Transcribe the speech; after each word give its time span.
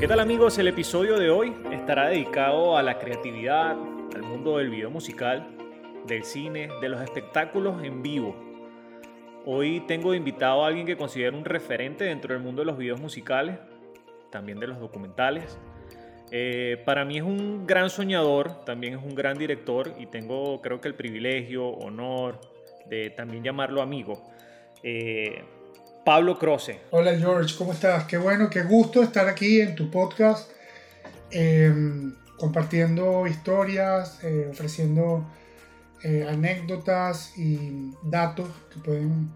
¿Qué 0.00 0.08
tal 0.08 0.18
amigos? 0.18 0.58
El 0.58 0.66
episodio 0.66 1.16
de 1.16 1.30
hoy 1.30 1.54
estará 1.70 2.08
dedicado 2.08 2.76
a 2.76 2.82
la 2.82 2.98
creatividad, 2.98 3.70
al 3.70 4.22
mundo 4.22 4.58
del 4.58 4.70
video 4.70 4.90
musical, 4.90 5.46
del 6.06 6.24
cine, 6.24 6.68
de 6.80 6.88
los 6.88 7.00
espectáculos 7.00 7.82
en 7.84 8.02
vivo. 8.02 8.34
Hoy 9.46 9.84
tengo 9.86 10.14
invitado 10.14 10.64
a 10.64 10.66
alguien 10.66 10.84
que 10.84 10.96
considero 10.96 11.36
un 11.38 11.44
referente 11.44 12.04
dentro 12.04 12.34
del 12.34 12.42
mundo 12.42 12.62
de 12.62 12.66
los 12.66 12.76
videos 12.76 13.00
musicales, 13.00 13.58
también 14.30 14.58
de 14.58 14.66
los 14.66 14.80
documentales. 14.80 15.58
Eh, 16.32 16.82
para 16.84 17.04
mí 17.04 17.18
es 17.18 17.22
un 17.22 17.64
gran 17.66 17.88
soñador, 17.88 18.64
también 18.64 18.94
es 18.94 19.04
un 19.04 19.14
gran 19.14 19.38
director 19.38 19.94
y 19.98 20.06
tengo 20.06 20.60
creo 20.60 20.80
que 20.80 20.88
el 20.88 20.94
privilegio, 20.94 21.68
honor 21.68 22.40
de 22.86 23.10
también 23.10 23.44
llamarlo 23.44 23.80
amigo. 23.80 24.22
Eh, 24.82 25.44
Pablo 26.04 26.36
Croce. 26.36 26.80
Hola 26.90 27.16
George, 27.16 27.54
¿cómo 27.56 27.72
estás? 27.72 28.04
Qué 28.04 28.18
bueno, 28.18 28.50
qué 28.50 28.62
gusto 28.62 29.02
estar 29.02 29.28
aquí 29.28 29.60
en 29.60 29.76
tu 29.76 29.88
podcast, 29.88 30.50
em, 31.30 32.16
compartiendo 32.36 33.26
historias, 33.28 34.22
eh, 34.24 34.48
ofreciendo 34.50 35.24
eh, 36.02 36.26
anécdotas 36.28 37.38
y 37.38 37.92
datos 38.02 38.48
que 38.72 38.80
pueden 38.80 39.30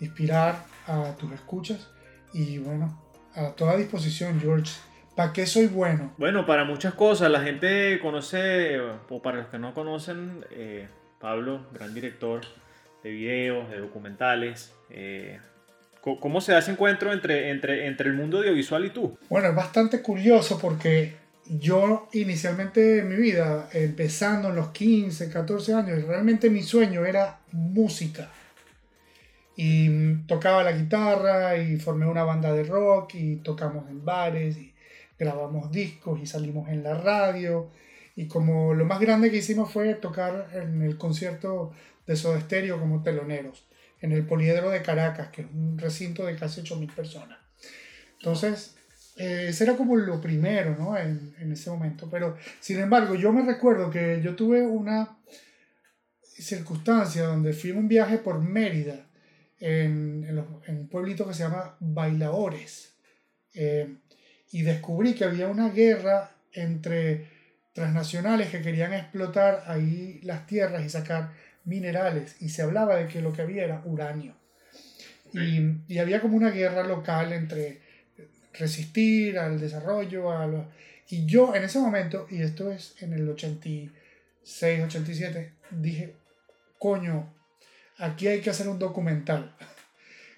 inspirar 0.00 0.66
a 0.86 1.16
tus 1.16 1.32
escuchas. 1.32 1.88
Y 2.34 2.58
bueno, 2.58 3.02
a 3.34 3.52
toda 3.52 3.76
disposición, 3.76 4.38
George. 4.38 4.70
¿Para 5.16 5.32
qué 5.32 5.46
soy 5.46 5.68
bueno? 5.68 6.12
Bueno, 6.18 6.44
para 6.44 6.64
muchas 6.64 6.92
cosas. 6.92 7.30
La 7.30 7.40
gente 7.40 7.98
conoce, 8.02 8.78
o 8.78 9.22
para 9.22 9.38
los 9.38 9.46
que 9.46 9.58
no 9.58 9.72
conocen, 9.72 10.44
eh, 10.50 10.86
Pablo, 11.18 11.66
gran 11.72 11.94
director 11.94 12.42
de 13.02 13.10
videos, 13.10 13.70
de 13.70 13.78
documentales. 13.78 14.74
¿Cómo 16.02 16.40
se 16.40 16.52
da 16.52 16.60
ese 16.60 16.70
encuentro 16.70 17.12
entre, 17.12 17.50
entre, 17.50 17.86
entre 17.86 18.08
el 18.08 18.14
mundo 18.16 18.38
audiovisual 18.38 18.86
y 18.86 18.90
tú? 18.90 19.18
Bueno, 19.28 19.48
es 19.48 19.54
bastante 19.54 20.00
curioso 20.00 20.58
porque 20.58 21.14
yo 21.46 22.08
inicialmente 22.12 23.00
en 23.00 23.08
mi 23.08 23.16
vida, 23.16 23.68
empezando 23.72 24.48
en 24.48 24.56
los 24.56 24.70
15, 24.70 25.30
14 25.30 25.74
años, 25.74 26.02
realmente 26.04 26.48
mi 26.48 26.62
sueño 26.62 27.04
era 27.04 27.40
música. 27.52 28.30
Y 29.56 30.14
tocaba 30.26 30.62
la 30.62 30.72
guitarra 30.72 31.58
y 31.58 31.76
formé 31.76 32.06
una 32.06 32.24
banda 32.24 32.50
de 32.54 32.64
rock 32.64 33.14
y 33.16 33.36
tocamos 33.36 33.90
en 33.90 34.02
bares 34.02 34.56
y 34.56 34.72
grabamos 35.18 35.70
discos 35.70 36.18
y 36.18 36.26
salimos 36.26 36.70
en 36.70 36.82
la 36.82 36.94
radio. 36.94 37.68
Y 38.16 38.26
como 38.26 38.72
lo 38.72 38.86
más 38.86 39.00
grande 39.00 39.30
que 39.30 39.36
hicimos 39.36 39.70
fue 39.70 39.94
tocar 39.94 40.48
en 40.54 40.80
el 40.80 40.96
concierto 40.96 41.72
de 42.06 42.16
Soda 42.16 42.40
Stereo 42.40 42.80
como 42.80 43.02
teloneros 43.02 43.66
en 44.00 44.12
el 44.12 44.24
Poliedro 44.24 44.70
de 44.70 44.82
Caracas, 44.82 45.28
que 45.28 45.42
es 45.42 45.48
un 45.52 45.78
recinto 45.78 46.26
de 46.26 46.36
casi 46.36 46.62
8.000 46.62 46.94
personas. 46.94 47.38
Entonces, 48.18 48.76
eh, 49.16 49.46
ese 49.48 49.64
era 49.64 49.76
como 49.76 49.96
lo 49.96 50.20
primero, 50.20 50.76
¿no? 50.78 50.96
En, 50.96 51.34
en, 51.38 51.52
ese 51.52 51.70
momento. 51.70 52.08
Pero, 52.10 52.36
sin 52.60 52.78
embargo, 52.80 53.14
yo 53.14 53.32
me 53.32 53.42
recuerdo 53.42 53.90
que 53.90 54.20
yo 54.22 54.34
tuve 54.34 54.62
una 54.62 55.18
circunstancia 56.22 57.24
donde 57.24 57.52
fui 57.52 57.70
en 57.70 57.78
un 57.78 57.88
viaje 57.88 58.18
por 58.18 58.40
Mérida, 58.40 59.06
en, 59.58 60.24
en, 60.66 60.76
un 60.76 60.88
pueblito 60.88 61.26
que 61.28 61.34
se 61.34 61.42
llama 61.42 61.76
Bailadores, 61.80 62.94
eh, 63.54 63.94
y 64.52 64.62
descubrí 64.62 65.14
que 65.14 65.24
había 65.24 65.48
una 65.48 65.68
guerra 65.68 66.30
entre 66.52 67.28
transnacionales 67.72 68.48
que 68.48 68.62
querían 68.62 68.92
explotar 68.94 69.64
ahí 69.66 70.20
las 70.22 70.46
tierras 70.46 70.84
y 70.84 70.88
sacar 70.88 71.32
minerales 71.64 72.36
y 72.40 72.48
se 72.48 72.62
hablaba 72.62 72.96
de 72.96 73.06
que 73.06 73.22
lo 73.22 73.32
que 73.32 73.42
había 73.42 73.64
era 73.64 73.82
uranio. 73.84 74.34
Y, 75.32 75.60
y 75.86 75.98
había 75.98 76.20
como 76.20 76.36
una 76.36 76.50
guerra 76.50 76.82
local 76.82 77.32
entre 77.32 77.80
resistir 78.52 79.38
al 79.38 79.60
desarrollo, 79.60 80.32
a 80.32 80.46
y 81.10 81.26
yo 81.26 81.54
en 81.56 81.64
ese 81.64 81.80
momento, 81.80 82.26
y 82.30 82.40
esto 82.40 82.70
es 82.70 82.94
en 83.00 83.12
el 83.12 83.28
86, 83.28 84.84
87, 84.84 85.52
dije, 85.72 86.14
coño, 86.78 87.34
aquí 87.98 88.28
hay 88.28 88.40
que 88.40 88.50
hacer 88.50 88.68
un 88.68 88.78
documental. 88.78 89.54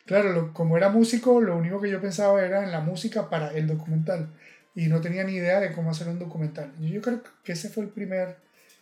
Claro, 0.04 0.52
como 0.52 0.76
era 0.76 0.88
músico, 0.88 1.40
lo 1.40 1.56
único 1.56 1.80
que 1.80 1.88
yo 1.88 2.00
pensaba 2.00 2.44
era 2.44 2.64
en 2.64 2.72
la 2.72 2.80
música 2.80 3.30
para 3.30 3.54
el 3.54 3.68
documental 3.68 4.34
y 4.74 4.88
no 4.88 5.00
tenía 5.00 5.22
ni 5.22 5.34
idea 5.34 5.60
de 5.60 5.70
cómo 5.70 5.92
hacer 5.92 6.08
un 6.08 6.18
documental. 6.18 6.72
Yo 6.80 7.00
creo 7.00 7.22
que 7.44 7.52
ese 7.52 7.68
fue 7.68 7.84
el 7.84 7.90
primer 7.90 8.36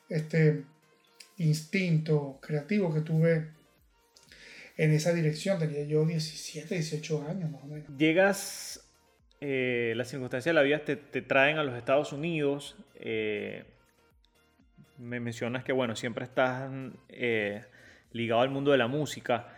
este, 0.09 0.65
instinto 1.41 2.39
creativo 2.41 2.93
que 2.93 3.01
tuve 3.01 3.49
en 4.77 4.93
esa 4.93 5.12
dirección. 5.12 5.59
Tenía 5.59 5.84
yo 5.84 6.05
17, 6.05 6.75
18 6.75 7.27
años 7.28 7.51
más 7.51 7.62
o 7.65 7.67
menos. 7.67 7.97
Llegas, 7.97 8.89
eh, 9.41 9.95
las 9.97 10.09
circunstancias 10.09 10.51
de 10.51 10.55
la 10.55 10.62
vida 10.62 10.84
te, 10.84 10.97
te, 10.97 11.23
traen 11.23 11.59
a 11.59 11.65
los 11.65 11.77
Estados 11.77 12.12
Unidos. 12.12 12.77
Eh, 12.95 13.65
me 14.99 15.19
mencionas 15.19 15.65
que, 15.65 15.73
bueno, 15.73 15.97
siempre 15.97 16.25
estás 16.25 16.71
eh, 17.09 17.65
ligado 18.12 18.43
al 18.43 18.51
mundo 18.51 18.71
de 18.71 18.78
la 18.78 18.87
música. 18.87 19.49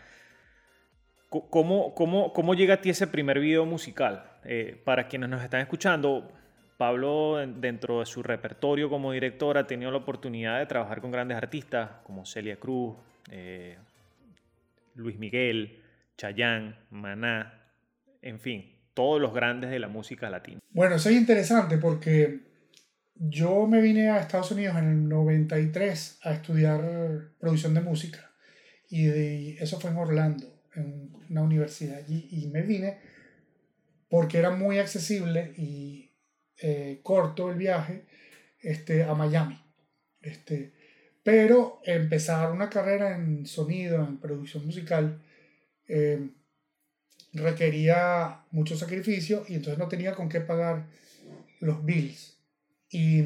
¿Cómo, 1.28 1.94
cómo, 1.94 2.32
cómo 2.34 2.54
llega 2.54 2.75
a 2.75 2.81
ti 2.82 2.91
ese 2.91 3.06
primer 3.06 3.41
video 3.41 3.64
musical? 3.64 4.28
Para 4.84 5.09
quienes 5.09 5.31
nos 5.31 5.43
están 5.43 5.62
escuchando, 5.62 6.31
Pablo, 6.82 7.37
dentro 7.47 8.00
de 8.00 8.06
su 8.06 8.25
repertorio 8.25 8.91
como 8.91 9.12
director, 9.12 9.56
ha 9.56 9.69
tenido 9.69 9.93
la 9.93 9.98
oportunidad 9.98 10.59
de 10.59 10.66
trabajar 10.66 11.00
con 11.00 11.12
grandes 11.12 11.37
artistas 11.37 11.91
como 12.03 12.26
Celia 12.26 12.56
Cruz, 12.56 12.97
eh, 13.31 13.78
Luis 14.97 15.16
Miguel, 15.16 15.81
Chayán, 16.19 16.76
Maná, 16.91 17.70
en 18.20 18.41
fin, 18.41 18.81
todos 18.94 19.20
los 19.20 19.32
grandes 19.32 19.70
de 19.70 19.78
la 19.78 19.87
música 19.87 20.28
latina. 20.28 20.59
Bueno, 20.70 20.97
eso 20.97 21.09
es 21.09 21.15
interesante 21.15 21.78
porque 21.78 22.41
yo 23.14 23.69
me 23.69 23.81
vine 23.81 24.10
a 24.10 24.19
Estados 24.19 24.50
Unidos 24.50 24.76
en 24.76 24.88
el 24.88 25.09
93 25.09 26.19
a 26.25 26.32
estudiar 26.32 26.81
producción 27.38 27.75
de 27.75 27.81
música 27.81 28.32
y 28.91 29.56
eso 29.62 29.78
fue 29.78 29.93
en 29.93 29.99
Orlando, 29.99 30.53
en 30.75 31.12
una 31.31 31.43
universidad 31.43 31.99
allí, 31.99 32.26
y 32.32 32.49
me 32.49 32.62
vine 32.62 32.99
porque 34.09 34.38
era 34.38 34.50
muy 34.50 34.81
accesible 34.81 35.54
y 35.56 36.12
eh, 36.62 37.00
corto 37.03 37.50
el 37.50 37.59
viaje 37.59 38.05
este, 38.61 39.03
a 39.03 39.15
Miami. 39.15 39.61
Este, 40.21 40.73
pero 41.25 41.81
empezar 41.84 42.53
una 42.53 42.71
carrera 42.71 43.17
en 43.17 43.47
sonido, 43.47 43.97
en 43.97 44.19
producción 44.19 44.65
musical, 44.65 45.21
eh, 45.89 46.31
requería 47.33 48.45
mucho 48.53 48.77
sacrificio 48.77 49.45
y 49.49 49.55
entonces 49.55 49.78
no 49.78 49.89
tenía 49.89 50.15
con 50.15 50.28
qué 50.28 50.41
pagar 50.41 50.87
los 51.59 51.84
bills. 51.84 52.39
Y 52.91 53.25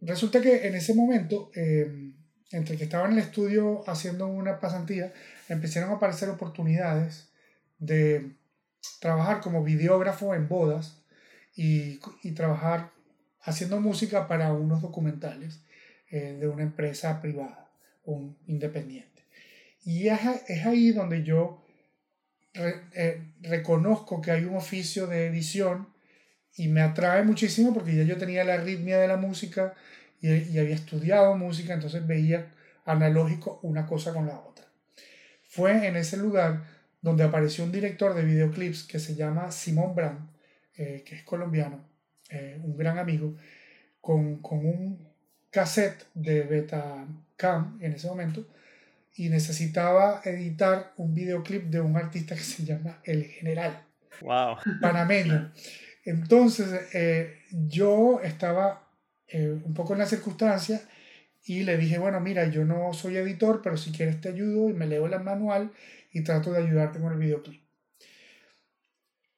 resulta 0.00 0.40
que 0.40 0.68
en 0.68 0.76
ese 0.76 0.94
momento, 0.94 1.50
eh, 1.56 2.12
entre 2.52 2.76
que 2.76 2.84
estaba 2.84 3.06
en 3.08 3.14
el 3.14 3.18
estudio 3.18 3.82
haciendo 3.88 4.28
una 4.28 4.60
pasantía, 4.60 5.12
empezaron 5.48 5.90
a 5.90 5.94
aparecer 5.94 6.28
oportunidades 6.28 7.32
de 7.80 8.36
trabajar 9.00 9.40
como 9.40 9.64
videógrafo 9.64 10.32
en 10.34 10.48
bodas 10.48 10.99
y, 11.54 12.00
y 12.22 12.32
trabajar 12.32 12.90
haciendo 13.42 13.80
música 13.80 14.28
para 14.28 14.52
unos 14.52 14.82
documentales 14.82 15.60
eh, 16.10 16.36
de 16.38 16.48
una 16.48 16.62
empresa 16.62 17.20
privada, 17.20 17.70
un 18.04 18.36
independiente. 18.46 19.24
Y 19.84 20.08
es, 20.08 20.20
es 20.48 20.66
ahí 20.66 20.92
donde 20.92 21.22
yo 21.22 21.64
eh, 22.54 23.22
reconozco 23.40 24.20
que 24.20 24.30
hay 24.30 24.44
un 24.44 24.56
oficio 24.56 25.06
de 25.06 25.26
edición 25.26 25.88
y 26.56 26.68
me 26.68 26.82
atrae 26.82 27.22
muchísimo 27.22 27.72
porque 27.72 27.94
ya 27.94 28.02
yo 28.02 28.18
tenía 28.18 28.44
la 28.44 28.58
ritmia 28.58 28.98
de 28.98 29.08
la 29.08 29.16
música 29.16 29.74
y, 30.20 30.28
y 30.28 30.58
había 30.58 30.74
estudiado 30.74 31.36
música, 31.36 31.72
entonces 31.72 32.06
veía 32.06 32.52
analógico 32.84 33.60
una 33.62 33.86
cosa 33.86 34.12
con 34.12 34.26
la 34.26 34.38
otra. 34.38 34.66
Fue 35.48 35.86
en 35.86 35.96
ese 35.96 36.16
lugar 36.16 36.64
donde 37.00 37.24
apareció 37.24 37.64
un 37.64 37.72
director 37.72 38.14
de 38.14 38.24
videoclips 38.24 38.84
que 38.84 38.98
se 38.98 39.14
llama 39.14 39.50
Simón 39.50 39.94
Brand, 39.94 40.28
eh, 40.80 41.02
que 41.04 41.14
es 41.14 41.22
colombiano, 41.24 41.84
eh, 42.30 42.58
un 42.64 42.74
gran 42.74 42.98
amigo, 42.98 43.36
con, 44.00 44.40
con, 44.40 44.64
un 44.64 45.10
cassette 45.50 46.06
de 46.14 46.42
Betacam 46.44 47.78
en 47.82 47.92
ese 47.92 48.08
momento 48.08 48.46
y 49.14 49.28
necesitaba 49.28 50.22
editar 50.24 50.94
un 50.96 51.12
videoclip 51.12 51.64
de 51.64 51.82
un 51.82 51.98
artista 51.98 52.34
que 52.34 52.40
se 52.54 52.64
llama 52.64 52.98
El 53.04 53.24
General. 53.24 53.84
Wow. 54.22 54.56
Panameño. 54.80 55.52
Entonces 56.06 56.94
eh, 56.94 57.42
yo 57.50 58.22
estaba 58.22 58.88
un 59.32 59.74
poco 59.74 59.92
en 59.92 59.98
la 59.98 60.06
circunstancia 60.06 60.80
y 61.44 61.62
le 61.64 61.76
dije, 61.76 61.98
bueno, 61.98 62.20
mira, 62.20 62.46
yo 62.46 62.64
no 62.64 62.94
soy 62.94 63.18
editor, 63.18 63.60
pero 63.62 63.76
si 63.76 63.92
quieres 63.92 64.18
te 64.18 64.30
ayudo 64.30 64.70
y 64.70 64.72
me 64.72 64.86
leo 64.86 65.04
el 65.04 65.20
manual 65.20 65.72
y 66.10 66.22
trato 66.22 66.52
de 66.52 66.64
ayudarte 66.64 67.00
con 67.00 67.12
el 67.12 67.18
videoclip. 67.18 67.62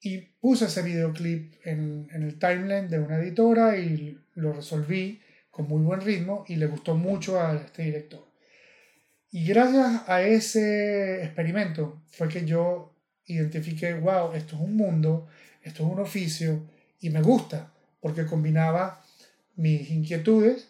Y 0.02 0.18
puse 0.18 0.66
ese 0.66 0.82
videoclip 0.82 1.54
en, 1.64 2.08
en 2.12 2.22
el 2.24 2.38
timeline 2.38 2.88
de 2.88 2.98
una 2.98 3.18
editora 3.18 3.78
y 3.78 4.18
lo 4.34 4.52
resolví 4.52 5.20
con 5.50 5.68
muy 5.68 5.82
buen 5.82 6.00
ritmo 6.00 6.44
y 6.48 6.56
le 6.56 6.66
gustó 6.66 6.96
mucho 6.96 7.40
a 7.40 7.54
este 7.54 7.84
director. 7.84 8.26
Y 9.30 9.46
gracias 9.46 10.08
a 10.08 10.22
ese 10.22 11.24
experimento 11.24 12.02
fue 12.10 12.28
que 12.28 12.44
yo 12.44 12.92
identifiqué, 13.26 13.94
wow, 13.94 14.32
esto 14.34 14.56
es 14.56 14.62
un 14.62 14.76
mundo, 14.76 15.28
esto 15.62 15.84
es 15.84 15.92
un 15.92 16.00
oficio 16.00 16.68
y 17.00 17.10
me 17.10 17.22
gusta 17.22 17.72
porque 18.00 18.26
combinaba 18.26 19.02
mis 19.56 19.90
inquietudes, 19.90 20.68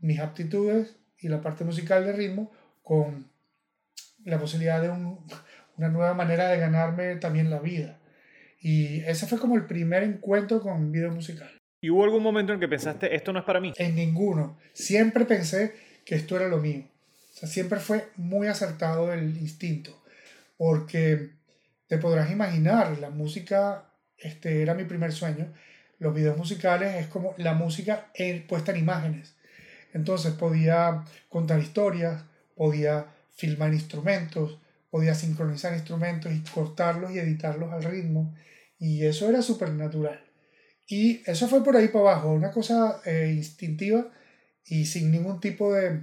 mis 0.00 0.18
aptitudes 0.18 0.96
y 1.18 1.28
la 1.28 1.40
parte 1.40 1.64
musical 1.64 2.04
de 2.04 2.12
ritmo 2.12 2.50
con 2.82 3.30
la 4.24 4.38
posibilidad 4.38 4.80
de 4.80 4.88
una 4.88 5.88
nueva 5.88 6.14
manera 6.14 6.48
de 6.48 6.58
ganarme 6.58 7.16
también 7.16 7.50
la 7.50 7.60
vida. 7.60 7.98
Y 8.62 9.00
ese 9.00 9.26
fue 9.26 9.38
como 9.38 9.56
el 9.56 9.66
primer 9.66 10.04
encuentro 10.04 10.60
con 10.60 10.92
video 10.92 11.10
musical. 11.10 11.50
¿Y 11.80 11.90
hubo 11.90 12.04
algún 12.04 12.22
momento 12.22 12.52
en 12.52 12.60
que 12.60 12.68
pensaste, 12.68 13.14
esto 13.14 13.32
no 13.32 13.40
es 13.40 13.44
para 13.44 13.60
mí? 13.60 13.72
En 13.76 13.96
ninguno. 13.96 14.56
Siempre 14.72 15.24
pensé 15.24 15.74
que 16.04 16.14
esto 16.14 16.36
era 16.36 16.46
lo 16.46 16.58
mío. 16.58 16.84
O 17.32 17.34
sea, 17.34 17.48
siempre 17.48 17.80
fue 17.80 18.08
muy 18.16 18.46
acertado 18.46 19.12
el 19.12 19.36
instinto. 19.36 20.00
Porque 20.56 21.30
te 21.88 21.98
podrás 21.98 22.30
imaginar, 22.30 22.96
la 22.98 23.10
música 23.10 23.90
este, 24.16 24.62
era 24.62 24.74
mi 24.74 24.84
primer 24.84 25.10
sueño. 25.10 25.52
Los 25.98 26.14
videos 26.14 26.38
musicales 26.38 26.94
es 26.94 27.08
como 27.08 27.34
la 27.38 27.54
música 27.54 28.12
puesta 28.46 28.70
en 28.70 28.78
imágenes. 28.78 29.34
Entonces 29.92 30.34
podía 30.34 31.04
contar 31.28 31.58
historias, 31.58 32.22
podía 32.54 33.06
filmar 33.34 33.74
instrumentos, 33.74 34.58
podía 34.92 35.14
sincronizar 35.14 35.72
instrumentos 35.72 36.30
y 36.30 36.42
cortarlos 36.42 37.12
y 37.12 37.18
editarlos 37.18 37.72
al 37.72 37.82
ritmo. 37.82 38.34
Y 38.78 39.06
eso 39.06 39.26
era 39.26 39.40
súper 39.40 39.70
natural. 39.70 40.22
Y 40.86 41.22
eso 41.24 41.48
fue 41.48 41.64
por 41.64 41.74
ahí 41.74 41.88
para 41.88 42.10
abajo, 42.10 42.32
una 42.32 42.50
cosa 42.50 43.00
eh, 43.06 43.32
instintiva 43.34 44.12
y 44.66 44.84
sin 44.84 45.10
ningún 45.10 45.40
tipo 45.40 45.72
de, 45.72 46.02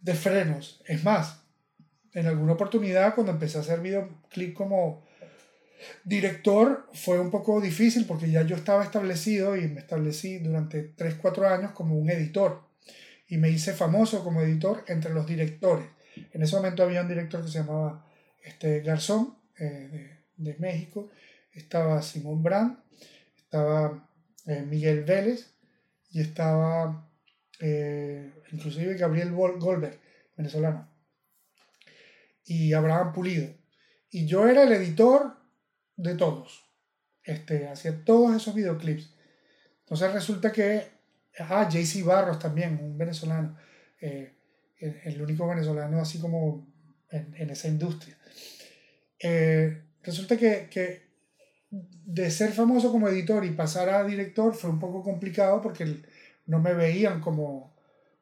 de 0.00 0.14
frenos. 0.14 0.82
Es 0.86 1.04
más, 1.04 1.42
en 2.14 2.26
alguna 2.26 2.54
oportunidad 2.54 3.14
cuando 3.14 3.32
empecé 3.32 3.58
a 3.58 3.60
hacer 3.60 3.80
videoclip 3.80 4.54
como 4.54 5.06
director 6.04 6.88
fue 6.94 7.20
un 7.20 7.30
poco 7.30 7.60
difícil 7.60 8.06
porque 8.06 8.30
ya 8.30 8.44
yo 8.44 8.56
estaba 8.56 8.82
establecido 8.82 9.58
y 9.58 9.68
me 9.68 9.80
establecí 9.80 10.38
durante 10.38 10.96
3-4 10.96 11.52
años 11.52 11.72
como 11.72 11.98
un 11.98 12.08
editor 12.08 12.62
y 13.28 13.36
me 13.36 13.50
hice 13.50 13.74
famoso 13.74 14.24
como 14.24 14.40
editor 14.40 14.84
entre 14.88 15.12
los 15.12 15.26
directores. 15.26 15.97
En 16.32 16.42
ese 16.42 16.56
momento 16.56 16.82
había 16.82 17.02
un 17.02 17.08
director 17.08 17.44
que 17.44 17.50
se 17.50 17.58
llamaba 17.58 18.06
este, 18.42 18.80
Garzón 18.80 19.36
eh, 19.58 20.18
de, 20.36 20.52
de, 20.52 20.58
México, 20.58 21.10
estaba 21.52 22.00
Simón 22.02 22.42
Brand, 22.42 22.78
estaba 23.36 24.08
eh, 24.46 24.62
Miguel 24.62 25.04
Vélez 25.04 25.52
y 26.10 26.20
estaba 26.20 27.08
eh, 27.60 28.32
inclusive 28.52 28.94
Gabriel 28.94 29.32
Goldberg, 29.32 29.98
venezolano, 30.36 30.88
y 32.44 32.72
Abraham 32.72 33.12
Pulido. 33.12 33.52
Y 34.10 34.26
yo 34.26 34.48
era 34.48 34.62
el 34.62 34.72
editor 34.72 35.36
de 35.96 36.14
todos. 36.14 36.64
Este, 37.22 37.68
hacía 37.68 38.04
todos 38.04 38.34
esos 38.36 38.54
videoclips. 38.54 39.14
Entonces 39.80 40.12
resulta 40.12 40.52
que, 40.52 40.88
ah, 41.38 41.68
JC 41.68 42.04
Barros 42.04 42.38
también, 42.38 42.78
un 42.82 42.96
venezolano, 42.96 43.56
el, 44.78 45.20
único 45.20 45.46
venezolano 45.48 46.00
así 46.00 46.18
como 46.18 46.66
en, 47.10 47.50
esa 47.50 47.68
industria. 47.68 48.16
Eh, 49.20 49.82
resulta 50.02 50.36
que, 50.36 50.68
que, 50.70 51.08
de 51.70 52.30
ser 52.30 52.52
famoso 52.52 52.90
como 52.90 53.08
editor 53.08 53.44
y 53.44 53.50
pasar 53.50 53.90
a 53.90 54.04
director 54.04 54.54
fue 54.54 54.70
un 54.70 54.78
poco 54.78 55.02
complicado 55.02 55.60
porque 55.60 56.02
no 56.46 56.58
me 56.60 56.74
veían 56.74 57.20
como, 57.20 57.76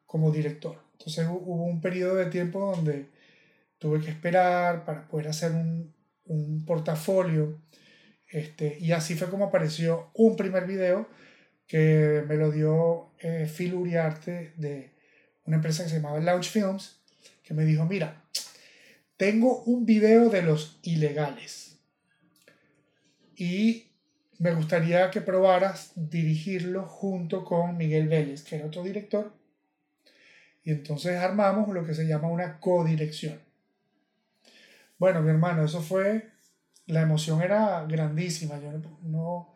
como 0.06 0.31
director. 0.31 0.82
Entonces 0.93 1.26
hubo 1.29 1.64
un 1.64 1.81
periodo 1.81 2.17
de 2.17 2.26
tiempo 2.26 2.75
donde 2.75 3.08
tuve 3.79 4.00
que 4.00 4.11
esperar 4.11 4.85
para 4.85 5.06
poder 5.06 5.29
hacer 5.29 5.53
un, 5.53 5.94
un 6.25 6.64
portafolio. 6.64 7.61
Este, 8.29 8.76
y 8.81 8.93
así 8.93 9.14
fue 9.14 9.31
como 9.31 9.47
apareció 9.47 10.11
un 10.14 10.37
primer 10.37 10.67
video 10.67 11.08
que 11.67 12.25
me 12.29 12.37
lo 12.37 12.50
dio 12.50 13.12
eh, 13.20 13.50
Phil 13.55 13.75
Uriarte 13.75 14.53
de 14.56 14.95
una 15.46 15.56
empresa 15.56 15.84
que 15.84 15.90
se 15.90 15.96
llamaba 15.96 16.20
Launch 16.20 16.50
Films, 16.50 16.98
que 17.43 17.54
me 17.54 17.64
dijo, 17.64 17.84
mira, 17.84 18.22
tengo 19.16 19.62
un 19.62 19.87
video 19.87 20.28
de 20.28 20.43
los 20.43 20.78
ilegales 20.82 21.78
y 23.37 23.87
me 24.38 24.54
gustaría 24.54 25.10
que 25.10 25.20
probaras 25.20 25.93
dirigirlo 25.94 26.87
junto 26.87 27.44
con 27.44 27.76
Miguel 27.76 28.08
Vélez, 28.08 28.43
que 28.43 28.56
era 28.56 28.66
otro 28.66 28.82
director, 28.82 29.32
y 30.64 30.72
entonces 30.72 31.16
armamos 31.16 31.69
lo 31.69 31.87
que 31.87 31.94
se 31.94 32.06
llama 32.06 32.28
una 32.28 32.58
codirección. 32.58 33.40
Bueno, 34.98 35.22
mi 35.22 35.31
hermano, 35.31 35.64
eso 35.64 35.81
fue, 35.81 36.31
la 36.87 37.02
emoción 37.02 37.40
era 37.40 37.84
grandísima, 37.87 38.58
yo 38.58 38.72
no, 38.72 38.98
no 39.02 39.54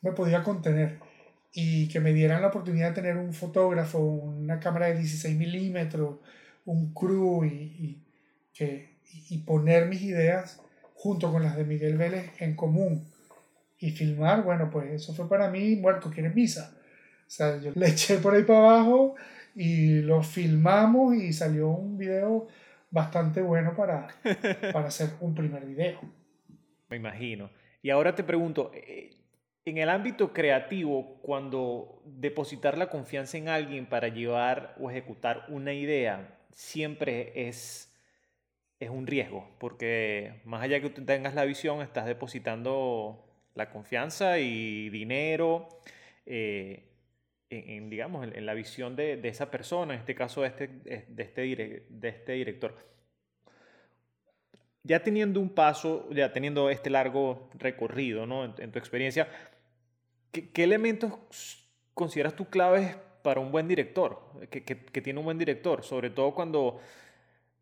me 0.00 0.12
podía 0.12 0.42
contener 0.42 0.98
y 1.52 1.88
que 1.88 2.00
me 2.00 2.12
dieran 2.12 2.42
la 2.42 2.48
oportunidad 2.48 2.90
de 2.90 2.94
tener 2.94 3.16
un 3.16 3.32
fotógrafo, 3.32 3.98
una 3.98 4.60
cámara 4.60 4.86
de 4.86 4.98
16 4.98 5.36
milímetros, 5.36 6.18
un 6.64 6.92
crew 6.92 7.44
y, 7.44 7.48
y, 7.48 8.02
que, 8.52 8.98
y 9.30 9.38
poner 9.38 9.86
mis 9.86 10.02
ideas 10.02 10.60
junto 10.94 11.30
con 11.32 11.42
las 11.42 11.56
de 11.56 11.64
Miguel 11.64 11.96
Vélez 11.96 12.30
en 12.40 12.54
común 12.56 13.06
y 13.78 13.90
filmar, 13.90 14.42
bueno, 14.42 14.68
pues 14.70 14.90
eso 14.90 15.14
fue 15.14 15.28
para 15.28 15.48
mí 15.48 15.76
muerto, 15.76 16.10
quiere 16.10 16.30
misa. 16.30 16.74
O 17.26 17.30
sea, 17.30 17.60
yo 17.60 17.72
le 17.74 17.86
eché 17.90 18.18
por 18.18 18.34
ahí 18.34 18.42
para 18.42 18.58
abajo 18.58 19.14
y 19.54 20.00
lo 20.00 20.22
filmamos 20.22 21.14
y 21.14 21.32
salió 21.32 21.68
un 21.68 21.96
video 21.96 22.48
bastante 22.90 23.40
bueno 23.40 23.74
para, 23.76 24.08
para 24.72 24.88
hacer 24.88 25.10
un 25.20 25.34
primer 25.34 25.64
video. 25.64 26.00
Me 26.88 26.96
imagino. 26.96 27.50
Y 27.82 27.90
ahora 27.90 28.14
te 28.14 28.24
pregunto, 28.24 28.72
eh, 28.74 29.10
en 29.68 29.78
el 29.78 29.88
ámbito 29.88 30.32
creativo, 30.32 31.18
cuando 31.22 32.02
depositar 32.04 32.78
la 32.78 32.88
confianza 32.88 33.38
en 33.38 33.48
alguien 33.48 33.86
para 33.86 34.08
llevar 34.08 34.74
o 34.80 34.90
ejecutar 34.90 35.44
una 35.48 35.72
idea 35.72 36.38
siempre 36.52 37.48
es, 37.48 37.94
es 38.80 38.90
un 38.90 39.06
riesgo, 39.06 39.48
porque 39.58 40.40
más 40.44 40.62
allá 40.62 40.80
que 40.80 40.90
tú 40.90 41.04
tengas 41.04 41.34
la 41.34 41.44
visión, 41.44 41.82
estás 41.82 42.06
depositando 42.06 43.24
la 43.54 43.70
confianza 43.70 44.38
y 44.38 44.88
dinero 44.90 45.68
eh, 46.26 46.84
en, 47.50 47.90
digamos, 47.90 48.26
en, 48.30 48.46
la 48.46 48.54
visión 48.54 48.94
de, 48.94 49.16
de, 49.16 49.28
esa 49.28 49.50
persona, 49.50 49.94
en 49.94 50.00
este 50.00 50.14
caso 50.14 50.42
de 50.42 50.48
este, 50.48 50.68
de 50.68 51.22
este, 51.22 51.84
de 51.88 52.08
este 52.08 52.32
director. 52.32 52.76
Ya 54.82 55.02
teniendo 55.02 55.40
un 55.40 55.50
paso, 55.50 56.08
ya 56.10 56.32
teniendo 56.32 56.70
este 56.70 56.90
largo 56.90 57.50
recorrido 57.54 58.26
¿no? 58.26 58.44
en 58.44 58.70
tu 58.70 58.78
experiencia, 58.78 59.28
¿Qué, 60.32 60.50
elementos 60.62 61.12
consideras 61.94 62.36
tú 62.36 62.46
claves 62.46 62.96
para 63.22 63.40
un 63.40 63.50
buen 63.50 63.66
director, 63.66 64.20
que, 64.50 64.62
que, 64.62 65.00
tiene 65.00 65.18
un 65.18 65.24
buen 65.24 65.38
director? 65.38 65.82
Sobre 65.82 66.10
todo 66.10 66.34
cuando, 66.34 66.80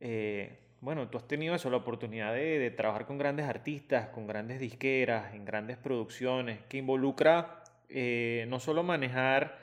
eh, 0.00 0.58
bueno, 0.80 1.08
tú 1.08 1.18
has 1.18 1.28
tenido 1.28 1.54
eso, 1.54 1.70
la 1.70 1.78
oportunidad 1.78 2.34
de, 2.34 2.58
de, 2.58 2.70
trabajar 2.70 3.06
con 3.06 3.18
grandes 3.18 3.46
artistas, 3.46 4.08
con 4.08 4.26
grandes 4.26 4.60
disqueras, 4.60 5.34
en 5.34 5.44
grandes 5.44 5.76
producciones, 5.76 6.60
que 6.68 6.78
involucra 6.78 7.62
eh, 7.88 8.46
no 8.48 8.58
solo 8.58 8.82
manejar 8.82 9.58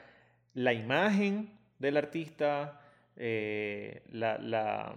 la 0.54 0.72
imagen 0.72 1.50
del 1.78 1.96
artista, 1.96 2.80
eh, 3.16 4.02
la, 4.10 4.38
la, 4.38 4.94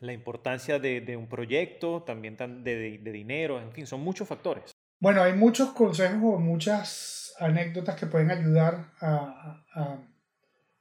la, 0.00 0.12
importancia 0.12 0.78
de, 0.78 1.00
de, 1.00 1.16
un 1.16 1.26
proyecto, 1.26 2.02
también 2.02 2.36
de, 2.36 2.98
de 2.98 3.12
dinero, 3.12 3.60
en 3.60 3.72
fin, 3.72 3.86
son 3.86 4.00
muchos 4.00 4.28
factores. 4.28 4.77
Bueno, 5.00 5.22
hay 5.22 5.34
muchos 5.34 5.70
consejos 5.70 6.34
o 6.34 6.38
muchas 6.38 7.34
anécdotas 7.38 7.94
que 7.96 8.06
pueden 8.06 8.30
ayudar 8.30 8.92
a, 9.00 9.64
a, 9.74 9.98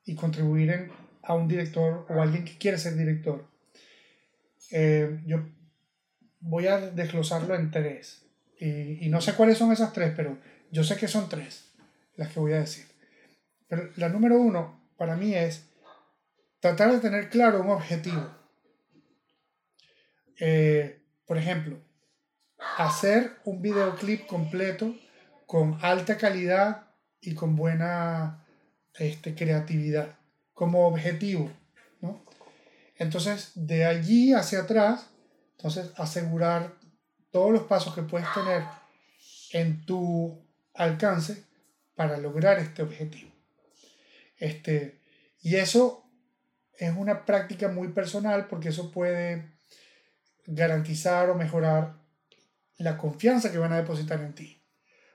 y 0.06 0.16
contribuir 0.16 0.72
en, 0.72 0.92
a 1.22 1.36
un 1.36 1.48
director 1.48 2.06
o 2.10 2.22
alguien 2.22 2.44
que 2.44 2.58
quiere 2.58 2.78
ser 2.78 2.96
director. 2.96 3.48
Eh, 4.72 5.22
yo 5.26 5.46
voy 6.40 6.68
a 6.68 6.80
desglosarlo 6.80 7.56
en 7.56 7.70
tres. 7.70 8.26
Y, 8.60 9.06
y, 9.06 9.10
no 9.10 9.22
sé 9.22 9.34
cuáles 9.34 9.60
son 9.60 9.72
esas 9.72 9.94
tres, 9.94 10.14
pero 10.16 10.40
yo 10.72 10.84
sé 10.84 10.98
que 10.98 11.08
son 11.08 11.30
tres 11.30 11.72
las 12.16 12.34
que 12.34 12.40
voy 12.40 12.54
a 12.54 12.60
decir. 12.60 12.86
Pero 13.68 13.92
la 13.98 14.10
número 14.10 14.40
uno 14.40 14.82
para 14.98 15.16
mí 15.16 15.36
es 15.36 15.70
tratar 16.60 16.92
de 16.92 17.00
tener 17.00 17.30
claro 17.30 17.62
un 17.62 17.70
objetivo. 17.70 18.36
Eh, 20.40 21.02
por 21.26 21.38
ejemplo, 21.38 21.80
hacer 22.78 23.38
un 23.46 23.62
videoclip 23.62 24.26
completo 24.28 24.96
con 25.46 25.78
alta 25.82 26.18
calidad 26.18 26.88
y 27.22 27.34
con 27.34 27.56
buena 27.56 28.46
este, 28.96 29.36
creatividad 29.36 30.18
como 30.54 30.88
objetivo. 30.88 31.52
¿no? 32.02 32.26
Entonces, 32.96 33.52
de 33.56 33.86
allí 33.86 34.34
hacia 34.34 34.62
atrás, 34.62 35.10
entonces 35.58 35.92
asegurar 35.98 36.76
todos 37.32 37.52
los 37.52 37.64
pasos 37.64 37.94
que 37.94 38.04
puedes 38.04 38.28
tener 38.34 38.64
en 39.52 39.86
tu 39.86 40.44
alcance 40.74 41.44
para 41.96 42.18
lograr 42.18 42.60
este 42.60 42.84
objetivo. 42.84 43.32
Este, 44.38 45.02
y 45.42 45.56
eso 45.56 46.04
es 46.78 46.96
una 46.96 47.26
práctica 47.26 47.70
muy 47.70 47.90
personal 47.90 48.48
porque 48.48 48.70
eso 48.70 48.92
puede 48.92 49.52
garantizar 50.46 51.30
o 51.30 51.36
mejorar 51.36 51.97
la 52.78 52.98
confianza 52.98 53.52
que 53.52 53.58
van 53.58 53.74
a 53.74 53.78
depositar 53.78 54.22
en 54.22 54.34
ti. 54.34 54.62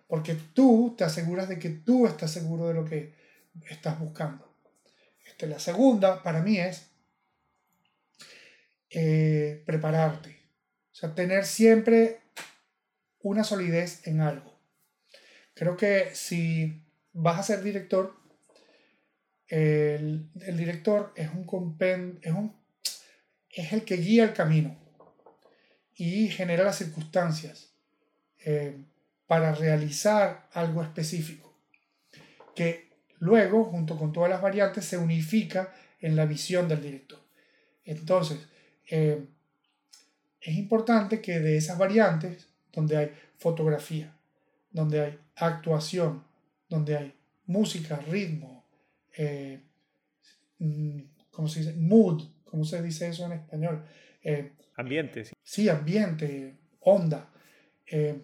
Porque 0.06 0.34
tú 0.34 0.94
te 0.96 1.04
aseguras 1.04 1.48
de 1.48 1.58
que 1.58 1.70
tú 1.70 2.06
estás 2.06 2.30
seguro 2.30 2.68
de 2.68 2.74
lo 2.74 2.84
que 2.84 3.14
estás 3.68 3.98
buscando. 3.98 4.54
Este, 5.26 5.46
la 5.46 5.58
segunda 5.58 6.22
para 6.22 6.42
mí 6.42 6.58
es 6.58 6.90
eh, 8.90 9.62
prepararte. 9.64 10.30
O 10.92 10.94
sea, 10.94 11.14
tener 11.14 11.44
siempre 11.46 12.20
una 13.20 13.44
solidez 13.44 14.06
en 14.06 14.20
algo. 14.20 14.58
Creo 15.54 15.76
que 15.76 16.14
si 16.14 16.82
vas 17.12 17.38
a 17.38 17.42
ser 17.42 17.62
director, 17.62 18.14
el, 19.46 20.30
director 20.34 21.12
es 21.16 21.30
un, 21.30 21.78
es 22.22 22.32
un 22.32 22.56
es 23.50 23.72
el 23.72 23.84
que 23.84 23.96
guía 23.96 24.24
el 24.24 24.32
camino 24.32 24.81
y 25.96 26.28
genera 26.28 26.64
las 26.64 26.76
circunstancias 26.76 27.72
eh, 28.44 28.76
para 29.26 29.54
realizar 29.54 30.48
algo 30.52 30.82
específico, 30.82 31.56
que 32.54 32.90
luego, 33.18 33.64
junto 33.64 33.96
con 33.96 34.12
todas 34.12 34.30
las 34.30 34.42
variantes, 34.42 34.84
se 34.84 34.98
unifica 34.98 35.72
en 36.00 36.16
la 36.16 36.26
visión 36.26 36.68
del 36.68 36.82
director. 36.82 37.20
Entonces, 37.84 38.38
eh, 38.90 39.24
es 40.40 40.56
importante 40.56 41.20
que 41.20 41.38
de 41.38 41.56
esas 41.56 41.78
variantes, 41.78 42.48
donde 42.72 42.96
hay 42.96 43.12
fotografía, 43.38 44.14
donde 44.70 45.00
hay 45.00 45.18
actuación, 45.36 46.24
donde 46.68 46.96
hay 46.96 47.14
música, 47.46 47.96
ritmo, 47.96 48.64
eh, 49.16 49.60
mm, 50.58 51.00
¿cómo 51.30 51.48
se 51.48 51.60
dice? 51.60 51.74
Mood, 51.74 52.24
¿cómo 52.44 52.64
se 52.64 52.82
dice 52.82 53.08
eso 53.08 53.26
en 53.26 53.32
español? 53.32 53.84
Eh, 54.22 54.52
ambiente. 54.76 55.24
Sí. 55.42 55.68
ambiente, 55.68 56.56
onda. 56.80 57.28
Eh, 57.86 58.22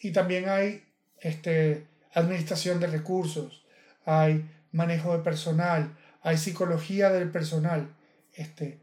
y 0.00 0.12
también 0.12 0.48
hay 0.48 0.82
este, 1.20 1.86
administración 2.14 2.80
de 2.80 2.86
recursos, 2.86 3.64
hay 4.04 4.48
manejo 4.72 5.16
de 5.16 5.22
personal, 5.22 5.96
hay 6.22 6.36
psicología 6.36 7.10
del 7.10 7.30
personal, 7.30 7.94
este, 8.32 8.80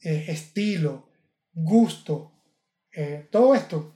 eh, 0.00 0.26
estilo, 0.28 1.08
gusto, 1.52 2.30
todo 3.30 3.56
esto 3.56 3.92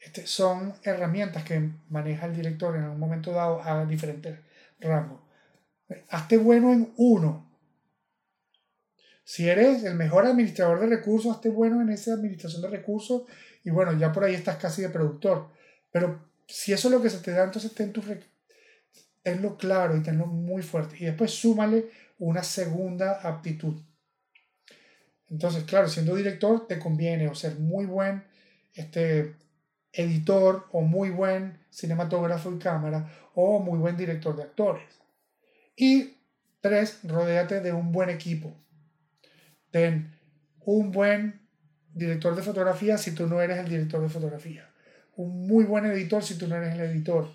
este, 0.00 0.26
son 0.26 0.74
herramientas 0.82 1.44
que 1.44 1.70
maneja 1.90 2.26
el 2.26 2.34
director 2.34 2.74
en 2.74 2.84
un 2.84 2.98
momento 2.98 3.32
dado 3.32 3.62
a 3.62 3.84
diferentes 3.84 4.38
rangos. 4.80 5.20
Hazte 6.08 6.38
bueno 6.38 6.72
en 6.72 6.92
uno, 6.96 7.49
si 9.30 9.48
eres 9.48 9.84
el 9.84 9.94
mejor 9.94 10.26
administrador 10.26 10.80
de 10.80 10.88
recursos, 10.88 11.36
esté 11.36 11.50
bueno 11.50 11.80
en 11.80 11.90
esa 11.90 12.14
administración 12.14 12.62
de 12.62 12.68
recursos 12.68 13.22
y 13.62 13.70
bueno, 13.70 13.92
ya 13.92 14.10
por 14.10 14.24
ahí 14.24 14.34
estás 14.34 14.56
casi 14.56 14.82
de 14.82 14.88
productor. 14.88 15.50
Pero 15.92 16.32
si 16.48 16.72
eso 16.72 16.88
es 16.88 16.94
lo 16.94 17.00
que 17.00 17.10
se 17.10 17.18
te 17.18 17.30
da, 17.30 17.44
entonces 17.44 17.72
ten 17.72 17.92
tu 17.92 18.02
tenlo 19.22 19.56
claro 19.56 19.96
y 19.96 20.02
tenlo 20.02 20.26
muy 20.26 20.62
fuerte. 20.62 20.96
Y 20.98 21.04
después 21.04 21.30
súmale 21.30 21.90
una 22.18 22.42
segunda 22.42 23.20
aptitud. 23.22 23.80
Entonces, 25.28 25.62
claro, 25.62 25.86
siendo 25.88 26.16
director 26.16 26.66
te 26.66 26.80
conviene 26.80 27.28
o 27.28 27.34
ser 27.36 27.54
muy 27.54 27.86
buen 27.86 28.24
este, 28.74 29.36
editor 29.92 30.66
o 30.72 30.80
muy 30.80 31.10
buen 31.10 31.56
cinematógrafo 31.70 32.52
y 32.52 32.58
cámara 32.58 33.08
o 33.36 33.60
muy 33.60 33.78
buen 33.78 33.96
director 33.96 34.34
de 34.34 34.42
actores. 34.42 34.88
Y 35.76 36.16
tres, 36.60 36.98
rodéate 37.04 37.60
de 37.60 37.72
un 37.72 37.92
buen 37.92 38.10
equipo 38.10 38.56
ten 39.70 40.12
un 40.64 40.92
buen 40.92 41.40
director 41.92 42.34
de 42.34 42.42
fotografía 42.42 42.98
si 42.98 43.12
tú 43.12 43.26
no 43.26 43.40
eres 43.40 43.58
el 43.58 43.68
director 43.68 44.02
de 44.02 44.08
fotografía. 44.08 44.68
Un 45.16 45.46
muy 45.46 45.64
buen 45.64 45.84
editor 45.86 46.22
si 46.22 46.38
tú 46.38 46.46
no 46.46 46.56
eres 46.56 46.74
el 46.74 46.80
editor. 46.80 47.30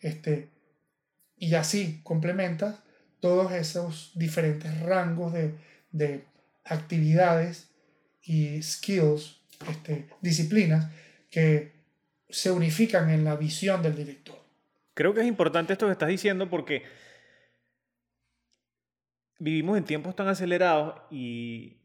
Este, 0.00 0.50
y 1.36 1.54
así 1.54 2.00
complementas 2.02 2.76
todos 3.20 3.52
esos 3.52 4.12
diferentes 4.14 4.80
rangos 4.80 5.32
de, 5.32 6.24
actividades 6.64 7.70
y 8.22 8.62
skills, 8.62 9.40
este, 9.70 10.06
disciplinas 10.20 10.92
que 11.30 11.72
se 12.28 12.50
unifican 12.50 13.08
en 13.08 13.24
la 13.24 13.36
visión 13.36 13.82
del 13.82 13.96
director. 13.96 14.36
Creo 14.92 15.14
que 15.14 15.22
es 15.22 15.26
importante 15.26 15.72
esto 15.72 15.86
que 15.86 15.92
estás 15.92 16.10
diciendo 16.10 16.50
porque 16.50 16.82
vivimos 19.38 19.78
en 19.78 19.84
tiempos 19.84 20.16
tan 20.16 20.28
acelerados 20.28 20.94
y 21.10 21.78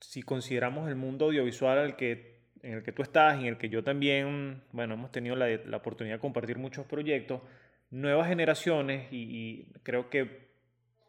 si 0.00 0.22
consideramos 0.22 0.88
el 0.88 0.96
mundo 0.96 1.26
audiovisual 1.26 1.78
al 1.78 1.96
que, 1.96 2.40
en 2.62 2.74
el 2.74 2.82
que 2.82 2.92
tú 2.92 3.02
estás 3.02 3.38
y 3.38 3.42
en 3.42 3.48
el 3.48 3.58
que 3.58 3.68
yo 3.68 3.82
también, 3.84 4.62
bueno, 4.72 4.94
hemos 4.94 5.12
tenido 5.12 5.36
la, 5.36 5.48
la 5.48 5.76
oportunidad 5.76 6.16
de 6.16 6.20
compartir 6.20 6.58
muchos 6.58 6.86
proyectos, 6.86 7.42
nuevas 7.90 8.28
generaciones 8.28 9.08
y, 9.12 9.68
creo 9.82 10.10
que 10.10 10.46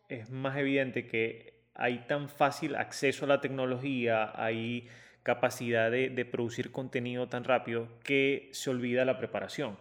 es 0.10 0.30
más 0.30 0.58
evidente 0.58 1.08
que 1.08 1.66
hay 1.74 2.06
tan 2.08 2.30
fácil 2.30 2.76
acceso 2.76 3.26
a 3.26 3.28
la 3.28 3.42
tecnología, 3.42 4.32
hay 4.36 4.88
capacidad 5.24 5.92
de, 5.92 6.10
de 6.10 6.26
producir 6.26 6.72
contenido 6.72 7.28
tan 7.28 7.44
rápido 7.44 7.88
que 8.04 8.50
se 8.54 8.70
olvida 8.70 9.04
la 9.06 9.18
preparación. 9.18 9.78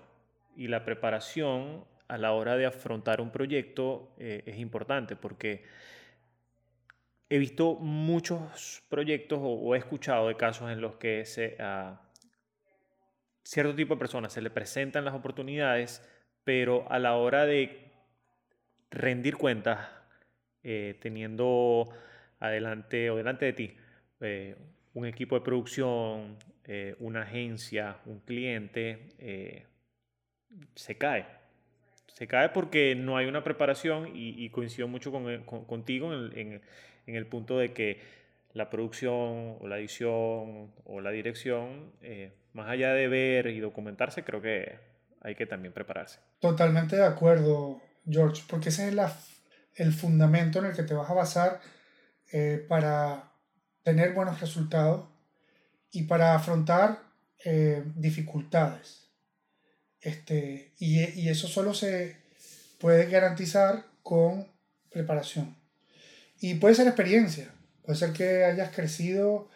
Y 0.57 0.69
la 0.69 0.85
preparación 0.85 1.85
a 2.09 2.19
la 2.19 2.33
hora 2.33 2.57
de 2.57 2.67
afrontar 2.67 3.21
un 3.21 3.31
proyecto 3.31 4.15
eh, 4.19 4.43
es 4.47 4.59
importante 4.59 5.17
porque 5.17 5.65
he 7.29 7.39
visto 7.39 7.75
muchos 7.75 8.83
proyectos 8.89 9.39
o, 9.43 9.75
he 9.75 9.79
escuchado 9.79 10.29
de 10.29 10.37
casos 10.37 10.71
en 10.71 10.81
los 10.81 10.97
que 10.97 11.25
a 11.59 12.01
cierto 13.43 13.75
tipo 13.75 13.95
de 13.95 13.99
personas 13.99 14.33
se 14.33 14.41
le 14.41 14.51
presentan 14.51 15.05
las 15.05 15.15
oportunidades, 15.15 16.03
pero 16.45 16.91
a 16.91 16.99
la 16.99 17.17
hora 17.17 17.47
de 17.47 17.93
rendir 18.91 19.37
cuentas, 19.37 19.89
eh, 20.63 20.99
teniendo 21.01 21.89
adelante 22.41 23.11
o 23.11 23.17
delante 23.17 23.47
de 23.47 23.53
ti 23.53 23.77
eh, 24.21 24.57
un 24.95 25.07
equipo 25.07 25.37
de 25.37 25.43
producción, 25.43 26.39
eh, 26.65 26.97
una 26.99 27.23
agencia, 27.23 27.99
un 28.07 28.21
cliente, 28.21 29.67
se 30.75 30.99
cae. 30.99 31.27
Se 32.17 32.27
cae 32.27 32.49
porque 32.49 32.95
no 32.95 33.19
hay 33.19 33.27
una 33.27 33.45
preparación 33.45 34.11
y, 34.15 34.49
coincido 34.49 34.89
mucho 34.89 35.13
con, 35.13 35.45
contigo 35.45 36.15
en, 36.15 36.63
el 37.07 37.27
punto 37.27 37.59
de 37.59 37.75
que 37.75 38.01
la 38.55 38.71
producción 38.71 39.59
o 39.61 39.69
la 39.69 39.79
edición 39.79 40.73
o 40.85 41.01
la 41.03 41.11
dirección, 41.11 41.93
eh, 42.01 42.33
más 42.55 42.71
allá 42.71 42.95
de 42.95 43.09
ver 43.09 43.49
y 43.49 43.61
documentarse, 43.61 44.25
creo 44.25 44.41
que 44.41 44.79
hay 45.21 45.35
que 45.35 45.45
también 45.45 45.75
prepararse. 45.75 46.21
Totalmente 46.41 46.97
de 46.97 47.05
acuerdo, 47.05 47.83
George, 48.09 48.45
porque 48.49 48.71
ese 48.71 48.89
es 48.89 48.97
el 49.75 49.93
fundamento 49.93 50.61
en 50.61 50.67
el 50.67 50.73
que 50.75 50.85
te 50.85 50.95
vas 50.95 51.11
a 51.11 51.15
basar 51.15 51.61
eh, 52.33 52.65
para 52.67 53.31
tener 53.83 54.15
buenos 54.15 54.41
resultados 54.41 55.07
y 55.93 56.05
para 56.05 56.35
afrontar 56.35 56.99
eh, 57.45 57.85
dificultades. 57.95 59.06
Este, 60.07 60.73
y, 60.79 61.01
y 61.21 61.29
eso 61.31 61.49
solo 61.49 61.75
se 61.75 62.15
puede 62.79 63.11
garantizar 63.11 63.87
con 64.05 64.47
preparación. 64.89 65.57
Y 66.39 66.55
puede 66.55 66.77
ser 66.77 66.87
experiencia, 66.87 67.53
puede 67.83 67.99
ser 67.99 68.13
que 68.13 68.45
hayas 68.45 68.73
crecido 68.73 69.49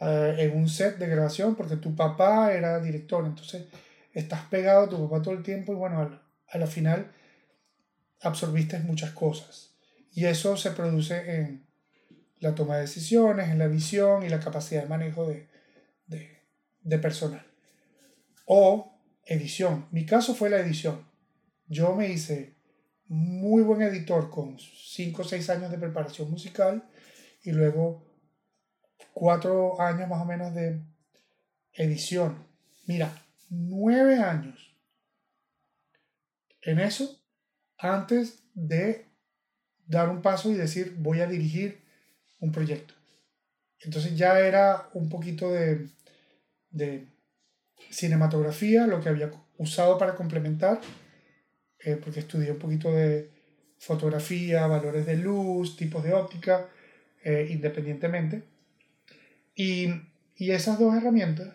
eh, 0.00 0.34
en 0.40 0.56
un 0.56 0.68
set 0.68 0.98
de 0.98 1.06
grabación 1.06 1.54
porque 1.54 1.76
tu 1.76 1.94
papá 1.94 2.52
era 2.52 2.80
director, 2.80 3.24
entonces 3.24 3.66
estás 4.12 4.42
pegado 4.46 4.86
a 4.86 4.88
tu 4.88 5.08
papá 5.08 5.22
todo 5.22 5.34
el 5.34 5.44
tiempo 5.44 5.72
y 5.72 5.76
bueno, 5.76 6.20
a 6.48 6.58
la 6.58 6.66
final 6.66 7.12
absorbiste 8.22 8.80
muchas 8.80 9.12
cosas. 9.12 9.70
Y 10.12 10.24
eso 10.24 10.56
se 10.56 10.72
produce 10.72 11.36
en 11.36 11.64
la 12.40 12.56
toma 12.56 12.74
de 12.74 12.82
decisiones, 12.82 13.50
en 13.50 13.60
la 13.60 13.68
visión 13.68 14.24
y 14.24 14.28
la 14.28 14.40
capacidad 14.40 14.82
de 14.82 14.88
manejo 14.88 15.28
de, 15.28 15.48
de, 16.08 16.40
de 16.80 16.98
personal. 16.98 17.46
O 18.46 18.91
edición. 19.24 19.86
Mi 19.90 20.06
caso 20.06 20.34
fue 20.34 20.50
la 20.50 20.58
edición. 20.58 21.06
Yo 21.66 21.94
me 21.94 22.08
hice 22.08 22.56
muy 23.08 23.62
buen 23.62 23.82
editor 23.82 24.30
con 24.30 24.58
5 24.58 25.22
o 25.22 25.24
6 25.24 25.50
años 25.50 25.70
de 25.70 25.78
preparación 25.78 26.30
musical 26.30 26.88
y 27.42 27.52
luego 27.52 28.04
4 29.14 29.80
años 29.80 30.08
más 30.08 30.22
o 30.22 30.24
menos 30.24 30.54
de 30.54 30.80
edición. 31.74 32.46
Mira, 32.86 33.12
9 33.50 34.16
años 34.16 34.74
en 36.62 36.78
eso 36.78 37.20
antes 37.78 38.44
de 38.54 39.06
dar 39.86 40.08
un 40.08 40.22
paso 40.22 40.50
y 40.50 40.54
decir 40.54 40.94
voy 40.98 41.20
a 41.20 41.26
dirigir 41.26 41.82
un 42.38 42.52
proyecto. 42.52 42.94
Entonces 43.80 44.16
ya 44.16 44.38
era 44.38 44.88
un 44.94 45.08
poquito 45.08 45.52
de, 45.52 45.88
de 46.70 47.11
cinematografía, 47.90 48.86
lo 48.86 49.00
que 49.00 49.08
había 49.08 49.30
usado 49.58 49.98
para 49.98 50.14
complementar 50.14 50.80
eh, 51.84 51.96
porque 51.96 52.20
estudié 52.20 52.52
un 52.52 52.58
poquito 52.58 52.92
de 52.92 53.30
fotografía, 53.78 54.66
valores 54.66 55.04
de 55.04 55.16
luz, 55.16 55.76
tipos 55.76 56.04
de 56.04 56.14
óptica, 56.14 56.68
eh, 57.24 57.48
independientemente. 57.50 58.44
Y, 59.54 59.88
y, 60.36 60.52
esas 60.52 60.78
dos 60.78 60.94
herramientas 60.94 61.48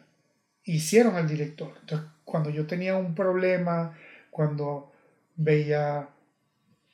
hicieron 0.63 1.15
al 1.15 1.27
director. 1.27 1.73
Entonces, 1.79 2.09
cuando 2.25 2.49
yo 2.49 2.67
tenía 2.67 2.97
un 2.97 3.15
problema, 3.15 3.97
cuando 4.29 4.91
veía 5.37 6.09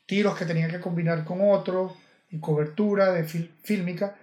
tiros 0.06 0.38
que 0.38 0.46
tenía 0.46 0.68
que 0.68 0.80
combinar 0.80 1.26
con 1.26 1.40
otros 1.42 1.94
y 2.30 2.40
cobertura 2.40 3.12
de 3.12 3.24
fílmica, 3.24 4.16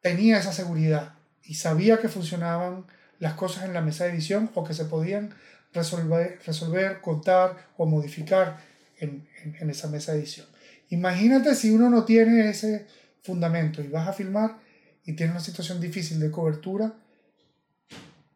tenía 0.00 0.38
esa 0.38 0.52
seguridad 0.52 1.14
y 1.42 1.54
sabía 1.54 1.98
que 1.98 2.08
funcionaban 2.08 2.86
las 3.18 3.34
cosas 3.34 3.64
en 3.64 3.74
la 3.74 3.80
mesa 3.80 4.04
de 4.04 4.10
edición 4.10 4.50
o 4.54 4.64
que 4.64 4.74
se 4.74 4.84
podían 4.84 5.30
resolver, 5.72 6.40
resolver 6.46 7.00
contar 7.00 7.68
o 7.76 7.86
modificar 7.86 8.58
en, 8.98 9.28
en, 9.60 9.70
esa 9.70 9.88
mesa 9.88 10.12
de 10.12 10.18
edición. 10.18 10.46
Imagínate 10.90 11.54
si 11.54 11.70
uno 11.70 11.90
no 11.90 12.04
tiene 12.04 12.48
ese 12.48 12.86
fundamento 13.22 13.82
y 13.82 13.88
vas 13.88 14.08
a 14.08 14.12
filmar 14.12 14.56
y 15.04 15.12
tienes 15.12 15.34
una 15.34 15.44
situación 15.44 15.80
difícil 15.80 16.20
de 16.20 16.30
cobertura, 16.30 16.94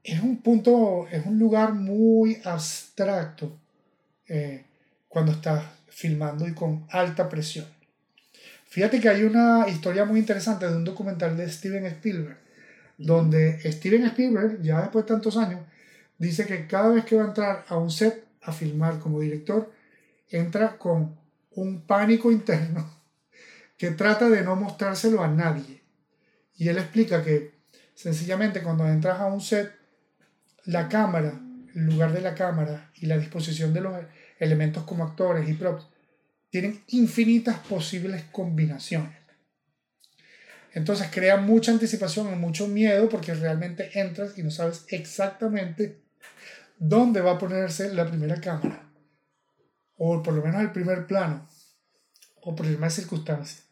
es 0.04 0.20
un 0.20 0.38
punto, 0.38 1.06
es 1.10 1.24
un 1.24 1.38
lugar 1.38 1.74
muy 1.74 2.40
abstracto 2.44 3.56
eh, 4.28 4.64
cuando 5.08 5.32
estás 5.32 5.64
filmando 5.88 6.46
y 6.46 6.54
con 6.54 6.86
alta 6.90 7.28
presión. 7.28 7.66
Fíjate 8.68 9.00
que 9.00 9.08
hay 9.08 9.22
una 9.22 9.68
historia 9.68 10.04
muy 10.04 10.18
interesante 10.18 10.66
de 10.66 10.74
un 10.74 10.84
documental 10.84 11.36
de 11.36 11.50
Steven 11.50 11.84
Spielberg, 11.86 12.38
donde 13.02 13.60
Steven 13.70 14.04
Spielberg, 14.06 14.62
ya 14.62 14.80
después 14.80 15.04
de 15.04 15.08
tantos 15.08 15.36
años, 15.36 15.60
dice 16.18 16.46
que 16.46 16.66
cada 16.66 16.90
vez 16.90 17.04
que 17.04 17.16
va 17.16 17.24
a 17.24 17.28
entrar 17.28 17.64
a 17.68 17.76
un 17.76 17.90
set 17.90 18.24
a 18.42 18.52
filmar 18.52 18.98
como 18.98 19.20
director, 19.20 19.72
entra 20.28 20.76
con 20.78 21.16
un 21.52 21.82
pánico 21.82 22.30
interno 22.38 23.02
que 23.76 23.90
trata 23.90 24.28
de 24.28 24.42
no 24.42 24.56
mostrárselo 24.56 25.22
a 25.22 25.28
nadie. 25.28 25.82
Y 26.56 26.68
él 26.68 26.78
explica 26.78 27.24
que 27.24 27.52
sencillamente 27.94 28.62
cuando 28.62 28.86
entras 28.86 29.20
a 29.20 29.26
un 29.26 29.40
set, 29.40 29.72
la 30.64 30.88
cámara, 30.88 31.40
el 31.74 31.86
lugar 31.86 32.12
de 32.12 32.20
la 32.20 32.34
cámara 32.34 32.90
y 32.94 33.06
la 33.06 33.18
disposición 33.18 33.72
de 33.72 33.80
los 33.80 33.94
elementos 34.38 34.84
como 34.84 35.04
actores 35.04 35.48
y 35.48 35.54
props 35.54 35.86
tienen 36.50 36.82
infinitas 36.88 37.58
posibles 37.58 38.24
combinaciones. 38.30 39.21
Entonces 40.74 41.08
crea 41.12 41.36
mucha 41.36 41.70
anticipación 41.70 42.32
y 42.32 42.36
mucho 42.36 42.66
miedo 42.66 43.08
porque 43.08 43.34
realmente 43.34 43.90
entras 43.98 44.38
y 44.38 44.42
no 44.42 44.50
sabes 44.50 44.84
exactamente 44.88 46.00
dónde 46.78 47.20
va 47.20 47.32
a 47.32 47.38
ponerse 47.38 47.92
la 47.92 48.06
primera 48.06 48.40
cámara. 48.40 48.82
O 49.98 50.22
por 50.22 50.34
lo 50.34 50.42
menos 50.42 50.62
el 50.62 50.72
primer 50.72 51.06
plano. 51.06 51.46
O 52.40 52.56
por 52.56 52.66
más 52.78 52.94
circunstancias. 52.94 53.64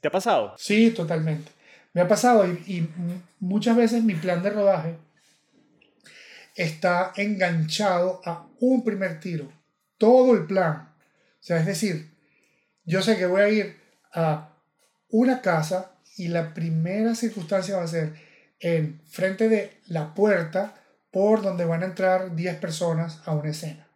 ¿Te 0.00 0.08
ha 0.08 0.10
pasado? 0.10 0.54
Sí, 0.56 0.90
totalmente. 0.90 1.50
Me 1.92 2.00
ha 2.00 2.08
pasado 2.08 2.46
y, 2.46 2.52
y 2.66 2.88
muchas 3.40 3.76
veces 3.76 4.02
mi 4.02 4.14
plan 4.14 4.42
de 4.42 4.50
rodaje 4.50 4.96
está 6.54 7.12
enganchado 7.16 8.20
a 8.24 8.46
un 8.60 8.84
primer 8.84 9.18
tiro. 9.20 9.52
Todo 9.98 10.34
el 10.34 10.46
plan. 10.46 10.94
O 11.40 11.42
sea, 11.46 11.58
es 11.58 11.66
decir, 11.66 12.10
yo 12.84 13.02
sé 13.02 13.16
que 13.16 13.26
voy 13.26 13.42
a 13.42 13.48
ir 13.48 13.76
a 14.12 14.50
una 15.10 15.40
casa 15.40 15.93
y 16.16 16.28
la 16.28 16.54
primera 16.54 17.14
circunstancia 17.14 17.76
va 17.76 17.84
a 17.84 17.88
ser 17.88 18.14
en 18.60 19.00
frente 19.06 19.48
de 19.48 19.72
la 19.86 20.14
puerta 20.14 20.74
por 21.10 21.42
donde 21.42 21.64
van 21.64 21.82
a 21.82 21.86
entrar 21.86 22.34
10 22.34 22.56
personas 22.56 23.20
a 23.24 23.32
una 23.32 23.50
escena. 23.50 23.86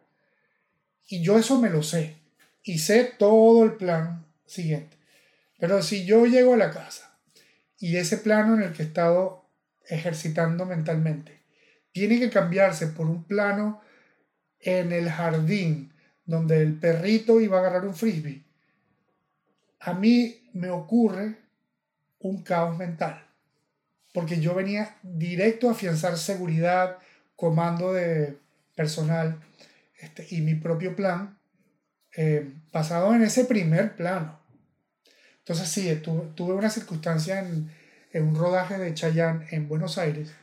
Y 1.07 1.21
yo 1.23 1.37
eso 1.37 1.59
me 1.59 1.69
lo 1.69 1.83
sé. 1.83 2.15
Y 2.63 2.79
sé 2.79 3.03
todo 3.17 3.63
el 3.63 3.73
plan 3.73 4.25
siguiente. 4.45 4.97
Pero 5.57 5.81
si 5.81 6.05
yo 6.05 6.25
llego 6.25 6.53
a 6.53 6.57
la 6.57 6.71
casa 6.71 7.17
y 7.77 7.97
ese 7.97 8.17
plano 8.17 8.53
en 8.55 8.63
el 8.63 8.73
que 8.73 8.83
he 8.83 8.85
estado 8.85 9.45
ejercitando 9.87 10.65
mentalmente 10.65 11.41
tiene 11.91 12.19
que 12.19 12.29
cambiarse 12.29 12.87
por 12.87 13.07
un 13.07 13.23
plano 13.23 13.81
en 14.59 14.91
el 14.91 15.09
jardín 15.09 15.93
donde 16.25 16.61
el 16.61 16.77
perrito 16.79 17.41
iba 17.41 17.57
a 17.57 17.61
agarrar 17.61 17.85
un 17.85 17.95
frisbee 17.95 18.43
a 19.79 19.93
mí 19.93 20.49
me 20.53 20.69
ocurre 20.69 21.37
un 22.19 22.43
caos 22.43 22.77
mental, 22.77 23.25
porque 24.13 24.39
yo 24.39 24.53
venía 24.53 24.97
directo 25.03 25.69
a 25.69 25.71
afianzar 25.71 26.17
seguridad, 26.17 26.97
comando 27.35 27.93
de 27.93 28.37
personal 28.75 29.39
este, 29.99 30.27
y 30.29 30.41
mi 30.41 30.55
propio 30.55 30.95
plan, 30.95 31.37
eh, 32.15 32.51
basado 32.71 33.13
en 33.13 33.23
ese 33.23 33.45
primer 33.45 33.95
plano. 33.95 34.39
Entonces 35.39 35.69
sí, 35.69 35.93
tuve, 36.03 36.53
una 36.53 36.69
circunstancia 36.69 37.39
en, 37.39 37.71
en, 38.11 38.27
un 38.27 38.35
rodaje 38.35 38.77
de 38.77 38.93
Chayán 38.93 39.45
en 39.51 39.67
Buenos 39.67 39.97
Aires, 39.97 40.35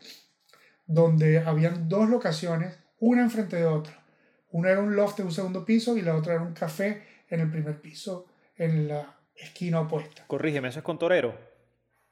donde 0.86 1.38
habían 1.38 1.88
dos 1.88 2.08
locaciones, 2.08 2.78
una 2.98 3.22
enfrente 3.22 3.56
de 3.56 3.66
otra. 3.66 4.02
Una 4.50 4.70
era 4.70 4.80
un 4.80 4.96
loft 4.96 5.18
de 5.18 5.24
un 5.24 5.32
segundo 5.32 5.64
piso 5.64 5.96
y 5.96 6.02
la 6.02 6.16
otra 6.16 6.34
era 6.34 6.42
un 6.42 6.54
café 6.54 7.02
en 7.28 7.40
el 7.40 7.50
primer 7.50 7.80
piso, 7.80 8.26
en 8.56 8.88
la 8.88 9.16
esquina 9.34 9.80
opuesta. 9.80 10.24
Corrígeme, 10.26 10.68
¿eso 10.68 10.78
es 10.78 10.84
con 10.84 10.98
Torero? 10.98 11.55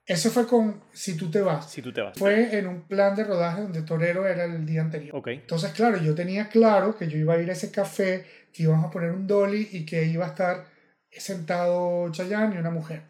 Eso 0.07 0.31
fue 0.31 0.47
con 0.47 0.83
Si 0.93 1.17
tú 1.17 1.31
te 1.31 1.41
vas. 1.41 1.71
Si 1.71 1.81
tú 1.81 1.93
te 1.93 2.03
vas. 2.03 2.19
Fue 2.19 2.59
en 2.59 2.67
un 2.67 2.83
plan 2.83 3.15
de 3.15 3.25
rodaje 3.25 3.63
donde 3.63 3.83
Torero 3.83 4.27
era 4.27 4.45
el 4.45 4.67
día 4.67 4.83
anterior. 4.83 5.17
Ok. 5.17 5.29
Entonces, 5.29 5.73
claro, 5.73 5.97
yo 5.97 6.15
tenía 6.15 6.49
claro 6.49 6.97
que 6.97 7.09
yo 7.09 7.17
iba 7.17 7.35
a 7.35 7.41
ir 7.41 7.49
a 7.49 7.55
ese 7.55 7.71
café, 7.71 8.27
que 8.53 8.65
íbamos 8.65 8.85
a 8.85 8.91
poner 8.91 9.13
un 9.13 9.27
dolly 9.27 9.69
y 9.73 9.87
que 9.87 10.05
iba 10.05 10.27
a 10.27 10.29
estar 10.29 10.67
sentado 11.11 12.11
Chayanne 12.13 12.55
y 12.55 12.59
una 12.59 12.71
mujer. 12.71 13.03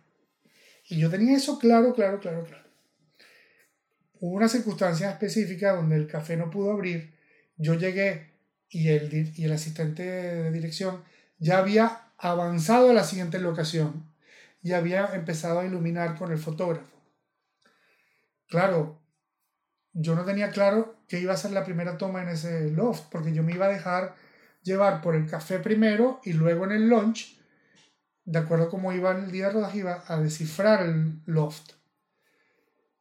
Y 0.89 0.99
yo 0.99 1.11
tenía 1.11 1.37
eso 1.37 1.59
claro, 1.59 1.95
claro, 1.95 2.21
claro, 2.21 2.45
claro. 2.45 2.65
Hubo 4.21 4.37
una 4.37 4.49
circunstancia 4.49 5.11
específica 5.11 5.73
donde 5.73 5.97
el 5.97 6.07
café 6.07 6.37
no 6.37 6.51
pudo 6.51 6.71
abrir. 6.71 7.15
Yo 7.57 7.75
llegué 7.75 8.35
y 8.69 8.89
el, 8.89 9.33
y 9.37 9.45
el 9.45 9.53
asistente 9.53 10.05
de 10.05 10.53
dirección 10.53 11.03
ya 11.39 11.59
había 11.59 12.03
avanzado 12.19 12.91
a 12.91 12.95
la 12.95 13.05
siguiente 13.05 13.39
locación 13.41 14.14
y 14.65 14.73
había 14.73 15.15
empezado 15.15 15.61
a 15.61 15.67
iluminar 15.67 16.17
con 16.17 16.33
el 16.33 16.39
fotógrafo. 16.39 16.97
Claro, 18.49 18.99
yo 19.93 20.15
no 20.15 20.25
tenía 20.25 20.51
claro 20.51 20.97
que 21.07 21.21
iba 21.21 21.35
a 21.35 21.37
ser 21.37 21.51
la 21.51 21.65
primera 21.65 21.99
toma 21.99 22.23
en 22.23 22.31
ese 22.31 22.71
loft, 22.71 23.05
porque 23.11 23.35
yo 23.35 23.43
me 23.43 23.53
iba 23.53 23.67
a 23.67 23.73
dejar 23.73 24.17
llevar 24.63 25.03
por 25.03 25.17
el 25.17 25.27
café 25.27 25.59
primero 25.59 26.21
y 26.25 26.33
luego 26.33 26.65
en 26.65 26.73
el 26.73 26.89
lunch, 26.89 27.39
de 28.25 28.39
acuerdo 28.39 28.65
a 28.65 28.71
cómo 28.71 28.91
iba 28.95 29.13
el 29.13 29.31
día 29.31 29.49
de 29.49 29.53
rodaje, 29.53 29.79
iba 29.81 30.03
a 30.07 30.19
descifrar 30.19 30.83
el 30.83 31.21
loft. 31.27 31.73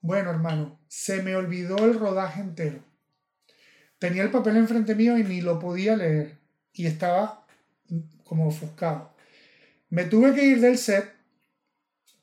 Bueno, 0.02 0.32
hermano, 0.32 0.82
se 0.90 1.24
me 1.24 1.34
olvidó 1.38 1.78
el 1.78 1.98
rodaje 1.98 2.42
entero. 2.42 2.84
Tenía 4.00 4.24
el 4.24 4.32
papel 4.32 4.58
enfrente 4.58 4.96
mío 4.96 5.18
y 5.18 5.24
ni 5.24 5.40
lo 5.40 5.60
podía 5.60 5.96
leer. 5.96 6.38
Y 6.74 6.88
estaba 6.88 7.48
como 8.26 8.50
ofuscado. 8.50 9.16
Me 9.90 10.04
tuve 10.04 10.34
que 10.36 10.44
ir 10.44 10.60
del 10.60 10.78
set 10.78 11.23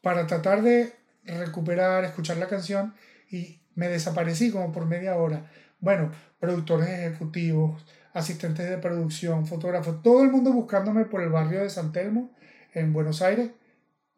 para 0.03 0.27
tratar 0.27 0.63
de 0.63 0.93
recuperar, 1.25 2.05
escuchar 2.05 2.37
la 2.39 2.49
canción 2.49 2.95
y 3.31 3.61
me 3.75 3.89
desaparecí 3.89 4.51
como 4.51 4.73
por 4.73 4.87
media 4.87 5.17
hora. 5.17 5.51
Bueno, 5.79 6.11
productores 6.39 6.89
ejecutivos, 6.89 7.85
asistentes 8.13 8.69
de 8.69 8.79
producción, 8.79 9.47
fotógrafos, 9.47 10.03
todo 10.03 10.23
el 10.23 10.31
mundo 10.31 10.53
buscándome 10.53 11.05
por 11.05 11.23
el 11.23 11.31
barrio 11.31 11.63
de 11.63 11.71
San 11.71 11.93
Telmo, 11.93 12.31
en 12.75 12.93
Buenos 12.93 13.23
Aires, 13.23 13.51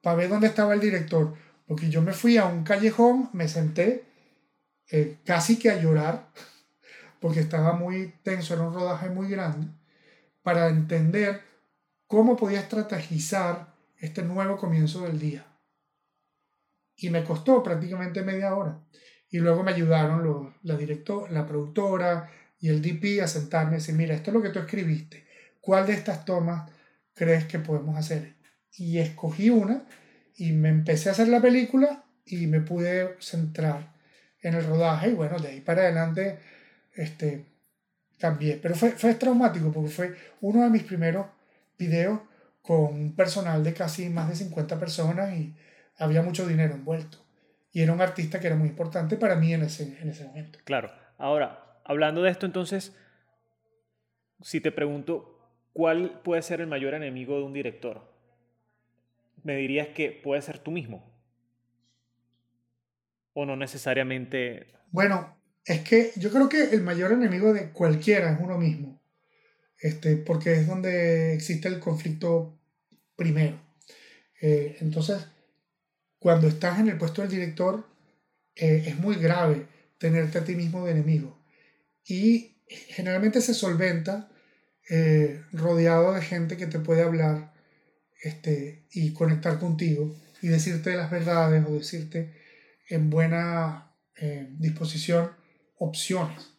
para 0.03 0.17
ver 0.17 0.29
dónde 0.29 0.49
estaba 0.49 0.75
el 0.75 0.81
director. 0.81 1.35
Porque 1.67 1.91
yo 1.91 2.03
me 2.03 2.13
fui 2.13 2.37
a 2.37 2.47
un 2.47 2.65
callejón, 2.65 3.31
me 3.33 3.49
senté 3.49 4.05
eh, 4.91 5.19
casi 5.25 5.59
que 5.59 5.71
a 5.71 5.81
llorar, 5.81 6.29
porque 7.21 7.41
estaba 7.41 7.75
muy 7.75 8.15
tenso, 8.23 8.55
era 8.55 8.65
un 8.65 8.75
rodaje 8.75 9.09
muy 9.09 9.29
grande, 9.29 9.69
para 10.43 10.69
entender 10.69 11.43
cómo 12.07 12.37
podía 12.37 12.61
estrategizar 12.61 13.75
este 13.99 14.23
nuevo 14.23 14.57
comienzo 14.57 15.03
del 15.03 15.19
día. 15.19 15.47
Y 16.97 17.11
me 17.11 17.25
costó 17.25 17.63
prácticamente 17.63 18.23
media 18.23 18.55
hora. 18.55 18.81
Y 19.31 19.39
luego 19.39 19.63
me 19.63 19.73
ayudaron 19.73 20.55
la, 20.63 20.77
director, 20.77 21.31
la 21.31 21.47
productora 21.47 22.31
y 22.61 22.69
el 22.69 22.83
DP 22.83 23.23
a 23.23 23.27
sentarme 23.27 23.73
y 23.73 23.75
decir, 23.77 23.95
mira, 23.95 24.15
esto 24.15 24.31
es 24.31 24.35
lo 24.35 24.43
que 24.43 24.51
tú 24.51 24.59
escribiste. 24.59 25.27
¿Cuál 25.61 25.87
de 25.87 25.95
estas 25.95 26.25
tomas 26.25 26.71
crees 27.15 27.45
que 27.47 27.59
podemos 27.59 27.97
hacer? 27.97 28.35
Y 28.77 28.99
escogí 28.99 29.51
una 29.51 29.85
y 30.37 30.53
me 30.53 30.69
empecé 30.69 31.09
a 31.09 31.13
hacer 31.13 31.29
la 31.29 31.41
película 31.41 32.05
y 32.27 32.47
me 32.47 32.61
pude 32.61 33.17
centrar 33.21 33.93
en 34.41 34.55
el 34.55 34.65
rodaje 34.65 35.11
y 35.11 35.15
bueno, 35.15 35.39
de 35.39 35.49
ahí 35.49 35.61
para 35.61 35.83
adelante 35.83 36.39
este, 36.95 37.47
cambié. 38.19 38.59
Pero 38.61 38.75
fue, 38.75 38.93
fue 38.93 39.15
traumático 39.15 39.73
porque 39.73 39.91
fue 39.91 40.17
uno 40.41 40.63
de 40.63 40.71
mis 40.71 40.83
primeros 40.83 41.27
video 41.79 42.27
con 42.63 42.95
un 42.95 43.17
personal 43.17 43.65
de 43.65 43.75
casi 43.75 44.09
más 44.09 44.29
de 44.29 44.37
50 44.37 44.79
personas 44.79 45.35
y 45.35 45.55
había 45.99 46.23
mucho 46.23 46.47
dinero 46.47 46.75
envuelto. 46.75 47.19
Y 47.73 47.81
era 47.81 47.93
un 47.93 48.01
artista 48.01 48.39
que 48.39 48.49
era 48.49 48.57
muy 48.57 48.69
importante 48.69 49.17
para 49.17 49.37
mí 49.37 49.55
en 49.55 49.63
ese, 49.63 49.99
en 50.01 50.11
ese 50.11 50.25
momento. 50.25 50.59
Claro. 50.65 50.93
Ahora, 51.17 51.81
hablando 51.85 52.23
de 52.23 52.31
esto, 52.31 52.47
entonces, 52.47 52.95
si 54.43 54.61
te 54.61 54.73
pregunto, 54.73 55.39
¿cuál 55.73 56.21
puede 56.23 56.43
ser 56.43 56.61
el 56.61 56.67
mayor 56.67 56.95
enemigo 56.95 57.39
de 57.39 57.45
un 57.45 57.53
director? 57.53 58.13
Me 59.43 59.57
dirías 59.57 59.89
que 59.89 60.11
puede 60.11 60.43
ser 60.43 60.59
tú 60.59 60.71
mismo. 60.71 61.11
¿O 63.33 63.47
no 63.47 63.57
necesariamente? 63.57 64.67
Bueno, 64.91 65.35
es 65.65 65.81
que 65.81 66.13
yo 66.17 66.31
creo 66.31 66.49
que 66.49 66.65
el 66.75 66.83
mayor 66.83 67.13
enemigo 67.13 67.53
de 67.53 67.71
cualquiera 67.71 68.33
es 68.33 68.41
uno 68.41 68.59
mismo, 68.59 69.01
este, 69.79 70.17
porque 70.17 70.53
es 70.53 70.67
donde 70.67 71.33
existe 71.33 71.69
el 71.69 71.81
conflicto 71.81 72.59
primero. 73.17 73.59
Eh, 74.41 74.77
entonces, 74.81 75.25
cuando 76.23 76.47
estás 76.47 76.79
en 76.79 76.89
el 76.89 76.99
puesto 76.99 77.21
del 77.21 77.31
director, 77.33 77.85
eh, 78.55 78.85
es 78.87 78.99
muy 78.99 79.17
grave 79.17 79.67
tenerte 79.99 80.39
a 80.39 80.45
ti 80.45 80.55
mismo 80.55 80.85
de 80.85 80.93
enemigo. 80.93 81.37
Y 82.07 82.55
generalmente 82.69 83.41
se 83.41 83.55
solventa 83.55 84.31
eh, 84.89 85.43
rodeado 85.53 86.13
de 86.13 86.23
gente 86.23 86.57
que 86.57 86.69
te 86.69 86.79
puede 86.79 87.03
hablar 87.03 87.53
este, 88.23 88.85
y 88.93 89.13
conectar 89.13 89.59
contigo 89.59 90.15
y 90.41 90.49
decirte 90.49 90.95
las 90.95 91.11
verdades 91.11 91.65
o 91.67 91.73
decirte 91.73 92.33
en 92.89 93.11
buena 93.11 93.89
disposición 94.59 95.33
opciones. 95.79 96.53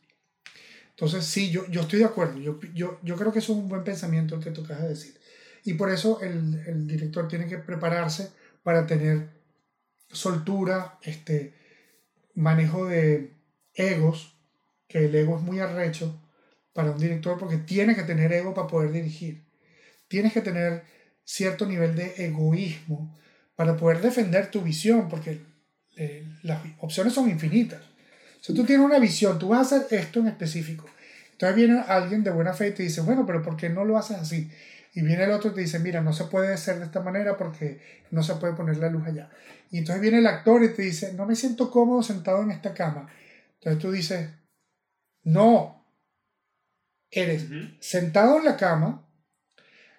Entonces, 0.89 1.25
sí, 1.25 1.49
yo, 1.49 1.65
yo 1.69 1.81
estoy 1.81 1.99
de 1.99 2.05
acuerdo. 2.05 2.39
Yo, 2.39 2.59
yo, 2.73 2.99
yo 3.01 3.15
creo 3.15 3.31
que 3.31 3.39
es 3.39 3.47
un 3.47 3.69
buen 3.69 3.85
pensamiento 3.85 4.35
el 4.35 4.43
que 4.43 4.51
tú 4.51 4.63
acabas 4.63 4.83
de 4.83 4.89
decir. 4.89 5.17
Y 5.63 5.75
por 5.75 5.89
eso 5.89 6.21
el, 6.21 6.61
el 6.67 6.85
director 6.87 7.29
tiene 7.29 7.47
que 7.47 7.57
prepararse 7.57 8.31
para 8.63 8.85
tener 8.85 9.29
soltura, 10.13 10.97
este, 11.03 11.53
manejo 12.35 12.85
de 12.85 13.31
egos, 13.73 14.35
que 14.87 15.05
el 15.05 15.15
ego 15.15 15.37
es 15.37 15.43
muy 15.43 15.59
arrecho 15.59 16.19
para 16.73 16.91
un 16.91 16.99
director 16.99 17.37
porque 17.37 17.57
tiene 17.57 17.95
que 17.95 18.03
tener 18.03 18.31
ego 18.31 18.53
para 18.53 18.67
poder 18.67 18.91
dirigir. 18.91 19.43
Tienes 20.07 20.33
que 20.33 20.41
tener 20.41 20.83
cierto 21.23 21.65
nivel 21.65 21.95
de 21.95 22.13
egoísmo 22.17 23.17
para 23.55 23.77
poder 23.77 24.01
defender 24.01 24.49
tu 24.49 24.61
visión, 24.61 25.09
porque 25.09 25.41
eh, 25.95 26.27
las 26.41 26.61
opciones 26.79 27.13
son 27.13 27.29
infinitas. 27.29 27.81
Si 28.41 28.53
tú 28.53 28.65
tienes 28.65 28.85
una 28.85 28.99
visión, 28.99 29.39
tú 29.39 29.49
vas 29.49 29.71
a 29.71 29.77
hacer 29.77 29.99
esto 29.99 30.19
en 30.19 30.27
específico. 30.27 30.85
Entonces 31.31 31.55
viene 31.55 31.79
alguien 31.87 32.23
de 32.23 32.31
buena 32.31 32.53
fe 32.53 32.69
y 32.69 32.71
te 32.71 32.83
dice, 32.83 33.01
bueno, 33.01 33.25
pero 33.25 33.41
¿por 33.41 33.55
qué 33.55 33.69
no 33.69 33.85
lo 33.85 33.97
haces 33.97 34.17
así? 34.17 34.51
Y 34.93 35.01
viene 35.01 35.23
el 35.23 35.31
otro 35.31 35.51
y 35.51 35.53
te 35.55 35.61
dice, 35.61 35.79
mira, 35.79 36.01
no 36.01 36.13
se 36.13 36.25
puede 36.25 36.53
hacer 36.53 36.77
de 36.77 36.85
esta 36.85 37.01
manera 37.01 37.35
porque 37.35 37.81
no 38.11 38.21
se 38.21 38.35
puede 38.35 38.53
poner 38.53 38.77
la 38.77 38.89
luz 38.89 39.05
allá. 39.07 39.29
Y 39.71 39.79
entonces 39.79 40.01
viene 40.01 40.19
el 40.19 40.27
actor 40.27 40.63
y 40.63 40.69
te 40.69 40.83
dice, 40.83 41.13
no 41.13 41.25
me 41.25 41.35
siento 41.35 41.71
cómodo 41.71 42.03
sentado 42.03 42.43
en 42.43 42.51
esta 42.51 42.75
cama. 42.75 43.09
Entonces 43.55 43.81
tú 43.81 43.91
dices, 43.91 44.29
no, 45.23 45.83
eres 47.09 47.47
sentado 47.79 48.37
en 48.37 48.45
la 48.45 48.55
cama, 48.55 49.07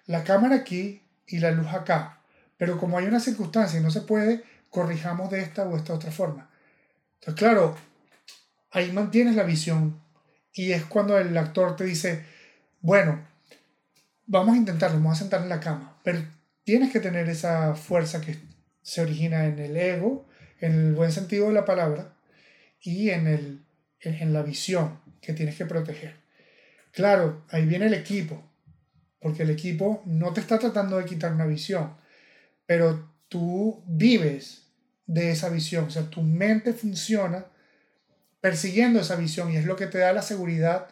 la 0.05 0.23
cámara 0.23 0.55
aquí 0.55 1.01
y 1.27 1.39
la 1.39 1.51
luz 1.51 1.67
acá. 1.67 2.21
Pero 2.57 2.77
como 2.77 2.97
hay 2.97 3.05
una 3.05 3.19
circunstancia 3.19 3.79
y 3.79 3.83
no 3.83 3.91
se 3.91 4.01
puede, 4.01 4.43
corrijamos 4.69 5.29
de 5.29 5.41
esta 5.41 5.67
o 5.67 5.75
esta 5.75 5.93
otra 5.93 6.11
forma. 6.11 6.49
Entonces, 7.15 7.35
claro, 7.35 7.75
ahí 8.71 8.93
mantienes 8.93 9.35
la 9.35 9.43
visión 9.43 10.01
y 10.53 10.71
es 10.71 10.85
cuando 10.85 11.17
el 11.17 11.37
actor 11.37 11.75
te 11.75 11.83
dice, 11.83 12.25
bueno, 12.79 13.34
vamos 14.27 14.55
a 14.55 14.57
intentarlo, 14.57 14.97
vamos 14.97 15.17
a 15.17 15.21
sentar 15.21 15.41
en 15.41 15.49
la 15.49 15.59
cama, 15.59 15.99
pero 16.03 16.19
tienes 16.63 16.91
que 16.91 16.99
tener 16.99 17.29
esa 17.29 17.75
fuerza 17.75 18.21
que 18.21 18.37
se 18.81 19.01
origina 19.01 19.45
en 19.45 19.59
el 19.59 19.77
ego, 19.77 20.27
en 20.59 20.73
el 20.73 20.93
buen 20.93 21.11
sentido 21.11 21.47
de 21.47 21.53
la 21.53 21.65
palabra, 21.65 22.13
y 22.81 23.09
en, 23.09 23.27
el, 23.27 23.65
en, 24.01 24.33
la 24.33 24.43
visión 24.43 24.99
que 25.21 25.33
tienes 25.33 25.55
que 25.55 25.65
proteger. 25.65 26.15
Claro, 26.91 27.43
ahí 27.49 27.65
viene 27.65 27.87
el 27.87 27.93
equipo, 27.93 28.43
porque 29.19 29.43
el 29.43 29.49
equipo 29.49 30.03
no 30.05 30.33
te 30.33 30.41
está 30.41 30.59
tratando 30.59 30.97
de 30.97 31.05
quitar 31.05 31.33
una 31.33 31.47
visión, 31.47 31.95
pero 32.65 33.11
tú 33.27 33.83
vives 33.87 34.67
de 35.07 35.31
esa 35.31 35.49
visión, 35.49 35.85
o 35.85 35.89
sea, 35.89 36.09
tu 36.09 36.21
mente 36.21 36.73
funciona 36.73 37.45
persiguiendo 38.39 38.99
esa 38.99 39.15
visión 39.15 39.51
y 39.51 39.57
es 39.57 39.65
lo 39.65 39.75
que 39.75 39.87
te 39.87 39.97
da 39.97 40.13
la 40.13 40.21
seguridad 40.21 40.87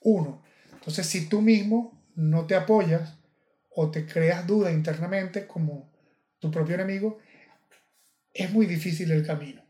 uno. 0.00 0.42
Entonces, 0.72 1.06
si 1.06 1.28
tú 1.28 1.42
mismo 1.42 1.95
no 2.16 2.46
te 2.46 2.54
apoyas 2.54 3.18
o 3.74 3.90
te 3.90 4.06
creas 4.06 4.46
duda 4.46 4.72
internamente 4.72 5.46
como 5.46 5.92
tu 6.38 6.50
propio 6.50 6.74
enemigo, 6.74 7.18
es 8.32 8.50
muy 8.52 8.66
difícil 8.66 9.10
el 9.12 9.26
camino. 9.26 9.62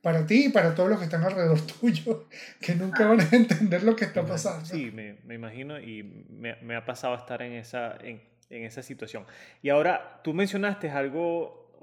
Para 0.00 0.24
ti 0.26 0.46
y 0.46 0.48
para 0.48 0.74
todos 0.74 0.88
los 0.88 0.98
que 0.98 1.06
están 1.06 1.24
alrededor 1.24 1.60
tuyo, 1.80 2.28
que 2.60 2.74
nunca 2.74 3.06
van 3.06 3.20
a 3.20 3.28
entender 3.32 3.82
lo 3.82 3.96
que 3.96 4.04
está 4.04 4.24
pasando. 4.24 4.64
Sí, 4.64 4.90
me, 4.92 5.18
me 5.24 5.34
imagino 5.34 5.80
y 5.80 6.02
me, 6.02 6.56
me, 6.62 6.76
ha 6.76 6.84
pasado 6.84 7.16
estar 7.16 7.42
en 7.42 7.52
esa, 7.52 7.96
en, 8.00 8.22
en 8.48 8.64
esa 8.64 8.82
situación. 8.82 9.26
Y 9.60 9.70
ahora, 9.70 10.20
tú 10.22 10.34
mencionaste 10.34 10.90
algo, 10.90 11.78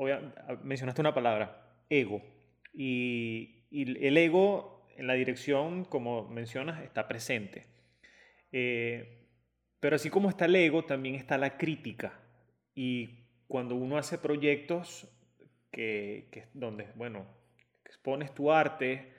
mencionaste 0.63 1.01
una 1.01 1.13
palabra, 1.13 1.61
ego. 1.89 2.21
Y, 2.73 3.65
y 3.69 4.05
el 4.07 4.17
ego 4.17 4.87
en 4.95 5.07
la 5.07 5.13
dirección, 5.13 5.83
como 5.83 6.27
mencionas, 6.29 6.81
está 6.83 7.07
presente. 7.07 7.67
Eh, 8.51 9.24
pero 9.85 9.97
así 9.97 10.09
como 10.09 10.29
está 10.29 10.45
el 10.45 10.55
ego, 10.55 10.83
también 10.83 11.13
está 11.13 11.37
la 11.37 11.59
crítica. 11.59 12.19
Y 12.73 13.19
cuando 13.47 13.75
uno 13.75 13.99
hace 13.99 14.17
proyectos 14.17 15.07
que, 15.69 16.27
que 16.31 16.47
donde, 16.55 16.87
bueno, 16.95 17.27
expones 17.85 18.33
tu 18.33 18.51
arte, 18.51 19.13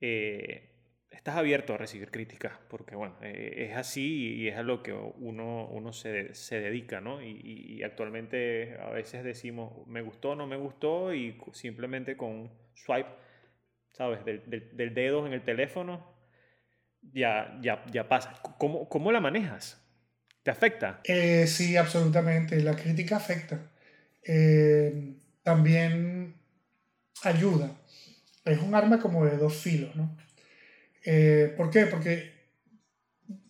eh, 0.00 0.70
estás 1.10 1.34
abierto 1.34 1.74
a 1.74 1.78
recibir 1.78 2.12
críticas, 2.12 2.52
porque 2.70 2.94
bueno, 2.94 3.16
eh, 3.22 3.70
es 3.70 3.76
así 3.76 4.36
y 4.36 4.46
es 4.46 4.56
a 4.56 4.62
lo 4.62 4.84
que 4.84 4.92
uno, 4.92 5.66
uno 5.66 5.92
se, 5.92 6.32
se 6.32 6.60
dedica, 6.60 7.00
¿no? 7.00 7.20
Y, 7.20 7.82
actualmente 7.82 8.78
a 8.80 8.90
veces 8.90 9.24
decimos, 9.24 9.84
me 9.88 10.02
gustó, 10.02 10.36
no 10.36 10.46
me 10.46 10.56
gustó, 10.56 11.12
y 11.12 11.36
simplemente 11.50 12.16
con 12.16 12.52
swipe 12.74 13.10
¿sabes? 13.90 14.24
Del, 14.24 14.44
del, 14.46 14.94
dedo 14.94 15.26
en 15.26 15.32
el 15.32 15.42
teléfono, 15.42 16.06
ya, 17.02 17.58
ya, 17.60 17.84
ya 17.90 18.08
pasa. 18.08 18.40
¿Cómo, 18.58 18.88
¿Cómo, 18.88 19.10
la 19.10 19.18
manejas? 19.18 19.84
¿Te 20.48 20.52
afecta? 20.52 21.00
Eh, 21.04 21.46
sí, 21.46 21.76
absolutamente. 21.76 22.58
La 22.62 22.74
crítica 22.74 23.18
afecta. 23.18 23.60
Eh, 24.24 25.12
también 25.42 26.36
ayuda. 27.22 27.76
Es 28.46 28.58
un 28.58 28.74
arma 28.74 28.98
como 28.98 29.26
de 29.26 29.36
dos 29.36 29.54
filos, 29.58 29.94
¿no? 29.94 30.16
Eh, 31.04 31.52
¿Por 31.54 31.70
qué? 31.70 31.84
Porque, 31.84 32.32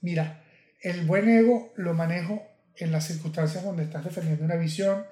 mira, 0.01 0.43
el 0.81 1.07
buen 1.07 1.29
ego 1.29 1.73
lo 1.77 1.95
manejo 1.95 2.45
en 2.75 2.91
las 2.91 3.07
circunstancias 3.07 3.63
donde 3.63 3.85
estás 3.85 4.05
defendiendo 4.05 4.45
una 4.45 4.57
visión, 4.57 5.07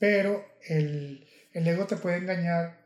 pero 0.00 0.44
el, 0.66 1.28
el 1.52 1.68
ego 1.68 1.86
te 1.86 1.94
puede 1.94 2.16
engañar 2.16 2.80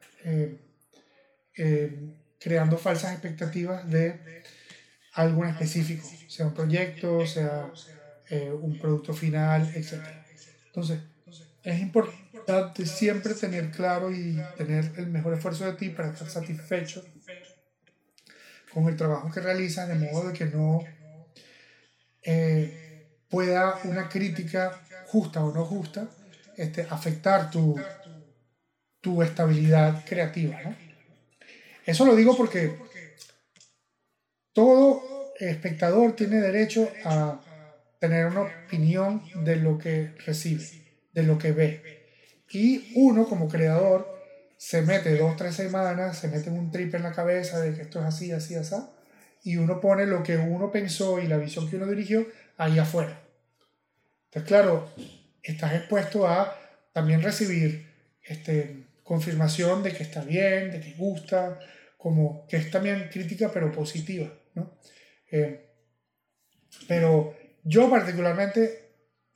creando 2.39 2.77
falsas 2.77 3.13
expectativas 3.13 3.89
de 3.89 4.43
algo 5.15 5.47
específico, 5.47 6.07
sea 6.29 6.49
un 6.49 6.53
proyecto, 6.53 7.25
sea 7.27 7.73
eh, 8.31 8.51
un 8.51 8.79
producto 8.79 9.13
final, 9.13 9.71
etc. 9.75 10.03
Entonces, 10.67 11.01
es 11.63 11.81
importante 11.81 12.87
siempre 12.87 13.35
tener 13.35 13.71
claro 13.71 14.13
y 14.13 14.41
tener 14.57 14.93
el 14.97 15.07
mejor 15.07 15.35
esfuerzo 15.35 15.65
de 15.65 15.73
ti 15.75 15.91
para 15.91 16.11
estar 16.11 16.29
satisfecho 16.29 17.05
con 18.73 18.89
el 18.89 18.97
trabajo 18.97 19.31
que 19.31 19.41
realizas, 19.41 19.89
de 19.89 19.95
modo 19.95 20.29
de 20.29 20.35
que 20.35 20.47
no 20.47 20.81
eh, 22.23 23.07
pueda 23.29 23.79
una 23.85 24.09
crítica 24.09 24.81
justa 25.07 25.45
o 25.45 25.53
no 25.53 25.65
justa 25.65 26.09
este, 26.57 26.83
afectar 26.83 27.51
tu, 27.51 27.81
tu 29.01 29.23
estabilidad 29.23 30.05
creativa. 30.05 30.61
¿no? 30.63 30.77
Eso 31.87 32.05
lo 32.05 32.17
digo 32.17 32.37
porque 32.37 32.77
todo 34.53 35.03
espectador 35.39 36.15
tiene 36.15 36.41
derecho 36.41 36.91
a 37.05 37.41
tener 38.09 38.27
una 38.27 38.43
opinión 38.43 39.23
de 39.45 39.57
lo 39.57 39.79
que 39.79 40.15
recibe, 40.27 40.65
de 41.13 41.23
lo 41.23 41.39
que 41.39 41.53
ve. 41.53 42.05
Y 42.51 42.93
uno 42.97 43.27
como 43.27 43.49
creador 43.49 44.15
se 44.59 44.83
mete 44.83 45.17
dos, 45.17 45.37
tres 45.37 45.55
semanas, 45.55 46.19
se 46.19 46.29
mete 46.29 46.51
un 46.51 46.71
trip 46.71 46.95
en 46.95 47.03
la 47.03 47.13
cabeza 47.13 47.61
de 47.61 47.75
que 47.75 47.83
esto 47.83 48.01
es 48.01 48.07
así, 48.07 48.31
así, 48.33 48.55
así, 48.55 48.75
y 49.43 49.57
uno 49.57 49.81
pone 49.81 50.07
lo 50.07 50.23
que 50.23 50.37
uno 50.37 50.71
pensó 50.71 51.19
y 51.19 51.27
la 51.27 51.39
visión 51.39 51.69
que 51.69 51.77
uno 51.77 51.87
dirigió 51.87 52.27
ahí 52.59 52.79
afuera. 52.79 53.21
Entonces, 54.27 54.49
claro, 54.49 54.91
estás 55.43 55.73
expuesto 55.75 56.27
a 56.27 56.59
también 56.93 57.23
recibir 57.23 57.91
este, 58.23 58.85
confirmación 59.03 59.83
de 59.83 59.93
que 59.93 60.03
está 60.03 60.23
bien, 60.23 60.71
de 60.71 60.81
que 60.81 60.93
gusta, 60.93 61.59
como 61.97 62.47
que 62.47 62.59
es 62.59 62.71
también 62.71 63.09
crítica 63.11 63.51
pero 63.53 63.73
positiva, 63.73 64.31
¿no? 64.55 64.79
Eh, 65.31 65.71
pero 66.87 67.35
yo 67.65 67.91
particularmente 67.91 68.91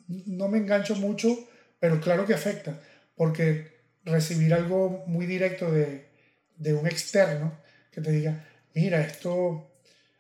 no 0.07 0.49
me 0.49 0.59
engancho 0.59 0.95
mucho, 0.97 1.37
pero 1.81 2.01
claro 2.01 2.27
que 2.27 2.35
afecta, 2.35 2.81
porque 3.17 3.79
recibir 4.05 4.55
algo 4.55 5.05
muy 5.07 5.27
directo 5.27 5.71
de, 5.71 6.09
de 6.57 6.75
un 6.75 6.87
externo 6.87 7.59
que 7.91 8.01
te 8.01 8.11
diga, 8.11 8.45
mira, 8.75 9.01
esto, 9.01 9.71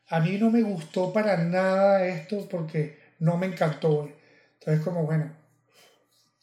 a 0.08 0.20
mí 0.20 0.38
no 0.38 0.50
me 0.50 0.62
gustó 0.62 1.12
para 1.12 1.36
nada 1.36 2.06
esto 2.06 2.48
porque 2.48 2.98
no 3.20 3.36
me 3.36 3.46
encantó. 3.46 4.10
Entonces 4.54 4.84
como, 4.84 5.04
bueno, 5.04 5.32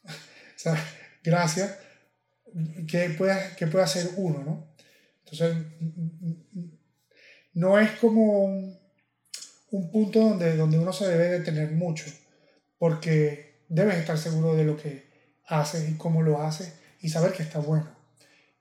o 0.65 0.75
gracias, 1.23 1.77
¿qué 2.87 3.09
puede, 3.17 3.37
qué 3.57 3.67
puede 3.67 3.83
hacer 3.83 4.09
uno, 4.17 4.43
no? 4.43 4.75
Entonces, 5.23 5.65
no 7.53 7.79
es 7.79 7.91
como 7.91 8.45
un, 8.45 8.79
un 9.75 9.91
punto 9.91 10.19
donde, 10.19 10.55
donde 10.55 10.79
uno 10.79 10.93
se 10.93 11.07
debe 11.07 11.27
detener 11.27 11.71
mucho, 11.71 12.05
porque 12.77 13.63
debes 13.67 13.97
estar 13.97 14.17
seguro 14.17 14.55
de 14.55 14.63
lo 14.63 14.77
que 14.77 15.05
haces 15.47 15.89
y 15.89 15.97
cómo 15.97 16.21
lo 16.21 16.41
haces 16.41 16.73
y 17.01 17.09
saber 17.09 17.33
que 17.33 17.43
está 17.43 17.59
bueno, 17.59 17.93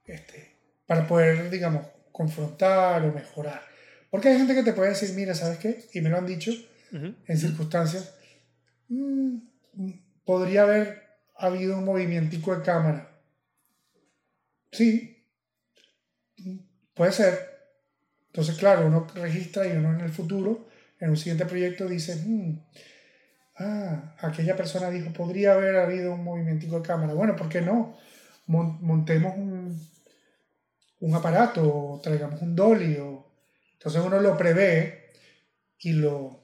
este, 0.05 0.57
para 0.87 1.07
poder, 1.07 1.50
digamos, 1.50 1.87
confrontar 2.11 3.05
o 3.05 3.12
mejorar. 3.12 3.62
Porque 4.11 4.29
hay 4.29 4.38
gente 4.38 4.55
que 4.55 4.62
te 4.62 4.72
puede 4.72 4.90
decir, 4.90 5.14
mira, 5.14 5.35
¿sabes 5.35 5.59
qué? 5.59 5.85
Y 5.92 6.00
me 6.00 6.11
lo 6.11 6.18
han 6.18 6.27
dicho 6.27 6.53
en 6.92 7.38
circunstancias, 7.38 8.14
mm, 8.88 9.38
podría 10.24 10.62
haber 10.62 11.03
habido 11.37 11.79
un 11.79 11.85
movimiento 11.85 12.37
de 12.37 12.62
cámara. 12.62 13.11
Sí, 14.70 15.24
puede 16.94 17.12
ser. 17.12 17.55
Entonces, 18.27 18.57
claro, 18.57 18.87
uno 18.87 19.07
registra 19.14 19.66
y 19.66 19.72
uno 19.72 19.92
en 19.94 20.00
el 20.00 20.11
futuro, 20.11 20.68
en 21.05 21.11
un 21.11 21.17
siguiente 21.19 21.45
proyecto, 21.45 21.87
dice, 21.87 22.17
mm, 22.17 22.59
ah, 23.59 24.17
aquella 24.21 24.57
persona 24.57 24.88
dijo, 24.88 25.12
podría 25.12 25.53
haber 25.53 25.77
habido 25.77 26.14
un 26.14 26.25
movimiento 26.25 26.67
de 26.67 26.83
cámara. 26.83 27.12
Bueno, 27.12 27.37
¿por 27.37 27.49
qué 27.49 27.61
no? 27.61 27.97
montemos 28.47 29.37
un, 29.37 29.81
un 31.01 31.14
aparato, 31.14 32.01
traigamos 32.03 32.43
un 32.43 32.55
dolly, 32.55 32.97
entonces 33.73 34.03
uno 34.05 34.21
lo 34.21 34.37
prevé 34.37 35.12
y 35.79 35.93
lo 35.93 36.43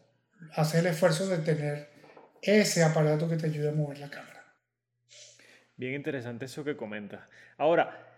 hace 0.54 0.78
el 0.78 0.86
esfuerzo 0.86 1.26
de 1.26 1.38
tener 1.38 1.90
ese 2.40 2.82
aparato 2.82 3.28
que 3.28 3.36
te 3.36 3.46
ayude 3.46 3.68
a 3.68 3.72
mover 3.72 3.98
la 3.98 4.08
cámara. 4.08 4.44
Bien 5.76 5.94
interesante 5.94 6.46
eso 6.46 6.64
que 6.64 6.76
comentas. 6.76 7.20
Ahora, 7.58 8.09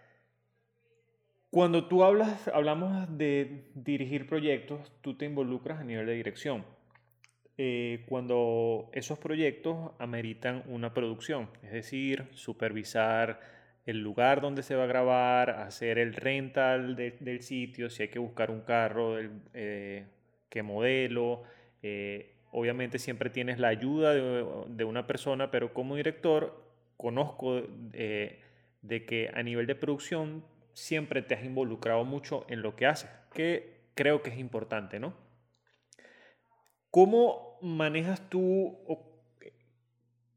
cuando 1.52 1.84
tú 1.84 2.02
hablas, 2.02 2.48
hablamos 2.48 3.06
de 3.18 3.66
dirigir 3.74 4.26
proyectos, 4.26 4.90
tú 5.02 5.18
te 5.18 5.26
involucras 5.26 5.80
a 5.80 5.84
nivel 5.84 6.06
de 6.06 6.14
dirección. 6.14 6.64
Eh, 7.58 8.06
cuando 8.08 8.88
esos 8.94 9.18
proyectos 9.18 9.90
ameritan 9.98 10.62
una 10.66 10.94
producción, 10.94 11.50
es 11.62 11.72
decir, 11.72 12.24
supervisar 12.32 13.38
el 13.84 13.98
lugar 13.98 14.40
donde 14.40 14.62
se 14.62 14.76
va 14.76 14.84
a 14.84 14.86
grabar, 14.86 15.50
hacer 15.50 15.98
el 15.98 16.14
rental 16.14 16.96
del 16.96 17.42
sitio, 17.42 17.90
si 17.90 18.04
hay 18.04 18.08
que 18.08 18.18
buscar 18.18 18.50
un 18.50 18.62
carro, 18.62 19.18
eh, 19.52 20.06
qué 20.48 20.62
modelo. 20.62 21.42
Eh, 21.82 22.34
obviamente 22.50 22.98
siempre 22.98 23.28
tienes 23.28 23.58
la 23.58 23.68
ayuda 23.68 24.14
de, 24.14 24.84
una 24.84 25.06
persona, 25.06 25.50
pero 25.50 25.74
como 25.74 25.96
director 25.96 26.64
conozco 26.96 27.60
de 27.60 29.04
que 29.04 29.30
a 29.34 29.42
nivel 29.42 29.66
de 29.66 29.74
producción 29.74 30.50
siempre 30.74 31.22
te 31.22 31.34
has 31.34 31.44
involucrado 31.44 32.04
mucho 32.04 32.44
en 32.48 32.62
lo 32.62 32.76
que 32.76 32.86
haces, 32.86 33.10
que 33.32 33.82
creo 33.94 34.22
que 34.22 34.30
es 34.30 34.38
importante, 34.38 34.98
¿no? 34.98 35.14
¿Cómo 36.90 37.58
manejas 37.62 38.28
tú 38.28 38.78
o 38.86 39.22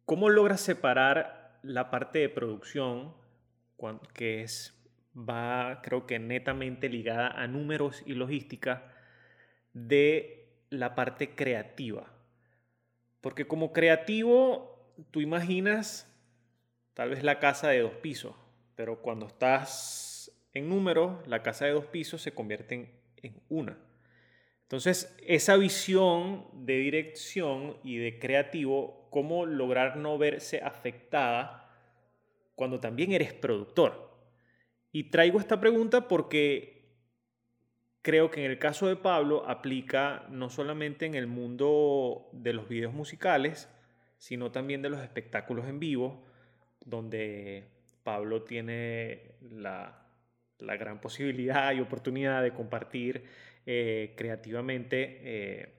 cómo 0.05 0.29
logras 0.29 0.61
separar 0.61 1.59
la 1.63 1.89
parte 1.89 2.19
de 2.19 2.29
producción, 2.29 3.13
que 4.13 4.41
es, 4.41 4.81
va, 5.13 5.81
creo 5.81 6.05
que 6.05 6.19
netamente 6.19 6.87
ligada 6.87 7.27
a 7.27 7.47
números 7.47 8.03
y 8.05 8.13
logística, 8.13 8.93
de 9.73 10.47
la 10.69 10.95
parte 10.95 11.35
creativa? 11.35 12.13
Porque 13.19 13.47
como 13.47 13.73
creativo, 13.73 14.93
tú 15.11 15.19
imaginas 15.19 16.09
tal 16.93 17.09
vez 17.09 17.23
la 17.23 17.39
casa 17.39 17.67
de 17.69 17.81
dos 17.81 17.95
pisos, 17.95 18.35
pero 18.75 19.01
cuando 19.01 19.27
estás 19.27 20.14
en 20.55 20.69
números, 20.69 21.27
la 21.27 21.43
casa 21.43 21.65
de 21.65 21.73
dos 21.73 21.85
pisos 21.85 22.21
se 22.21 22.33
convierte 22.33 22.89
en 23.21 23.41
una. 23.49 23.77
Entonces, 24.63 25.15
esa 25.27 25.57
visión 25.57 26.47
de 26.53 26.77
dirección 26.77 27.77
y 27.83 27.97
de 27.97 28.17
creativo, 28.17 29.07
cómo 29.11 29.45
lograr 29.45 29.97
no 29.97 30.17
verse 30.17 30.61
afectada 30.63 31.69
cuando 32.55 32.79
también 32.79 33.11
eres 33.11 33.33
productor. 33.33 34.17
Y 34.91 35.11
traigo 35.11 35.39
esta 35.39 35.59
pregunta 35.59 36.07
porque 36.07 36.95
creo 38.01 38.31
que 38.31 38.43
en 38.43 38.49
el 38.49 38.57
caso 38.57 38.87
de 38.87 38.95
Pablo 38.95 39.47
aplica 39.47 40.25
no 40.29 40.49
solamente 40.49 41.05
en 41.05 41.15
el 41.15 41.27
mundo 41.27 42.29
de 42.31 42.53
los 42.53 42.69
videos 42.69 42.93
musicales, 42.93 43.69
sino 44.17 44.51
también 44.51 44.81
de 44.81 44.89
los 44.89 45.01
espectáculos 45.01 45.67
en 45.67 45.79
vivo, 45.79 46.23
donde 46.83 47.67
Pablo 48.03 48.43
tiene 48.43 49.35
la, 49.41 50.04
la 50.59 50.77
gran 50.77 51.01
posibilidad 51.01 51.73
y 51.73 51.81
oportunidad 51.81 52.41
de 52.41 52.53
compartir 52.53 53.25
eh, 53.65 54.13
creativamente 54.15 55.19
eh, 55.23 55.73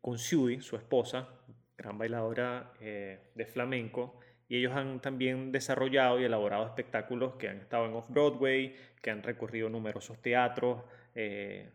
con 0.00 0.18
Sui, 0.18 0.60
su 0.60 0.76
esposa, 0.76 1.28
gran 1.76 1.98
bailadora 1.98 2.72
eh, 2.80 3.30
de 3.34 3.46
flamenco, 3.46 4.20
y 4.48 4.56
ellos 4.56 4.72
han 4.74 5.00
también 5.00 5.52
desarrollado 5.52 6.20
y 6.20 6.24
elaborado 6.24 6.66
espectáculos 6.66 7.36
que 7.36 7.48
han 7.48 7.58
estado 7.58 7.86
en 7.86 7.94
Off-Broadway, 7.94 8.74
que 9.00 9.10
han 9.10 9.22
recorrido 9.22 9.68
numerosos 9.68 10.20
teatros 10.20 10.82
de 11.14 11.70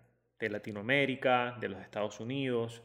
Latinoamérica, 0.50 1.58
de 1.62 1.70
los 1.70 1.82
Estados 1.82 2.20
Unidos. 2.20 2.84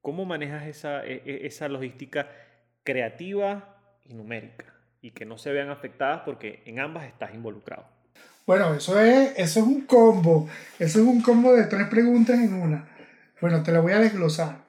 ¿Cómo 0.00 0.24
manejas 0.24 0.66
esa, 0.68 1.04
e, 1.04 1.22
e, 1.26 1.46
esa 1.46 1.68
logística 1.68 2.30
creativa 2.82 4.00
y 4.04 4.14
numérica? 4.14 4.75
Y 5.06 5.12
que 5.12 5.24
no 5.24 5.38
se 5.38 5.52
vean 5.52 5.70
afectadas 5.70 6.22
porque 6.24 6.64
en 6.66 6.80
ambas 6.80 7.04
estás 7.04 7.32
involucrado. 7.32 7.86
Bueno, 8.44 8.74
eso 8.74 9.00
es, 9.00 9.34
eso 9.36 9.60
es 9.60 9.66
un 9.66 9.82
combo. 9.82 10.48
Eso 10.80 10.98
es 10.98 11.06
un 11.06 11.22
combo 11.22 11.54
de 11.54 11.62
tres 11.66 11.86
preguntas 11.86 12.40
en 12.40 12.54
una. 12.54 12.88
Bueno, 13.40 13.62
te 13.62 13.70
la 13.70 13.78
voy 13.78 13.92
a 13.92 14.00
desglosar. 14.00 14.64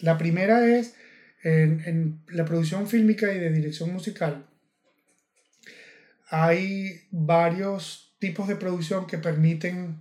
La 0.00 0.16
primera 0.16 0.64
es 0.66 0.94
en, 1.42 2.22
la 2.28 2.46
producción 2.46 2.88
fílmica 2.88 3.30
y 3.34 3.38
de 3.38 3.50
dirección 3.50 3.92
musical. 3.92 4.46
Hay 6.30 7.02
varios 7.10 8.14
tipos 8.18 8.48
de 8.48 8.56
producción 8.56 9.06
que 9.06 9.18
permiten 9.18 9.98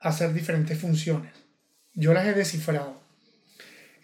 hacer 0.00 0.32
diferentes 0.32 0.78
funciones. 0.78 1.34
Yo 1.92 2.14
las 2.14 2.24
he 2.24 2.32
descifrado. 2.32 2.98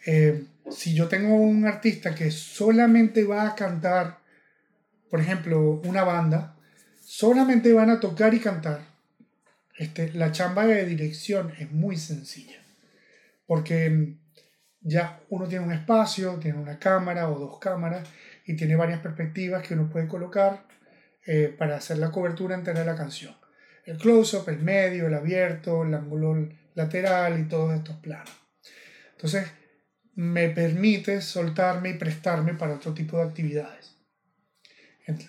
Eh, 0.04 0.44
si 0.70 0.94
yo 0.94 1.08
tengo 1.08 1.36
un 1.36 1.64
artista 1.64 2.14
que 2.14 2.30
solamente 2.30 3.24
va 3.24 3.48
a 3.48 3.54
cantar, 3.54 4.21
por 5.12 5.20
ejemplo, 5.20 5.82
una 5.84 6.04
banda, 6.04 6.56
solamente 7.02 7.70
van 7.74 7.90
a 7.90 8.00
tocar 8.00 8.32
y 8.32 8.40
cantar. 8.40 8.80
Este, 9.76 10.10
la 10.14 10.32
chamba 10.32 10.64
de 10.64 10.86
dirección 10.86 11.52
es 11.58 11.70
muy 11.70 11.98
sencilla, 11.98 12.56
porque 13.44 14.14
ya 14.80 15.20
uno 15.28 15.46
tiene 15.46 15.66
un 15.66 15.72
espacio, 15.72 16.38
tiene 16.38 16.58
una 16.58 16.78
cámara 16.78 17.28
o 17.28 17.38
dos 17.38 17.58
cámaras 17.58 18.08
y 18.46 18.56
tiene 18.56 18.74
varias 18.74 19.00
perspectivas 19.00 19.62
que 19.62 19.74
uno 19.74 19.90
puede 19.90 20.08
colocar 20.08 20.64
eh, 21.26 21.54
para 21.58 21.76
hacer 21.76 21.98
la 21.98 22.10
cobertura 22.10 22.54
entera 22.54 22.80
de 22.80 22.86
la 22.86 22.96
canción. 22.96 23.36
El 23.84 23.98
close-up, 23.98 24.48
el 24.48 24.60
medio, 24.60 25.08
el 25.08 25.14
abierto, 25.14 25.82
el 25.82 25.92
ángulo 25.92 26.48
lateral 26.72 27.38
y 27.38 27.48
todos 27.48 27.74
estos 27.74 27.96
planos. 27.96 28.32
Entonces, 29.10 29.46
me 30.14 30.48
permite 30.48 31.20
soltarme 31.20 31.90
y 31.90 31.98
prestarme 31.98 32.54
para 32.54 32.76
otro 32.76 32.94
tipo 32.94 33.18
de 33.18 33.24
actividades. 33.24 33.91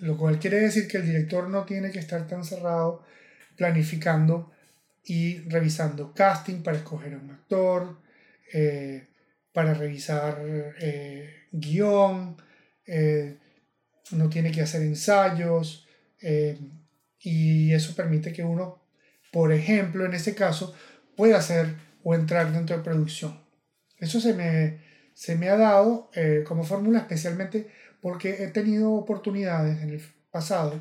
Lo 0.02 0.18
cual 0.18 0.40
quiere 0.40 0.60
decir 0.60 0.88
que 0.88 0.98
el 0.98 1.06
director 1.06 1.50
no 1.50 1.66
tiene 1.66 1.92
que 1.92 2.00
estar 2.00 2.28
tan 2.28 2.44
cerrado 2.44 3.04
planificando 3.56 4.52
y 5.04 5.40
revisando 5.50 6.14
casting 6.14 6.64
para 6.64 6.78
escoger 6.78 7.14
a 7.14 7.18
un 7.18 7.32
actor, 7.32 8.00
eh, 8.54 9.08
para 9.52 9.74
revisar 9.74 10.42
eh, 10.80 11.48
guion, 11.52 12.38
eh, 12.86 13.38
no 14.12 14.30
tiene 14.30 14.52
que 14.52 14.62
hacer 14.62 14.82
ensayos 14.82 15.88
y 17.20 17.74
eso 17.74 17.96
permite 17.96 18.32
que 18.32 18.46
uno, 18.46 18.82
por 19.32 19.52
ejemplo, 19.52 20.06
en 20.06 20.14
este 20.14 20.34
caso, 20.34 20.74
pueda 21.18 21.38
hacer 21.38 21.76
o 22.02 22.16
entrar 22.16 22.52
dentro 22.54 22.78
de 22.78 22.84
producción. 22.84 23.44
Eso 23.98 24.22
se 24.22 24.34
me, 24.34 24.80
se 25.14 25.36
me 25.36 25.50
ha 25.50 25.58
dado 25.58 26.10
como 26.46 26.64
fórmula 26.64 27.00
especialmente 27.00 27.68
porque 28.04 28.44
he 28.44 28.48
tenido 28.50 28.92
oportunidades 28.92 29.82
en 29.82 29.92
el 29.92 30.02
pasado 30.30 30.78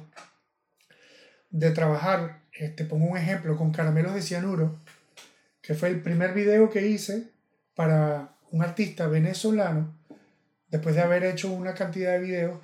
de 1.50 1.70
trabajar, 1.70 2.42
te 2.50 2.64
este, 2.64 2.85
pongo 2.85 3.06
un 3.06 3.16
ejemplo, 3.16 3.56
con 3.56 3.70
caramelos 3.70 4.12
de 4.12 4.22
cianuro, 4.22 4.80
que 5.61 5.74
fue 5.74 5.90
el 5.90 6.02
primer 6.02 6.35
video 6.35 6.68
que 6.68 6.85
hice 6.85 7.30
para 7.76 8.35
un 8.50 8.61
artista 8.64 9.06
venezolano, 9.06 9.96
después 10.66 10.96
de 10.96 11.02
haber 11.02 11.22
hecho 11.22 11.52
una 11.52 11.74
cantidad 11.74 12.11
de 12.11 12.18
videos, 12.18 12.58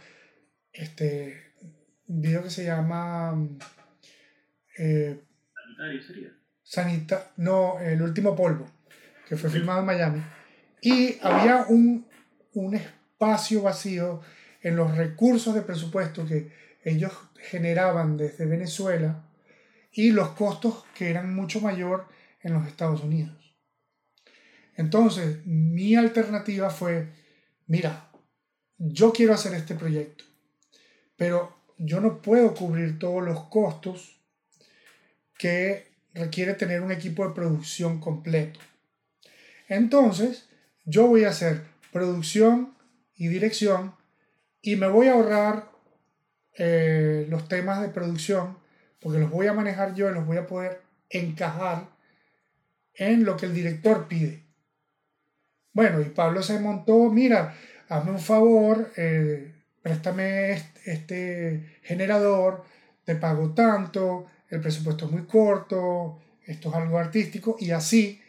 este, 0.73 1.53
un 2.09 2.21
video 2.21 2.43
que 2.43 2.51
se 2.51 2.65
llama... 2.65 3.41
Eh, 4.77 5.21
sería? 6.05 6.31
Sanita, 6.65 7.31
no, 7.37 7.79
El 7.79 8.03
último 8.03 8.35
polvo, 8.35 8.69
que 9.29 9.37
fue 9.37 9.51
filmado 9.51 9.79
en 9.81 9.87
Miami. 9.87 10.23
Y 10.83 11.17
había 11.23 11.65
un, 11.69 12.09
un 12.55 12.75
espacio 12.75 13.63
vacío 13.63 14.21
en 14.63 14.77
los 14.77 14.97
recursos 14.97 15.55
de 15.55 15.63
presupuesto 15.63 16.27
que 16.27 16.53
ellos 16.85 17.13
generaban 17.51 18.17
desde 18.17 18.47
Venezuela 18.47 19.25
y 19.93 20.11
los 20.11 20.31
costos 20.31 20.85
que 20.95 21.11
eran 21.11 21.35
mucho 21.35 21.61
mayor 21.61 22.07
en 22.43 22.55
los 22.55 22.67
Estados 22.67 23.03
Unidos. 23.03 23.37
Entonces, 24.77 25.45
mi 25.45 25.97
alternativa 25.97 26.71
fue, 26.71 27.09
mira, 27.67 28.11
yo 28.79 29.13
quiero 29.13 29.35
hacer 29.35 29.55
este 29.55 29.75
proyecto, 29.75 30.25
pero 31.17 31.57
yo 31.79 32.01
no 32.01 32.23
puedo 32.23 32.55
cubrir 32.55 32.99
todos 32.99 33.25
los 33.25 33.45
costos 33.49 34.21
que 35.37 35.89
requiere 36.15 36.55
tener 36.55 36.83
un 36.83 36.93
equipo 36.93 37.27
de 37.27 37.35
producción 37.35 38.01
completo. 38.01 38.61
Entonces, 39.69 40.49
yo 40.85 41.07
voy 41.07 41.25
a 41.25 41.31
hacer 41.31 41.65
producción 41.93 42.75
y 43.17 43.29
dirección 43.29 43.98
y 44.69 44.77
me 44.77 44.87
voy 44.87 45.09
a 45.09 45.15
ahorrar 45.15 45.71
eh, 46.59 47.27
los 47.31 47.49
temas 47.49 47.81
de 47.81 47.89
producción 47.89 48.59
porque 49.01 49.19
los 49.19 49.31
voy 49.31 49.47
a 49.47 49.55
manejar 49.55 49.95
yo 49.95 50.11
y 50.11 50.13
los 50.13 50.27
voy 50.27 50.37
a 50.37 50.47
poder 50.47 50.83
encajar 51.09 51.89
en 52.93 53.25
lo 53.25 53.39
que 53.39 53.47
el 53.47 53.55
director 53.55 54.09
pide. 54.09 54.43
Bueno, 55.73 56.03
y 56.03 56.11
Pablo 56.11 56.43
se 56.43 56.61
montó, 56.61 57.09
mira, 57.09 57.57
hazme 57.89 58.11
un 58.11 58.19
favor, 58.19 58.93
eh, 58.99 59.55
préstame 59.81 60.63
este, 60.85 61.79
generador, 61.83 62.63
te 63.05 63.15
pago 63.15 63.55
tanto, 63.55 64.27
el 64.51 64.61
presupuesto 64.61 65.07
es 65.07 65.13
muy 65.13 65.25
corto, 65.25 66.21
esto 66.45 66.69
es 66.69 66.75
algo 66.75 66.99
artístico, 66.99 67.57
y 67.59 67.71
así 67.71 68.21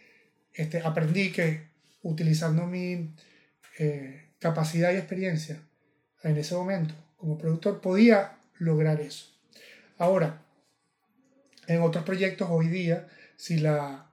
este, 0.53 0.79
aprendí 0.79 1.33
que 1.33 1.67
utilizando 2.01 2.65
mi 2.65 3.13
eh, 3.77 4.29
capacidad 4.39 4.93
y 4.93 4.95
experiencia 4.95 5.59
en 6.23 6.37
ese 6.37 6.55
momento 6.55 6.93
como 7.19 7.37
productor 7.37 7.81
podía 7.81 8.37
lograr 8.57 9.01
eso. 9.01 9.27
Ahora, 9.97 10.41
en 11.67 11.81
otros 11.81 12.03
proyectos 12.03 12.47
hoy 12.49 12.67
día, 12.67 13.07
si 13.35 13.59
la 13.59 14.09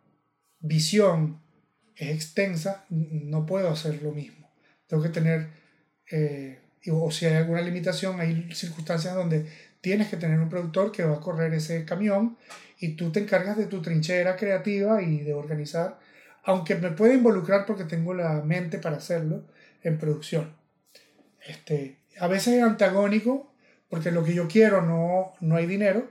visión 0.61 1.41
es 1.95 2.11
extensa, 2.11 2.85
no 2.91 3.47
puedo 3.47 3.71
hacer 3.71 4.03
lo 4.03 4.13
mismo. 4.13 4.51
Tengo 4.89 5.03
que 5.03 5.09
tener, 5.09 5.49
eh, 6.11 6.59
o 6.91 7.11
si 7.11 7.27
hay 7.27 7.35
alguna 7.35 7.63
limitación, 7.63 8.21
hay 8.21 8.53
circunstancias 8.53 9.15
donde 9.15 9.47
tienes 9.81 10.09
que 10.09 10.17
tener 10.17 10.41
un 10.41 10.49
productor 10.49 10.91
que 10.91 11.05
va 11.05 11.17
a 11.17 11.21
correr 11.21 11.55
ese 11.55 11.85
camión 11.85 12.37
y 12.79 12.97
tú 12.97 13.13
te 13.13 13.21
encargas 13.21 13.57
de 13.57 13.67
tu 13.67 13.81
trinchera 13.81 14.37
creativa 14.37 15.01
y 15.01 15.21
de 15.21 15.33
organizar, 15.33 15.99
aunque 16.43 16.75
me 16.75 16.91
puede 16.91 17.15
involucrar 17.15 17.67
porque 17.67 17.85
tengo 17.85 18.15
la 18.15 18.43
mente 18.43 18.79
para 18.79 18.97
hacerlo 18.97 19.45
en 19.83 19.99
producción. 19.99 20.56
Este, 21.47 21.99
a 22.19 22.29
veces 22.29 22.55
es 22.55 22.63
antagónico 22.63 23.53
porque 23.89 24.11
lo 24.11 24.25
que 24.25 24.35
yo 24.35 24.49
quiero 24.49 24.83
no, 24.83 25.33
no 25.41 25.57
hay 25.57 25.67
dinero, 25.67 26.11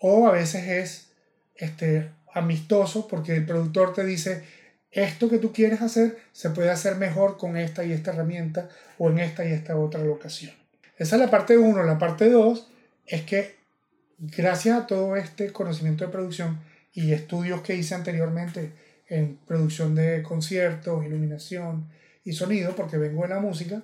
o 0.00 0.26
a 0.26 0.32
veces 0.32 0.66
es 0.66 1.12
este, 1.54 2.10
amistoso 2.32 3.06
porque 3.08 3.36
el 3.36 3.46
productor 3.46 3.92
te 3.92 4.04
dice, 4.04 4.44
esto 4.90 5.28
que 5.28 5.38
tú 5.38 5.52
quieres 5.52 5.82
hacer 5.82 6.18
se 6.32 6.50
puede 6.50 6.70
hacer 6.70 6.96
mejor 6.96 7.38
con 7.38 7.56
esta 7.56 7.84
y 7.84 7.92
esta 7.92 8.12
herramienta 8.12 8.68
o 8.98 9.10
en 9.10 9.20
esta 9.20 9.44
y 9.44 9.52
esta 9.52 9.76
otra 9.76 10.02
locación. 10.02 10.52
Esa 10.96 11.16
es 11.16 11.22
la 11.22 11.30
parte 11.30 11.56
1. 11.56 11.82
La 11.84 11.98
parte 11.98 12.28
2 12.28 12.68
es 13.06 13.22
que 13.22 13.56
gracias 14.18 14.78
a 14.78 14.86
todo 14.86 15.16
este 15.16 15.52
conocimiento 15.52 16.04
de 16.04 16.12
producción 16.12 16.60
y 16.92 17.12
estudios 17.12 17.62
que 17.62 17.76
hice 17.76 17.94
anteriormente 17.94 18.72
en 19.08 19.38
producción 19.46 19.94
de 19.94 20.22
conciertos, 20.22 21.04
iluminación 21.04 21.88
y 22.24 22.32
sonido, 22.32 22.74
porque 22.76 22.98
vengo 22.98 23.22
de 23.22 23.28
la 23.28 23.40
música, 23.40 23.82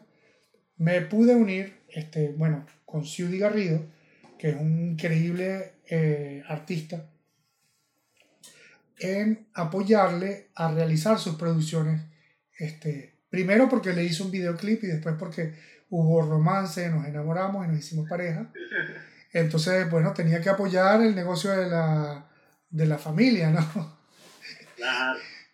me 0.78 1.00
pude 1.02 1.34
unir, 1.34 1.80
este, 1.88 2.28
bueno, 2.36 2.66
con 2.84 3.04
Ciudi 3.04 3.38
Garrido, 3.38 3.84
que 4.38 4.50
es 4.50 4.56
un 4.56 4.92
increíble 4.92 5.74
eh, 5.88 6.42
artista 6.48 7.06
en 8.98 9.46
apoyarle 9.54 10.48
a 10.54 10.70
realizar 10.70 11.18
sus 11.18 11.36
producciones. 11.36 12.02
Este, 12.58 13.14
primero 13.28 13.68
porque 13.68 13.92
le 13.92 14.04
hizo 14.04 14.24
un 14.24 14.30
videoclip 14.30 14.84
y 14.84 14.88
después 14.88 15.16
porque 15.18 15.54
hubo 15.90 16.22
romance, 16.22 16.88
nos 16.88 17.06
enamoramos 17.06 17.66
y 17.66 17.68
nos 17.68 17.78
hicimos 17.78 18.08
pareja. 18.08 18.50
Entonces, 19.32 19.90
bueno, 19.90 20.12
tenía 20.14 20.40
que 20.40 20.48
apoyar 20.48 21.02
el 21.02 21.14
negocio 21.14 21.50
de 21.50 21.68
la, 21.68 22.26
de 22.70 22.86
la 22.86 22.96
familia, 22.96 23.50
¿no? 23.50 23.96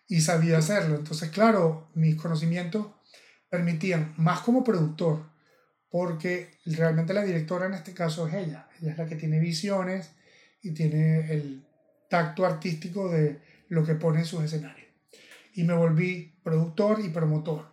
Y 0.07 0.21
sabía 0.21 0.59
hacerlo. 0.59 0.95
Entonces, 0.95 1.29
claro, 1.31 1.89
mis 1.95 2.15
conocimientos 2.15 2.87
permitían, 3.53 4.15
más 4.17 4.39
como 4.39 4.63
productor, 4.63 5.29
porque 5.91 6.49
realmente 6.65 7.13
la 7.13 7.21
directora 7.21 7.67
en 7.67 7.75
este 7.75 7.93
caso 7.93 8.27
es 8.27 8.33
ella. 8.33 8.67
Ella 8.81 8.93
es 8.93 8.97
la 8.97 9.05
que 9.05 9.15
tiene 9.15 9.39
visiones 9.39 10.09
y 10.63 10.71
tiene 10.71 11.31
el, 11.31 11.63
tacto 12.09 12.47
artístico 12.47 13.09
de 13.09 13.39
lo 13.69 13.85
que 13.85 13.93
pone 13.93 14.21
en 14.21 14.25
sus 14.25 14.43
escenarios. 14.43 14.87
Y 15.53 15.65
me 15.65 15.75
volví 15.75 16.33
productor 16.43 16.99
y 16.99 17.09
promotor. 17.09 17.67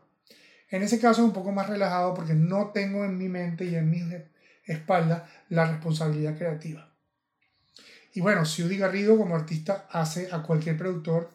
En 0.69 0.83
ese 0.83 1.01
caso 1.01 1.25
un 1.25 1.33
poco 1.33 1.51
más 1.51 1.69
relajado 1.69 2.13
porque 2.13 2.35
no 2.35 2.73
tengo 2.73 3.07
en 3.07 3.17
mi 3.17 3.29
mente 3.29 3.65
y 3.65 3.75
en 3.75 3.91
mi 3.91 4.03
espalda 4.67 5.31
la 5.49 5.71
responsabilidad 5.71 6.37
creativa. 6.37 6.95
Y 8.13 8.21
bueno, 8.21 8.45
Ciudi 8.45 8.77
Garrido 8.77 9.17
como 9.17 9.35
artista 9.35 9.87
hace 9.91 10.29
a 10.31 10.43
cualquier 10.43 10.77
productor 10.77 11.31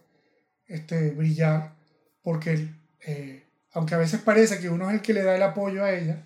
este, 0.68 1.12
brillar 1.12 1.74
porque 2.22 2.70
eh, 3.08 3.45
aunque 3.76 3.94
a 3.94 4.00
veces 4.00 4.22
parece 4.22 4.60
que 4.60 4.70
uno 4.70 4.90
es 4.90 4.96
el 4.96 5.02
que 5.02 5.14
le 5.14 5.22
da 5.22 5.36
el 5.36 5.44
apoyo 5.44 5.84
a 5.84 5.92
ella, 5.92 6.24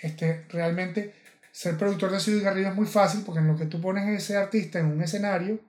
este, 0.00 0.46
realmente 0.48 1.12
ser 1.50 1.76
productor 1.76 2.12
de 2.12 2.20
Ciudi 2.20 2.40
Garrido 2.40 2.68
es 2.68 2.74
muy 2.74 2.86
fácil 2.86 3.22
porque 3.26 3.40
en 3.40 3.48
lo 3.48 3.56
que 3.56 3.66
tú 3.66 3.80
pones 3.80 4.04
a 4.04 4.12
ese 4.12 4.36
artista 4.36 4.78
en 4.78 4.86
un 4.86 5.02
escenario, 5.02 5.60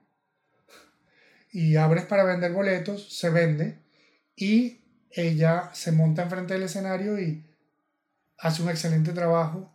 y 1.52 1.74
abres 1.74 2.04
para 2.04 2.22
vender 2.22 2.52
boletos, 2.52 3.12
se 3.12 3.28
vende 3.28 3.78
y 4.36 4.78
ella 5.10 5.70
se 5.72 5.90
monta 5.90 6.22
enfrente 6.22 6.54
del 6.54 6.62
escenario 6.62 7.20
y 7.20 7.44
hace 8.38 8.62
un 8.62 8.70
excelente 8.70 9.12
trabajo 9.12 9.68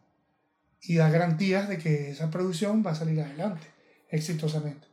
y 0.82 0.96
da 0.96 1.10
garantías 1.10 1.68
de 1.68 1.78
que 1.78 2.12
esa 2.12 2.32
producción 2.32 2.82
va 2.86 2.92
a 2.92 2.96
salir 2.96 3.20
adelante 3.20 3.68
exitosamente. 4.10 4.88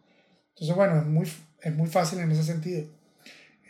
Entonces, 0.50 0.74
bueno, 0.74 0.98
es 0.98 1.06
muy, 1.06 1.32
es 1.60 1.74
muy 1.74 1.88
fácil 1.88 2.18
en 2.18 2.32
ese 2.32 2.42
sentido. 2.42 2.88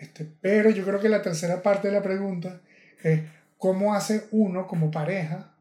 Este, 0.03 0.29
pero 0.41 0.69
yo 0.71 0.85
creo 0.85 0.99
que 0.99 1.09
la 1.09 1.23
tercera 1.23 1.63
parte 1.63 1.87
de 1.87 1.95
la 1.95 2.03
pregunta 2.03 2.61
es 3.05 3.23
cómo 3.57 3.95
hace 3.95 4.27
uno 4.33 4.67
como 4.67 4.91
pareja 4.91 5.55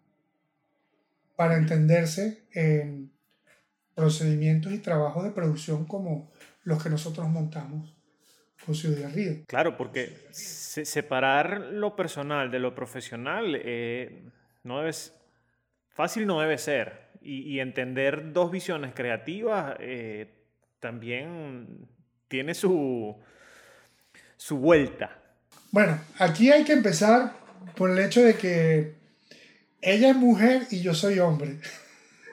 para 1.35 1.57
entenderse 1.57 2.41
en 2.51 3.11
procedimientos 3.93 4.73
y 4.73 4.79
trabajos 4.79 5.23
de 5.23 5.29
producción 5.29 5.85
como 5.85 6.31
los 6.63 6.81
que 6.81 6.89
nosotros 6.89 7.29
montamos 7.29 7.95
con 8.65 8.73
Ciudad 8.73 9.13
Río. 9.13 9.43
Claro, 9.45 9.77
porque 9.77 10.17
separar 10.31 11.59
lo 11.59 11.95
personal 11.95 12.49
de 12.49 12.57
lo 12.57 12.73
profesional 12.73 13.55
eh, 13.63 14.23
no 14.63 14.79
debe, 14.79 14.91
fácil 15.89 16.25
no 16.25 16.41
debe 16.41 16.57
ser. 16.57 17.11
Y, 17.23 17.59
entender 17.59 18.33
dos 18.33 18.49
visiones 18.49 18.95
creativas 18.95 19.75
eh, 19.79 20.33
también 20.79 21.87
tiene 22.27 22.55
su, 22.55 23.19
su 24.41 24.57
vuelta. 24.57 25.19
Bueno, 25.69 26.01
aquí 26.17 26.51
hay 26.51 26.63
que 26.63 26.73
empezar 26.73 27.33
por 27.75 27.91
el 27.91 27.99
hecho 27.99 28.23
de 28.23 28.33
que 28.33 28.95
ella 29.81 30.09
es 30.09 30.15
mujer 30.15 30.65
y 30.71 30.81
yo 30.81 30.95
soy 30.95 31.19
hombre. 31.19 31.59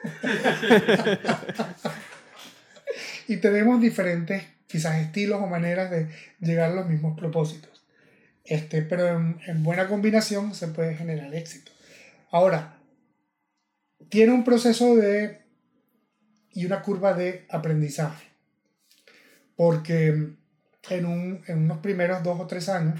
y 3.27 3.37
tenemos 3.37 3.79
diferentes 3.79 4.43
quizás 4.65 5.01
estilos 5.01 5.39
o 5.39 5.45
maneras 5.45 5.91
de 5.91 6.09
llegar 6.39 6.71
a 6.71 6.73
los 6.73 6.87
mismos 6.87 7.15
propósitos. 7.15 7.85
Este, 8.43 8.81
pero 8.81 9.07
en, 9.09 9.63
buena 9.63 9.87
combinación 9.87 10.55
se 10.55 10.69
puede 10.69 10.95
generar 10.95 11.31
éxito. 11.35 11.71
Ahora, 12.31 12.79
tiene 14.09 14.33
un 14.33 14.43
proceso 14.43 14.95
de 14.95 15.43
y 16.53 16.65
una 16.65 16.81
curva 16.81 17.13
de 17.13 17.45
aprendizaje. 17.49 18.25
Porque 19.55 20.38
en, 20.89 21.05
un, 21.05 21.43
en 21.47 21.59
unos 21.59 21.79
primeros 21.79 22.23
dos 22.23 22.39
o 22.39 22.47
tres 22.47 22.69
años, 22.69 22.99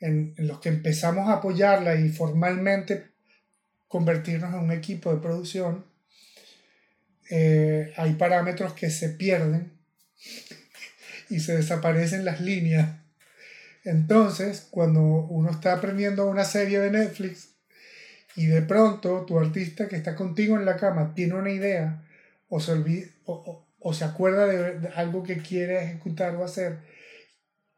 en, 0.00 0.34
en, 0.36 0.48
los 0.48 0.60
que 0.60 0.68
empezamos 0.68 1.28
a 1.28 1.34
apoyarla 1.34 1.94
y 1.96 2.08
formalmente 2.08 3.12
convertirnos 3.88 4.52
en 4.52 4.60
un 4.60 4.72
equipo 4.72 5.14
de 5.14 5.20
producción, 5.20 5.84
eh, 7.30 7.92
hay 7.96 8.14
parámetros 8.14 8.74
que 8.74 8.90
se 8.90 9.10
pierden 9.10 9.72
y 11.30 11.40
se 11.40 11.56
desaparecen 11.56 12.24
las 12.24 12.40
líneas. 12.40 12.98
Entonces, 13.84 14.66
cuando 14.70 15.00
uno 15.00 15.50
está 15.50 15.74
aprendiendo 15.74 16.26
una 16.26 16.44
serie 16.44 16.80
de 16.80 16.90
Netflix 16.90 17.50
y 18.36 18.46
de 18.46 18.62
pronto 18.62 19.24
tu 19.26 19.38
artista 19.38 19.88
que 19.88 19.96
está 19.96 20.16
contigo 20.16 20.56
en 20.56 20.64
la 20.64 20.76
cama 20.76 21.14
tiene 21.14 21.34
una 21.34 21.50
idea 21.50 22.02
o 22.48 22.60
se, 22.60 22.72
olvida, 22.72 23.08
o, 23.26 23.63
se 23.92 24.04
acuerda 24.04 24.46
de, 24.46 24.88
algo 24.94 25.22
que 25.22 25.38
quiere 25.38 25.84
ejecutar 25.84 26.34
o 26.36 26.44
hacer 26.44 26.78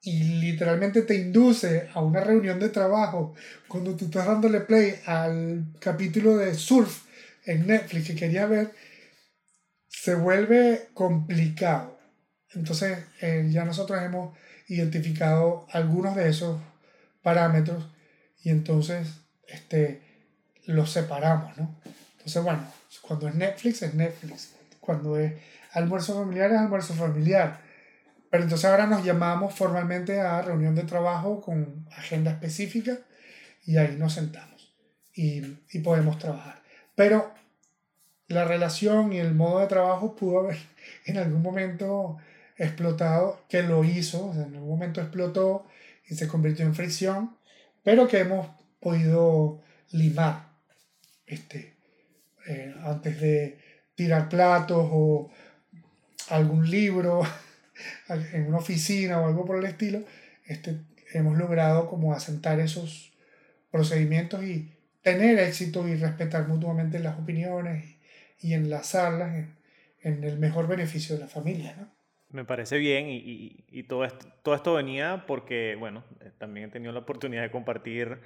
y 0.02 0.22
literalmente 0.40 1.02
te 1.02 1.16
induce 1.16 1.88
a 1.92 2.00
una 2.00 2.20
reunión 2.20 2.60
de 2.60 2.68
trabajo 2.68 3.34
cuando 3.66 3.96
tú 3.96 4.04
estás 4.04 4.26
dándole 4.26 4.60
play 4.60 4.94
al 5.06 5.66
capítulo 5.80 6.36
de 6.36 6.54
surf 6.54 7.04
en 7.44 7.66
Netflix 7.66 8.06
que 8.06 8.14
quería 8.14 8.46
ver, 8.46 8.70
se 9.88 10.14
vuelve 10.14 10.88
complicado. 10.94 11.98
Entonces 12.54 12.98
eh, 13.20 13.48
ya 13.50 13.64
nosotros 13.64 14.00
hemos 14.02 14.36
identificado 14.68 15.66
algunos 15.70 16.14
de 16.14 16.28
esos 16.28 16.60
parámetros 17.22 17.84
y 18.42 18.50
entonces 18.50 19.08
este, 19.48 20.02
los 20.66 20.92
separamos, 20.92 21.56
¿no? 21.56 21.80
Entonces, 22.12 22.42
bueno, 22.42 22.64
cuando 23.02 23.28
es 23.28 23.34
Netflix 23.34 23.82
es 23.82 23.94
Netflix, 23.94 24.54
cuando 24.80 25.16
almuerzo 25.76 26.14
familiar 26.14 26.50
es 26.52 26.58
almuerzo 26.58 26.94
familiar. 26.94 27.60
Pero 28.30 28.42
entonces 28.42 28.64
ahora 28.64 28.86
nos 28.86 29.04
llamamos 29.04 29.54
formalmente 29.54 30.20
a 30.20 30.42
reunión 30.42 30.74
de 30.74 30.82
trabajo 30.82 31.40
con 31.40 31.86
agenda 31.96 32.32
específica 32.32 32.98
y 33.64 33.76
ahí 33.76 33.96
nos 33.96 34.14
sentamos 34.14 34.74
y, 35.14 35.42
y 35.70 35.78
podemos 35.80 36.18
trabajar. 36.18 36.62
Pero 36.94 37.32
la 38.28 38.44
relación 38.44 39.12
y 39.12 39.18
el 39.18 39.34
modo 39.34 39.60
de 39.60 39.66
trabajo 39.68 40.16
pudo 40.16 40.40
haber 40.40 40.58
en 41.06 41.18
algún 41.18 41.42
momento 41.42 42.16
explotado, 42.56 43.44
que 43.48 43.62
lo 43.62 43.84
hizo, 43.84 44.32
en 44.32 44.54
algún 44.54 44.68
momento 44.68 45.00
explotó 45.00 45.66
y 46.08 46.14
se 46.14 46.26
convirtió 46.26 46.64
en 46.64 46.74
fricción, 46.74 47.36
pero 47.84 48.08
que 48.08 48.20
hemos 48.20 48.48
podido 48.80 49.60
limar 49.90 50.48
este, 51.26 51.74
eh, 52.46 52.74
antes 52.84 53.20
de 53.20 53.58
tirar 53.94 54.28
platos 54.28 54.88
o 54.90 55.30
algún 56.28 56.70
libro 56.70 57.22
en 58.08 58.46
una 58.46 58.58
oficina 58.58 59.20
o 59.20 59.26
algo 59.26 59.44
por 59.44 59.58
el 59.58 59.64
estilo, 59.64 60.02
este, 60.46 60.78
hemos 61.12 61.36
logrado 61.36 61.88
como 61.88 62.14
asentar 62.14 62.60
esos 62.60 63.12
procedimientos 63.70 64.42
y 64.44 64.72
tener 65.02 65.38
éxito 65.38 65.86
y 65.86 65.96
respetar 65.96 66.48
mutuamente 66.48 66.98
las 66.98 67.18
opiniones 67.18 67.96
y 68.40 68.54
enlazarlas 68.54 69.34
en, 69.34 69.56
en 70.02 70.24
el 70.24 70.38
mejor 70.38 70.68
beneficio 70.68 71.16
de 71.16 71.22
la 71.22 71.28
familia. 71.28 71.74
¿no? 71.78 71.96
Me 72.30 72.44
parece 72.44 72.78
bien 72.78 73.08
y, 73.08 73.16
y, 73.16 73.64
y, 73.68 73.82
todo, 73.84 74.04
esto, 74.04 74.26
todo 74.42 74.54
esto 74.54 74.74
venía 74.74 75.24
porque, 75.26 75.76
bueno, 75.78 76.04
eh, 76.20 76.32
también 76.38 76.68
he 76.68 76.72
tenido 76.72 76.92
la 76.92 77.00
oportunidad 77.00 77.42
de 77.42 77.50
compartir 77.50 78.18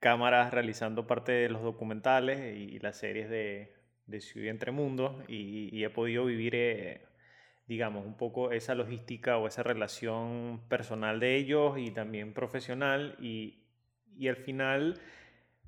cámaras 0.00 0.52
realizando 0.52 1.06
parte 1.06 1.32
de 1.32 1.48
los 1.48 1.62
documentales 1.62 2.56
y, 2.56 2.78
las 2.80 2.96
series 2.96 3.30
de, 3.30 3.72
de 4.06 4.20
Ciudad 4.20 4.50
Entre 4.50 4.72
Mundos 4.72 5.22
y, 5.28 5.84
he 5.84 5.90
podido 5.90 6.24
vivir, 6.24 6.54
eh, 6.54 7.02
digamos, 7.72 8.04
un 8.04 8.18
poco 8.18 8.52
esa 8.52 8.74
logística 8.74 9.38
o 9.38 9.46
esa 9.46 9.62
relación 9.62 10.60
personal 10.68 11.20
de 11.20 11.36
ellos 11.36 11.78
y 11.78 11.90
también 11.90 12.34
profesional. 12.34 13.16
Y, 13.18 13.60
y 14.18 14.28
al 14.28 14.36
final 14.36 15.00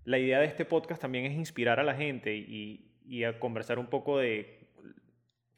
la 0.05 0.19
idea 0.19 0.39
de 0.39 0.45
este 0.45 0.67
podcast 0.67 1.01
también 1.01 1.25
es 1.25 1.33
inspirar 1.33 1.81
a 1.81 1.83
la 1.83 1.95
gente 1.95 2.37
y, 2.37 2.91
y 3.07 3.25
a 3.25 3.41
conversar 3.41 3.79
un 3.79 3.87
poco 3.87 4.19
de 4.19 4.69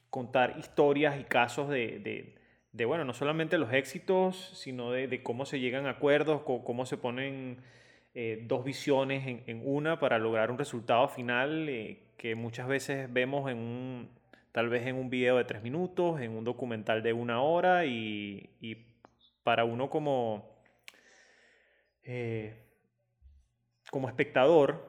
contar 0.09 0.55
historias 0.57 1.19
y 1.19 1.25
casos 1.25 1.69
de, 1.69 1.99
de, 1.99 2.37
de 2.71 2.85
bueno, 2.85 3.05
no 3.05 3.13
solamente 3.13 3.59
los 3.59 3.73
éxitos, 3.73 4.53
sino 4.55 4.93
de, 4.93 5.09
de, 5.09 5.25
cómo 5.25 5.47
se 5.47 5.59
llegan 5.59 5.87
a 5.87 5.91
acuerdos, 5.91 6.43
cómo, 6.43 6.87
se 6.87 6.97
ponen 6.97 7.59
eh, 8.15 8.41
dos 8.47 8.65
visiones 8.65 9.27
en, 9.27 9.43
en, 9.49 9.63
una 9.65 9.99
para 9.99 10.21
lograr 10.21 10.53
un 10.53 10.59
resultado 10.59 11.09
final 11.09 11.69
eh, 11.69 12.05
que 12.17 12.37
muchas 12.37 12.69
veces 12.69 13.13
vemos 13.13 13.51
en 13.51 13.59
un, 13.59 14.11
tal 14.57 14.71
vez 14.71 14.87
en 14.87 14.97
un 14.97 15.11
video 15.11 15.37
de 15.37 15.45
tres 15.45 15.63
minutos, 15.63 16.19
en 16.19 16.35
un 16.35 16.43
documental 16.43 17.03
de 17.03 17.13
una 17.13 17.43
hora 17.43 17.85
y, 17.85 18.57
y 18.59 18.87
para 19.43 19.67
uno 19.67 19.91
como, 19.91 20.63
eh, 22.03 22.65
como 23.91 24.09
espectador, 24.09 24.83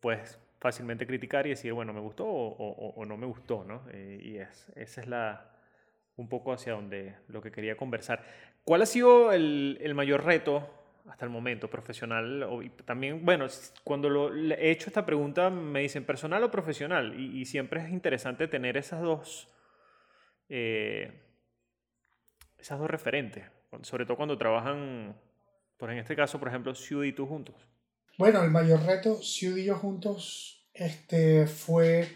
pues 0.00 0.36
fácilmente 0.58 1.06
criticar 1.06 1.46
y 1.46 1.50
decir, 1.50 1.72
bueno, 1.74 1.92
me 1.92 2.00
gustó 2.00 2.26
o, 2.26 2.94
o, 2.96 3.04
no 3.04 3.16
me 3.16 3.24
gustó, 3.24 3.62
¿no? 3.62 3.86
Eh, 3.92 4.18
y 4.20 4.38
es, 4.38 4.66
esa 4.74 5.00
es 5.02 5.06
la, 5.06 5.52
un 6.16 6.28
poco 6.28 6.52
hacia 6.52 6.72
donde 6.72 7.14
lo 7.28 7.40
que 7.40 7.52
quería 7.52 7.76
conversar. 7.76 8.24
¿Cuál 8.64 8.82
ha 8.82 8.86
sido 8.86 9.30
el, 9.32 9.78
el 9.80 9.94
mayor 9.94 10.24
reto 10.24 10.68
hasta 11.08 11.24
el 11.24 11.30
momento, 11.30 11.68
profesional? 11.68 12.42
O, 12.44 12.62
también, 12.84 13.24
bueno, 13.24 13.46
cuando 13.82 14.08
lo, 14.08 14.34
he 14.34 14.70
hecho 14.70 14.88
esta 14.88 15.04
pregunta 15.04 15.50
me 15.50 15.80
dicen 15.80 16.04
personal 16.04 16.42
o 16.42 16.50
profesional 16.50 17.18
y, 17.18 17.44
siempre 17.44 17.82
es 17.82 17.90
interesante 17.90 18.48
tener 18.48 18.76
esas 18.76 19.02
dos, 19.02 19.48
eh, 20.48 21.22
esas 22.58 22.78
dos 22.78 22.90
referentes, 22.90 23.44
sobre 23.82 24.06
todo 24.06 24.16
cuando 24.16 24.38
trabajan, 24.38 25.16
por 25.76 25.90
en 25.90 25.98
este 25.98 26.16
caso, 26.16 26.38
por 26.38 26.48
ejemplo, 26.48 26.74
Ciudad 26.74 27.04
y 27.04 27.12
tú 27.12 27.26
juntos. 27.26 27.54
Bueno, 28.16 28.42
el 28.42 28.50
mayor 28.50 28.82
reto, 28.84 29.16
Ciudad 29.22 29.56
y 29.56 29.64
yo 29.64 29.76
juntos, 29.76 30.68
este, 30.72 31.46
fue 31.46 32.08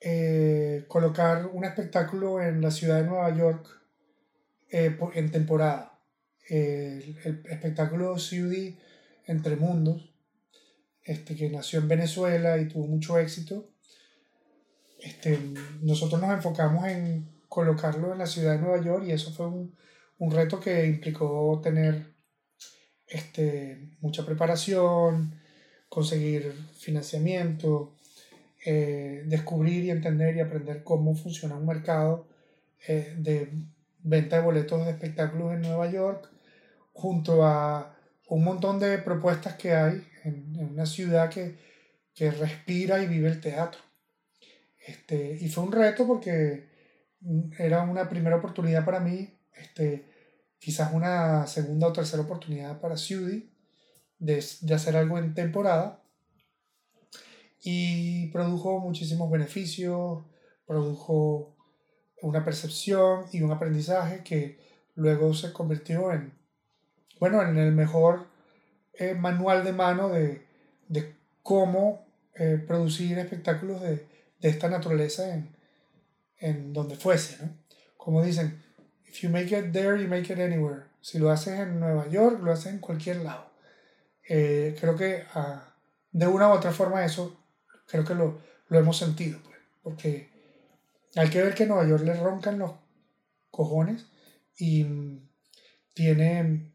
eh, 0.00 0.84
colocar 0.86 1.46
un 1.46 1.64
espectáculo 1.64 2.40
en 2.40 2.60
la 2.60 2.70
ciudad 2.70 3.00
de 3.00 3.04
Nueva 3.08 3.34
York 3.36 3.66
eh, 4.70 4.96
en 5.14 5.30
temporada. 5.32 5.87
El, 6.48 7.16
espectáculo 7.48 8.14
CUD 8.14 8.74
Entre 9.26 9.56
Mundos, 9.56 10.10
este, 11.04 11.36
que 11.36 11.50
nació 11.50 11.80
en 11.80 11.88
Venezuela 11.88 12.58
y 12.58 12.68
tuvo 12.68 12.86
mucho 12.86 13.18
éxito. 13.18 13.70
Este, 15.00 15.38
nosotros 15.82 16.20
nos 16.20 16.30
enfocamos 16.30 16.86
en 16.86 17.28
colocarlo 17.48 18.12
en 18.12 18.18
la 18.18 18.26
ciudad 18.26 18.56
de 18.56 18.62
Nueva 18.62 18.82
York 18.82 19.04
y 19.06 19.12
eso 19.12 19.32
fue 19.32 19.46
un, 19.46 19.76
un 20.18 20.30
reto 20.30 20.60
que 20.60 20.86
implicó 20.86 21.60
tener 21.62 22.14
este, 23.06 23.90
mucha 24.00 24.24
preparación, 24.26 25.40
conseguir 25.88 26.52
financiamiento, 26.78 27.94
eh, 28.64 29.22
descubrir 29.26 29.84
y 29.84 29.90
entender 29.90 30.36
y 30.36 30.40
aprender 30.40 30.82
cómo 30.82 31.14
funciona 31.14 31.56
un 31.56 31.66
mercado 31.66 32.26
eh, 32.86 33.14
de 33.18 33.50
venta 34.02 34.36
de 34.36 34.42
boletos 34.42 34.84
de 34.84 34.92
espectáculos 34.92 35.54
en 35.54 35.62
Nueva 35.62 35.90
York, 35.90 36.30
junto 36.98 37.46
a 37.46 37.94
un 38.28 38.42
montón 38.42 38.80
de 38.80 38.98
propuestas 38.98 39.54
que 39.54 39.72
hay 39.72 40.04
en, 40.24 40.68
una 40.72 40.84
ciudad 40.84 41.30
que, 41.30 41.56
que, 42.12 42.32
respira 42.32 43.00
y 43.00 43.06
vive 43.06 43.28
el 43.28 43.40
teatro. 43.40 43.80
Este, 44.84 45.38
y 45.40 45.48
fue 45.48 45.62
un 45.62 45.70
reto 45.70 46.08
porque 46.08 46.66
era 47.56 47.82
una 47.82 48.08
primera 48.08 48.36
oportunidad 48.36 48.84
para 48.84 48.98
mí, 48.98 49.32
este, 49.56 50.06
quizás 50.58 50.92
una 50.92 51.46
segunda 51.46 51.86
o 51.86 51.92
tercera 51.92 52.22
oportunidad 52.22 52.80
para 52.80 52.96
Ciudi 52.96 53.48
de, 54.18 54.44
de 54.62 54.74
hacer 54.74 54.96
algo 54.96 55.18
en 55.18 55.34
temporada 55.34 56.02
y 57.62 58.26
produjo 58.32 58.80
muchísimos 58.80 59.30
beneficios, 59.30 60.24
produjo 60.66 61.54
una 62.22 62.44
percepción 62.44 63.26
y 63.32 63.42
un 63.42 63.52
aprendizaje 63.52 64.24
que 64.24 64.58
luego 64.96 65.32
se 65.32 65.52
convirtió 65.52 66.12
en, 66.12 66.37
bueno, 67.20 67.42
en 67.42 67.58
el 67.58 67.72
mejor 67.72 68.26
eh, 68.94 69.14
manual 69.14 69.64
de 69.64 69.72
mano 69.72 70.08
de, 70.08 70.42
de 70.88 71.14
cómo 71.42 72.06
eh, 72.34 72.62
producir 72.66 73.18
espectáculos 73.18 73.80
de, 73.80 74.06
de, 74.40 74.48
esta 74.48 74.68
naturaleza 74.68 75.34
en, 75.34 75.54
en 76.38 76.72
donde 76.72 76.96
fuese, 76.96 77.44
¿no? 77.44 77.50
Como 77.96 78.22
dicen, 78.22 78.62
if 79.06 79.20
you 79.20 79.30
make 79.30 79.56
it 79.56 79.72
there, 79.72 80.00
you 80.00 80.08
make 80.08 80.32
it 80.32 80.38
anywhere. 80.38 80.84
Si 81.00 81.18
lo 81.18 81.30
haces 81.30 81.60
en 81.60 81.80
Nueva 81.80 82.08
York, 82.08 82.40
lo 82.42 82.52
haces 82.52 82.72
en 82.72 82.78
cualquier 82.78 83.18
lado. 83.18 83.50
Eh, 84.28 84.76
creo 84.80 84.96
que 84.96 85.24
ah, 85.34 85.74
de 86.12 86.26
una 86.26 86.48
u 86.48 86.52
otra 86.52 86.72
forma 86.72 87.04
eso, 87.04 87.40
creo 87.86 88.04
que 88.04 88.14
lo, 88.14 88.40
lo 88.68 88.78
hemos 88.78 88.96
sentido, 88.96 89.40
pues, 89.42 89.56
porque 89.82 90.28
hay 91.16 91.30
que 91.30 91.42
ver 91.42 91.54
que 91.54 91.66
Nueva 91.66 91.88
York 91.88 92.04
le 92.04 92.14
roncan 92.14 92.58
los 92.58 92.72
cojones 93.50 94.06
y 94.56 94.84
mm, 94.84 95.28
tiene 95.94 96.72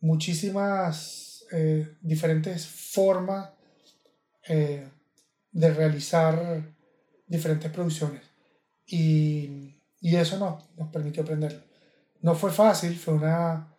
muchísimas 0.00 1.44
eh, 1.52 1.96
diferentes 2.00 2.66
formas 2.66 3.50
eh, 4.48 4.88
de 5.52 5.74
realizar 5.74 6.62
diferentes 7.26 7.70
producciones 7.70 8.22
y, 8.86 9.76
y 10.00 10.16
eso 10.16 10.38
nos, 10.38 10.68
nos 10.76 10.88
permitió 10.88 11.22
aprenderlo. 11.22 11.62
No 12.20 12.34
fue 12.34 12.50
fácil, 12.50 12.96
fue 12.96 13.14
una 13.14 13.74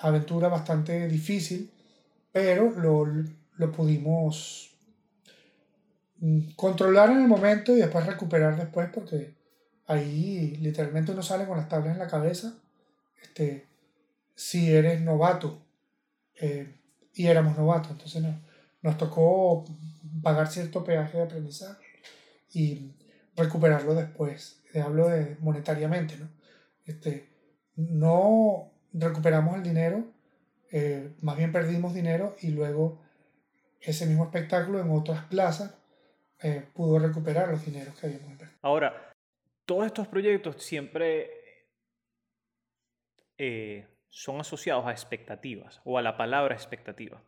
aventura 0.00 0.48
bastante 0.48 1.08
difícil, 1.08 1.70
pero 2.32 2.70
lo, 2.70 3.06
lo 3.56 3.72
pudimos 3.72 4.70
mm, 6.18 6.52
controlar 6.56 7.10
en 7.10 7.22
el 7.22 7.28
momento 7.28 7.72
y 7.72 7.80
después 7.80 8.06
recuperar 8.06 8.56
después 8.56 8.88
porque 8.92 9.34
ahí 9.86 10.56
literalmente 10.60 11.12
uno 11.12 11.22
sale 11.22 11.46
con 11.46 11.56
las 11.56 11.68
tablas 11.68 11.94
en 11.94 11.98
la 11.98 12.08
cabeza 12.08 12.54
este, 13.22 13.66
si 14.40 14.72
eres 14.72 15.00
novato 15.00 15.62
eh, 16.40 16.74
y 17.12 17.26
éramos 17.26 17.58
novatos 17.58 17.92
entonces 17.92 18.22
no, 18.22 18.40
nos 18.82 18.96
tocó 18.96 19.64
pagar 20.22 20.48
cierto 20.48 20.82
peaje 20.84 21.18
de 21.18 21.24
aprendizaje 21.24 21.84
y 22.52 22.92
recuperarlo 23.36 23.94
después 23.94 24.62
hablo 24.74 25.08
de 25.08 25.36
monetariamente 25.40 26.16
no 26.16 26.28
este, 26.86 27.28
no 27.76 28.72
recuperamos 28.92 29.56
el 29.56 29.62
dinero, 29.62 30.04
eh, 30.72 31.12
más 31.20 31.36
bien 31.36 31.52
perdimos 31.52 31.94
dinero 31.94 32.34
y 32.40 32.48
luego 32.50 33.00
ese 33.80 34.06
mismo 34.06 34.24
espectáculo 34.24 34.80
en 34.80 34.90
otras 34.90 35.24
plazas 35.26 35.74
eh, 36.42 36.66
pudo 36.74 36.98
recuperar 36.98 37.48
los 37.48 37.64
dineros 37.64 37.98
que 37.98 38.06
habíamos 38.06 38.30
invertido. 38.30 38.58
Ahora, 38.62 39.12
todos 39.64 39.86
estos 39.86 40.08
proyectos 40.08 40.62
siempre 40.62 41.30
son 44.10 44.40
asociados 44.40 44.86
a 44.86 44.90
expectativas 44.90 45.80
o 45.84 45.96
a 45.96 46.02
la 46.02 46.16
palabra 46.16 46.54
expectativa. 46.54 47.22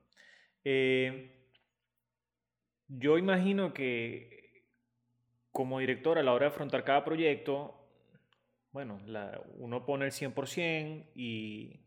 Eh, 0.65 1.49
yo 2.89 3.19
imagino 3.19 3.73
que 3.73 4.67
como 5.51 5.79
director 5.79 6.19
a 6.19 6.23
la 6.23 6.33
hora 6.33 6.47
de 6.47 6.53
afrontar 6.53 6.85
cada 6.85 7.05
proyecto, 7.05 7.79
bueno, 8.73 9.01
uno 9.57 9.85
pone 9.87 10.07
el 10.07 10.13
100% 10.13 11.11
y, 11.15 11.81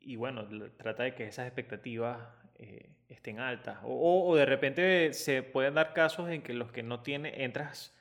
y 0.00 0.16
bueno, 0.16 0.46
trata 0.76 1.04
de 1.04 1.14
que 1.14 1.24
esas 1.24 1.46
expectativas 1.46 2.18
eh, 2.56 2.90
estén 3.08 3.40
altas. 3.40 3.78
O, 3.84 4.36
de 4.36 4.44
repente 4.44 5.12
se 5.14 5.42
pueden 5.42 5.74
dar 5.74 5.92
casos 5.94 6.28
en 6.30 6.42
que 6.42 6.52
los 6.52 6.70
que 6.72 6.82
no 6.82 7.00
tienen, 7.00 7.40
entras 7.40 7.96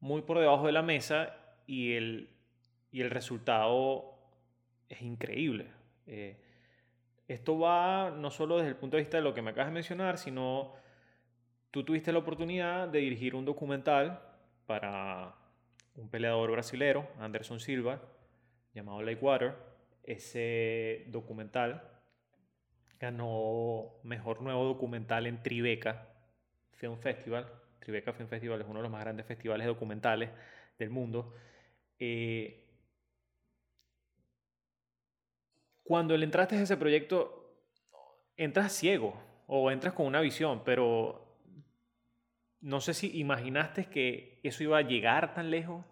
muy 0.00 0.22
por 0.22 0.38
debajo 0.38 0.66
de 0.66 0.72
la 0.72 0.82
mesa 0.82 1.36
y 1.66 1.94
el, 1.94 2.30
y 2.90 3.02
el 3.02 3.10
resultado 3.10 4.11
es 4.92 5.02
increíble. 5.02 5.66
Eh, 6.06 6.36
esto 7.26 7.58
va 7.58 8.10
no 8.10 8.30
solo 8.30 8.58
desde 8.58 8.70
el 8.70 8.76
punto 8.76 8.96
de 8.96 9.02
vista 9.02 9.16
de 9.16 9.22
lo 9.22 9.32
que 9.32 9.42
me 9.42 9.50
acabas 9.50 9.68
de 9.68 9.74
mencionar, 9.74 10.18
sino 10.18 10.74
tú 11.70 11.84
tuviste 11.84 12.12
la 12.12 12.18
oportunidad 12.18 12.88
de 12.88 12.98
dirigir 12.98 13.34
un 13.34 13.44
documental 13.44 14.20
para 14.66 15.34
un 15.94 16.10
peleador 16.10 16.50
brasilero, 16.50 17.08
Anderson 17.18 17.58
Silva, 17.58 18.02
llamado 18.74 19.00
Water. 19.20 19.54
Ese 20.02 21.06
documental 21.08 21.88
ganó 23.00 23.94
Mejor 24.02 24.42
Nuevo 24.42 24.64
Documental 24.64 25.26
en 25.26 25.42
Tribeca 25.42 26.08
Film 26.72 26.98
Festival. 26.98 27.50
Tribeca 27.78 28.12
Film 28.12 28.28
Festival 28.28 28.60
es 28.60 28.66
uno 28.66 28.80
de 28.80 28.82
los 28.82 28.92
más 28.92 29.02
grandes 29.02 29.26
festivales 29.26 29.66
documentales 29.66 30.30
del 30.78 30.90
mundo. 30.90 31.32
Eh, 31.98 32.61
cuando 35.92 36.14
entraste 36.14 36.56
a 36.56 36.62
ese 36.62 36.78
proyecto, 36.78 37.54
entras 38.38 38.72
ciego 38.72 39.14
o 39.46 39.70
entras 39.70 39.92
con 39.92 40.06
una 40.06 40.22
visión, 40.22 40.62
pero 40.64 41.36
no 42.62 42.80
sé 42.80 42.94
si 42.94 43.18
imaginaste 43.18 43.90
que 43.90 44.40
eso 44.42 44.62
iba 44.62 44.78
a 44.78 44.88
llegar 44.88 45.34
tan 45.34 45.50
lejos. 45.50 45.84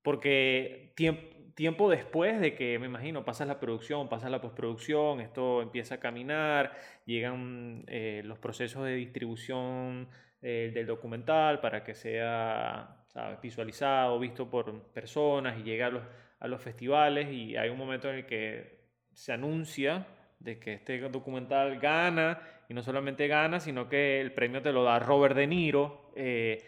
Porque 0.00 0.94
tiempo, 0.96 1.26
tiempo 1.54 1.90
después 1.90 2.40
de 2.40 2.54
que, 2.54 2.78
me 2.78 2.86
imagino, 2.86 3.22
pasas 3.22 3.46
la 3.46 3.60
producción, 3.60 4.08
pasas 4.08 4.30
la 4.30 4.40
postproducción, 4.40 5.20
esto 5.20 5.60
empieza 5.60 5.96
a 5.96 6.00
caminar, 6.00 6.72
llegan 7.04 7.84
eh, 7.86 8.22
los 8.24 8.38
procesos 8.38 8.82
de 8.86 8.94
distribución 8.94 10.08
eh, 10.40 10.70
del 10.72 10.86
documental 10.86 11.60
para 11.60 11.84
que 11.84 11.94
sea 11.94 12.96
visualizado, 13.42 14.18
visto 14.18 14.48
por 14.48 14.84
personas 14.84 15.58
y 15.58 15.64
llega 15.64 15.88
a 15.88 15.90
los, 15.90 16.02
a 16.40 16.48
los 16.48 16.60
festivales 16.60 17.32
y 17.32 17.56
hay 17.56 17.68
un 17.68 17.78
momento 17.78 18.08
en 18.08 18.16
el 18.16 18.26
que 18.26 18.80
se 19.12 19.32
anuncia 19.32 20.06
de 20.38 20.58
que 20.58 20.72
este 20.74 20.98
documental 21.08 21.78
gana 21.78 22.40
y 22.68 22.74
no 22.74 22.82
solamente 22.82 23.28
gana, 23.28 23.60
sino 23.60 23.88
que 23.88 24.20
el 24.20 24.32
premio 24.32 24.62
te 24.62 24.72
lo 24.72 24.84
da 24.84 24.98
Robert 24.98 25.36
De 25.36 25.46
Niro. 25.46 26.12
Eh, 26.16 26.64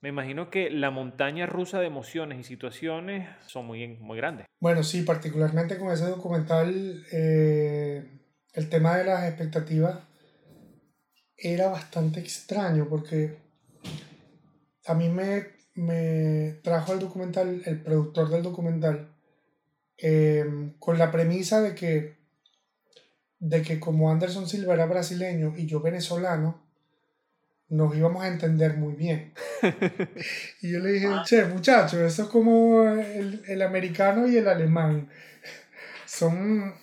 me 0.00 0.08
imagino 0.08 0.50
que 0.50 0.70
la 0.70 0.90
montaña 0.90 1.46
rusa 1.46 1.80
de 1.80 1.86
emociones 1.86 2.38
y 2.38 2.44
situaciones 2.44 3.28
son 3.46 3.66
muy, 3.66 3.88
muy 3.98 4.16
grandes. 4.16 4.46
Bueno, 4.60 4.82
sí, 4.82 5.02
particularmente 5.02 5.78
con 5.78 5.90
ese 5.90 6.06
documental, 6.06 7.04
eh, 7.12 8.04
el 8.52 8.68
tema 8.68 8.96
de 8.96 9.04
las 9.04 9.24
expectativas 9.24 9.98
era 11.36 11.68
bastante 11.68 12.20
extraño 12.20 12.86
porque 12.88 13.36
a 14.86 14.94
mí 14.94 15.08
me, 15.08 15.55
me 15.76 16.58
trajo 16.62 16.92
el 16.92 16.98
documental, 16.98 17.62
el 17.64 17.80
productor 17.82 18.30
del 18.30 18.42
documental, 18.42 19.08
eh, 19.98 20.72
con 20.78 20.98
la 20.98 21.10
premisa 21.10 21.60
de 21.60 21.74
que, 21.74 22.16
de 23.38 23.62
que 23.62 23.78
como 23.78 24.10
Anderson 24.10 24.48
Silva 24.48 24.74
era 24.74 24.86
brasileño 24.86 25.54
y 25.56 25.66
yo 25.66 25.80
venezolano, 25.80 26.62
nos 27.68 27.96
íbamos 27.96 28.22
a 28.22 28.28
entender 28.28 28.76
muy 28.76 28.94
bien. 28.94 29.32
y 30.62 30.72
yo 30.72 30.78
le 30.80 30.92
dije, 30.92 31.08
ah. 31.08 31.24
che, 31.26 31.44
muchachos, 31.44 32.00
eso 32.00 32.22
es 32.24 32.28
como 32.28 32.82
el, 32.88 33.42
el, 33.46 33.62
americano 33.62 34.26
y 34.26 34.36
el 34.36 34.48
alemán. 34.48 35.08
Son 36.06 36.74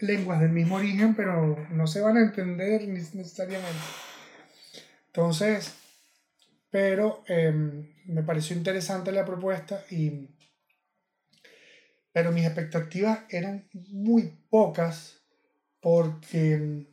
lenguas 0.00 0.40
del 0.40 0.50
mismo 0.50 0.76
origen, 0.76 1.14
pero 1.14 1.56
no 1.70 1.86
se 1.86 2.00
van 2.00 2.16
a 2.16 2.22
entender 2.22 2.86
necesariamente. 2.86 3.78
Entonces, 5.06 5.74
pero 6.70 7.24
em, 7.26 7.88
me 8.06 8.22
pareció 8.22 8.56
interesante 8.56 9.12
la 9.12 9.24
propuesta 9.24 9.84
y... 9.90 10.28
Pero 12.12 12.32
mis 12.32 12.46
expectativas 12.46 13.20
eran 13.28 13.68
muy 13.90 14.32
pocas 14.48 15.20
porque 15.80 16.86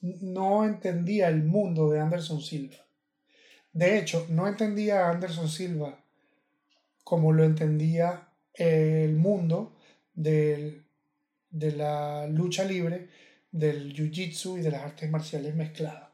no 0.00 0.64
entendía 0.64 1.28
el 1.28 1.42
mundo 1.42 1.90
de 1.90 2.00
Anderson 2.00 2.40
Silva. 2.40 2.76
De 3.72 3.98
hecho, 3.98 4.26
no 4.30 4.46
entendía 4.46 5.06
a 5.06 5.10
Anderson 5.10 5.48
Silva 5.48 5.98
como 7.02 7.32
lo 7.32 7.42
entendía 7.42 8.28
el 8.54 9.16
mundo 9.16 9.76
de 10.14 10.84
la 11.50 12.26
lucha 12.28 12.64
libre, 12.64 13.08
del 13.50 13.94
jiu-jitsu 13.94 14.58
y 14.58 14.62
de 14.62 14.70
las 14.70 14.82
artes 14.82 15.10
marciales 15.10 15.54
mezcladas. 15.54 16.07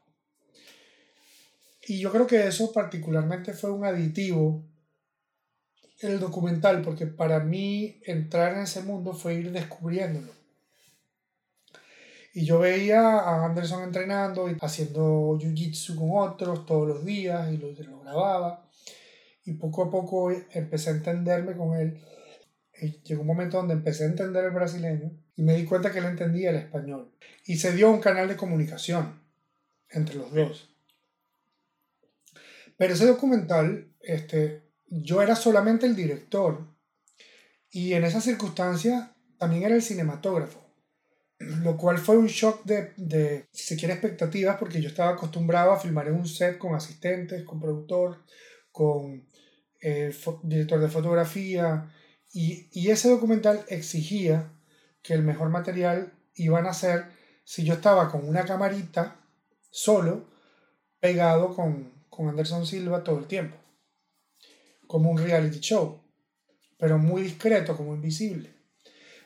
Y 1.87 1.99
yo 1.99 2.11
creo 2.11 2.25
que 2.25 2.47
eso 2.47 2.71
particularmente 2.71 3.53
fue 3.53 3.71
un 3.71 3.85
aditivo 3.85 4.63
el 5.99 6.19
documental, 6.19 6.81
porque 6.81 7.07
para 7.07 7.39
mí 7.39 8.01
entrar 8.05 8.53
en 8.53 8.63
ese 8.63 8.81
mundo 8.81 9.13
fue 9.13 9.35
ir 9.35 9.51
descubriéndolo. 9.51 10.33
Y 12.33 12.45
yo 12.45 12.59
veía 12.59 13.19
a 13.19 13.45
Anderson 13.45 13.83
entrenando 13.83 14.49
y 14.49 14.57
haciendo 14.59 15.37
jiu-jitsu 15.39 15.95
con 15.95 16.09
otros 16.11 16.65
todos 16.65 16.87
los 16.87 17.05
días 17.05 17.49
y 17.53 17.57
lo, 17.57 17.73
grababa. 18.01 18.69
Y 19.45 19.53
poco 19.53 19.83
a 19.83 19.91
poco 19.91 20.31
empecé 20.51 20.89
a 20.89 20.93
entenderme 20.93 21.55
con 21.55 21.77
él. 21.77 22.01
Llegó 23.05 23.21
un 23.21 23.27
momento 23.27 23.55
donde 23.55 23.75
empecé 23.75 24.03
a 24.03 24.07
entender 24.07 24.43
el 24.43 24.51
brasileño 24.51 25.11
y 25.37 25.43
me 25.43 25.55
di 25.55 25.63
cuenta 25.63 25.91
que 25.91 25.99
él 25.99 26.05
entendía 26.05 26.49
el 26.49 26.57
español. 26.57 27.09
Y 27.45 27.55
se 27.55 27.73
dio 27.73 27.89
un 27.89 28.01
canal 28.01 28.27
de 28.27 28.35
comunicación 28.35 29.21
entre 29.89 30.15
los 30.15 30.33
dos. 30.33 30.74
Pero 32.77 32.93
ese 32.93 33.05
documental, 33.05 33.93
este, 34.01 34.63
yo 34.87 35.21
era 35.21 35.35
solamente 35.35 35.85
el 35.85 35.95
director. 35.95 36.67
Y 37.69 37.93
en 37.93 38.03
esa 38.03 38.21
circunstancia 38.21 39.15
también 39.37 39.63
era 39.63 39.75
el 39.75 39.81
cinematógrafo 39.81 40.65
lo 41.39 41.77
cual 41.77 41.97
fue 41.97 42.17
un 42.17 42.27
shock 42.27 42.63
de, 42.63 42.93
de, 42.95 43.47
si 43.51 43.77
se 43.77 43.91
expectativas, 43.91 44.57
porque 44.57 44.81
yo 44.81 44.89
estaba 44.89 45.11
acostumbrado 45.11 45.71
a 45.71 45.79
filmar 45.79 46.07
en 46.07 46.15
un 46.15 46.27
set 46.27 46.57
con 46.57 46.75
asistentes, 46.75 47.43
con 47.43 47.59
productor, 47.59 48.23
con 48.71 49.27
eh, 49.81 50.15
director 50.43 50.79
de 50.79 50.87
fotografía, 50.87 51.91
y, 52.33 52.67
y, 52.71 52.89
ese 52.89 53.09
documental 53.09 53.63
exigía 53.69 54.51
que 55.01 55.13
el 55.13 55.23
mejor 55.23 55.49
material 55.49 56.13
iban 56.35 56.65
a 56.65 56.73
ser 56.73 57.05
si 57.45 57.63
yo 57.63 57.75
estaba 57.75 58.11
con 58.11 58.27
una 58.27 58.43
camarita 58.43 59.21
solo, 59.71 60.27
pegado 60.99 61.53
con, 61.55 61.93
con 62.15 62.29
Anderson 62.29 62.65
Silva 62.65 63.03
todo 63.03 63.19
el 63.19 63.25
tiempo, 63.25 63.57
como 64.87 65.09
un 65.09 65.17
reality 65.17 65.59
show, 65.59 66.01
pero 66.77 66.97
muy 66.97 67.23
discreto, 67.23 67.75
como 67.75 67.95
invisible 67.95 68.55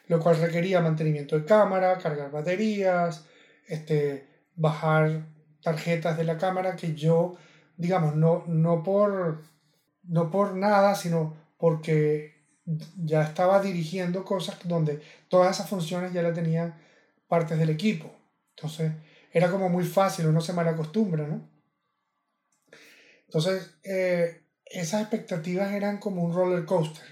lo 0.09 0.19
cual 0.19 0.37
requería 0.37 0.81
mantenimiento 0.81 1.37
de 1.39 1.45
cámara, 1.45 1.97
cargar 1.99 2.31
baterías, 2.31 3.25
este, 3.67 4.27
bajar 4.55 5.27
tarjetas 5.61 6.17
de 6.17 6.23
la 6.23 6.37
cámara 6.37 6.75
que 6.75 6.95
yo, 6.95 7.37
digamos, 7.77 8.15
no, 8.15 8.43
no, 8.47 8.83
por, 8.83 9.43
no 10.03 10.31
por 10.31 10.55
nada, 10.55 10.95
sino 10.95 11.37
porque 11.57 12.43
ya 12.97 13.21
estaba 13.21 13.61
dirigiendo 13.61 14.25
cosas 14.25 14.57
donde 14.63 14.99
todas 15.29 15.55
esas 15.55 15.69
funciones 15.69 16.11
ya 16.11 16.23
las 16.23 16.33
tenían 16.33 16.75
partes 17.27 17.59
del 17.59 17.69
equipo. 17.69 18.11
Entonces 18.55 18.91
era 19.31 19.51
como 19.51 19.69
muy 19.69 19.83
fácil, 19.83 20.25
uno 20.25 20.41
se 20.41 20.53
mal 20.53 20.67
acostumbra, 20.67 21.27
¿no? 21.27 21.48
Entonces 23.29 23.75
eh, 23.83 24.41
esas 24.65 25.01
expectativas 25.01 25.71
eran 25.71 25.99
como 25.99 26.23
un 26.23 26.33
roller 26.33 26.65
coaster. 26.65 27.05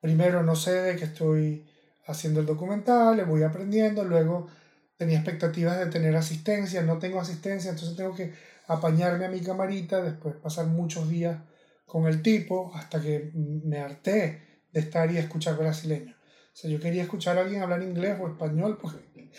Primero 0.00 0.42
no 0.42 0.56
sé 0.56 0.72
de 0.72 0.96
qué 0.96 1.04
estoy 1.04 1.70
haciendo 2.04 2.40
el 2.40 2.46
documental, 2.46 3.16
le 3.16 3.22
voy 3.22 3.44
aprendiendo, 3.44 4.02
luego 4.02 4.48
tenía 4.96 5.18
expectativas 5.18 5.78
de 5.78 5.86
tener 5.86 6.16
asistencia, 6.16 6.82
no 6.82 6.98
tengo 6.98 7.20
asistencia, 7.20 7.70
entonces 7.70 7.96
tengo 7.96 8.12
que 8.12 8.34
apañarme 8.66 9.26
a 9.26 9.28
mi 9.28 9.40
camarita, 9.40 10.02
después 10.02 10.34
pasar 10.34 10.66
muchos 10.66 11.08
días 11.08 11.38
con 11.86 12.08
el 12.08 12.22
tipo 12.22 12.72
hasta 12.74 13.00
que 13.00 13.30
me 13.34 13.78
harté 13.78 14.64
de 14.72 14.80
estar 14.80 15.08
y 15.12 15.18
escuchar 15.18 15.56
brasileño. 15.56 16.16
O 16.52 16.56
sea, 16.56 16.68
yo 16.68 16.80
quería 16.80 17.04
escuchar 17.04 17.38
a 17.38 17.42
alguien 17.42 17.62
hablar 17.62 17.84
inglés 17.84 18.18
o 18.20 18.26
español 18.26 18.78
porque 18.82 19.30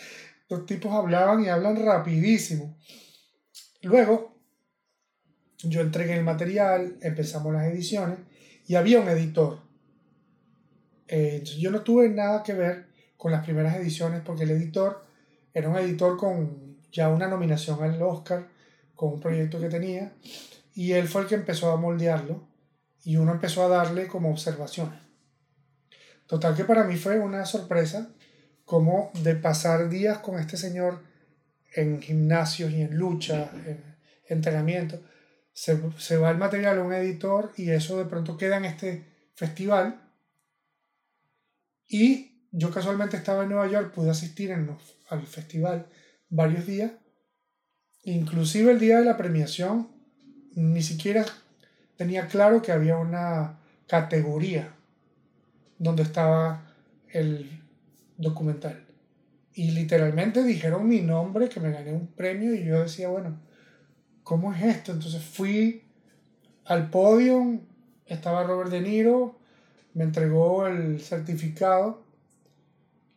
los 0.48 0.64
tipos 0.64 0.90
hablaban 0.94 1.44
y 1.44 1.48
hablan 1.48 1.84
rapidísimo. 1.84 2.78
Luego, 3.82 4.31
yo 5.62 5.80
entregué 5.80 6.14
el 6.14 6.24
material, 6.24 6.96
empezamos 7.00 7.52
las 7.52 7.66
ediciones 7.66 8.18
y 8.66 8.74
había 8.74 9.00
un 9.00 9.08
editor. 9.08 9.60
Eh, 11.08 11.42
yo 11.58 11.70
no 11.70 11.82
tuve 11.82 12.08
nada 12.08 12.42
que 12.42 12.54
ver 12.54 12.86
con 13.16 13.32
las 13.32 13.44
primeras 13.44 13.76
ediciones 13.76 14.22
porque 14.24 14.44
el 14.44 14.50
editor 14.50 15.04
era 15.54 15.68
un 15.68 15.76
editor 15.76 16.16
con 16.16 16.78
ya 16.90 17.08
una 17.08 17.28
nominación 17.28 17.82
al 17.82 18.00
Oscar, 18.02 18.48
con 18.94 19.14
un 19.14 19.20
proyecto 19.20 19.60
que 19.60 19.68
tenía, 19.68 20.12
y 20.74 20.92
él 20.92 21.08
fue 21.08 21.22
el 21.22 21.28
que 21.28 21.34
empezó 21.34 21.70
a 21.70 21.76
moldearlo 21.76 22.46
y 23.04 23.16
uno 23.16 23.32
empezó 23.32 23.64
a 23.64 23.68
darle 23.68 24.06
como 24.06 24.30
observaciones. 24.30 25.00
Total 26.26 26.54
que 26.54 26.64
para 26.64 26.84
mí 26.84 26.96
fue 26.96 27.18
una 27.18 27.44
sorpresa 27.44 28.10
como 28.64 29.10
de 29.22 29.34
pasar 29.34 29.88
días 29.88 30.18
con 30.18 30.38
este 30.38 30.56
señor 30.56 31.02
en 31.74 32.00
gimnasios 32.00 32.70
y 32.72 32.82
en 32.82 32.96
lucha, 32.96 33.50
en 33.66 33.82
entrenamiento, 34.28 35.00
se, 35.52 35.80
se 35.98 36.16
va 36.16 36.30
el 36.30 36.38
material 36.38 36.78
a 36.78 36.82
un 36.82 36.92
editor 36.92 37.52
y 37.56 37.70
eso 37.70 37.98
de 37.98 38.06
pronto 38.06 38.36
queda 38.36 38.56
en 38.56 38.64
este 38.64 39.04
festival. 39.34 40.00
Y 41.88 42.48
yo 42.50 42.70
casualmente 42.70 43.16
estaba 43.16 43.42
en 43.42 43.50
Nueva 43.50 43.68
York, 43.68 43.92
pude 43.92 44.10
asistir 44.10 44.50
en 44.50 44.76
al 45.08 45.26
festival 45.26 45.86
varios 46.28 46.66
días. 46.66 46.92
Inclusive 48.04 48.72
el 48.72 48.80
día 48.80 48.98
de 48.98 49.04
la 49.04 49.16
premiación, 49.16 49.88
ni 50.54 50.82
siquiera 50.82 51.24
tenía 51.96 52.26
claro 52.26 52.62
que 52.62 52.72
había 52.72 52.96
una 52.96 53.60
categoría 53.86 54.74
donde 55.78 56.02
estaba 56.02 56.74
el 57.08 57.62
documental. 58.16 58.86
Y 59.54 59.72
literalmente 59.72 60.42
dijeron 60.42 60.88
mi 60.88 61.00
nombre, 61.00 61.48
que 61.48 61.60
me 61.60 61.70
gané 61.70 61.92
un 61.92 62.06
premio, 62.08 62.54
y 62.54 62.64
yo 62.64 62.82
decía, 62.82 63.08
bueno, 63.08 63.38
¿cómo 64.32 64.54
es 64.54 64.62
esto? 64.62 64.92
Entonces 64.92 65.22
fui 65.22 65.82
al 66.64 66.88
podio, 66.88 67.60
estaba 68.06 68.44
Robert 68.44 68.70
De 68.70 68.80
Niro, 68.80 69.38
me 69.92 70.04
entregó 70.04 70.66
el 70.66 71.02
certificado 71.02 72.02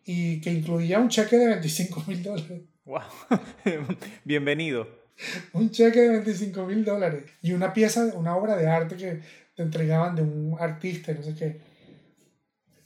y 0.03 0.41
que 0.41 0.51
incluía 0.51 0.99
un 0.99 1.07
cheque 1.07 1.37
de 1.37 1.47
25 1.47 2.03
mil 2.07 2.21
dólares. 2.21 2.63
¡Wow! 2.83 2.99
Bienvenido. 4.25 4.89
un 5.53 5.71
cheque 5.71 6.01
de 6.01 6.09
25 6.09 6.65
mil 6.65 6.83
dólares 6.83 7.23
y 7.41 7.53
una 7.53 7.71
pieza, 7.71 8.11
una 8.15 8.35
obra 8.35 8.57
de 8.57 8.67
arte 8.67 8.97
que 8.97 9.21
te 9.55 9.63
entregaban 9.63 10.17
de 10.17 10.21
un 10.21 10.57
artista, 10.59 11.13
no 11.13 11.23
sé 11.23 11.33
qué. 11.33 11.61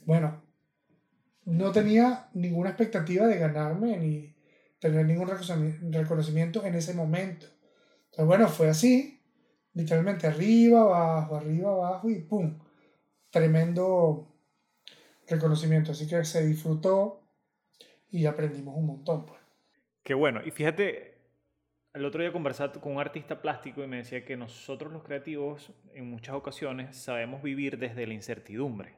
Bueno, 0.06 0.40
no 1.46 1.72
tenía 1.72 2.28
ninguna 2.34 2.70
expectativa 2.70 3.26
de 3.26 3.38
ganarme 3.38 3.96
ni 3.96 4.36
tener 4.78 5.04
ningún 5.04 5.28
reconocimiento 5.90 6.64
en 6.64 6.76
ese 6.76 6.94
momento. 6.94 7.48
Entonces, 8.20 8.38
bueno, 8.38 8.52
fue 8.52 8.68
así, 8.68 9.18
literalmente 9.72 10.26
arriba, 10.26 10.82
abajo, 10.82 11.36
arriba, 11.36 11.72
abajo 11.72 12.10
y 12.10 12.20
¡pum! 12.20 12.58
Tremendo 13.30 14.28
reconocimiento. 15.26 15.92
Así 15.92 16.06
que 16.06 16.22
se 16.26 16.46
disfrutó 16.46 17.22
y 18.10 18.26
aprendimos 18.26 18.76
un 18.76 18.88
montón. 18.88 19.24
Pues. 19.24 19.40
Qué 20.02 20.12
bueno. 20.12 20.42
Y 20.44 20.50
fíjate, 20.50 21.14
el 21.94 22.04
otro 22.04 22.20
día 22.20 22.30
conversé 22.30 22.68
con 22.72 22.92
un 22.92 23.00
artista 23.00 23.40
plástico 23.40 23.82
y 23.82 23.86
me 23.86 23.96
decía 23.96 24.22
que 24.22 24.36
nosotros 24.36 24.92
los 24.92 25.02
creativos 25.02 25.72
en 25.94 26.10
muchas 26.10 26.34
ocasiones 26.34 26.98
sabemos 26.98 27.42
vivir 27.42 27.78
desde 27.78 28.06
la 28.06 28.12
incertidumbre. 28.12 28.96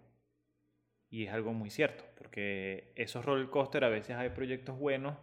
Y 1.10 1.26
es 1.26 1.32
algo 1.32 1.52
muy 1.52 1.70
cierto, 1.70 2.02
porque 2.18 2.92
esos 2.96 3.24
roller 3.24 3.50
coaster 3.50 3.84
a 3.84 3.88
veces 3.88 4.16
hay 4.16 4.30
proyectos 4.30 4.76
buenos 4.76 5.16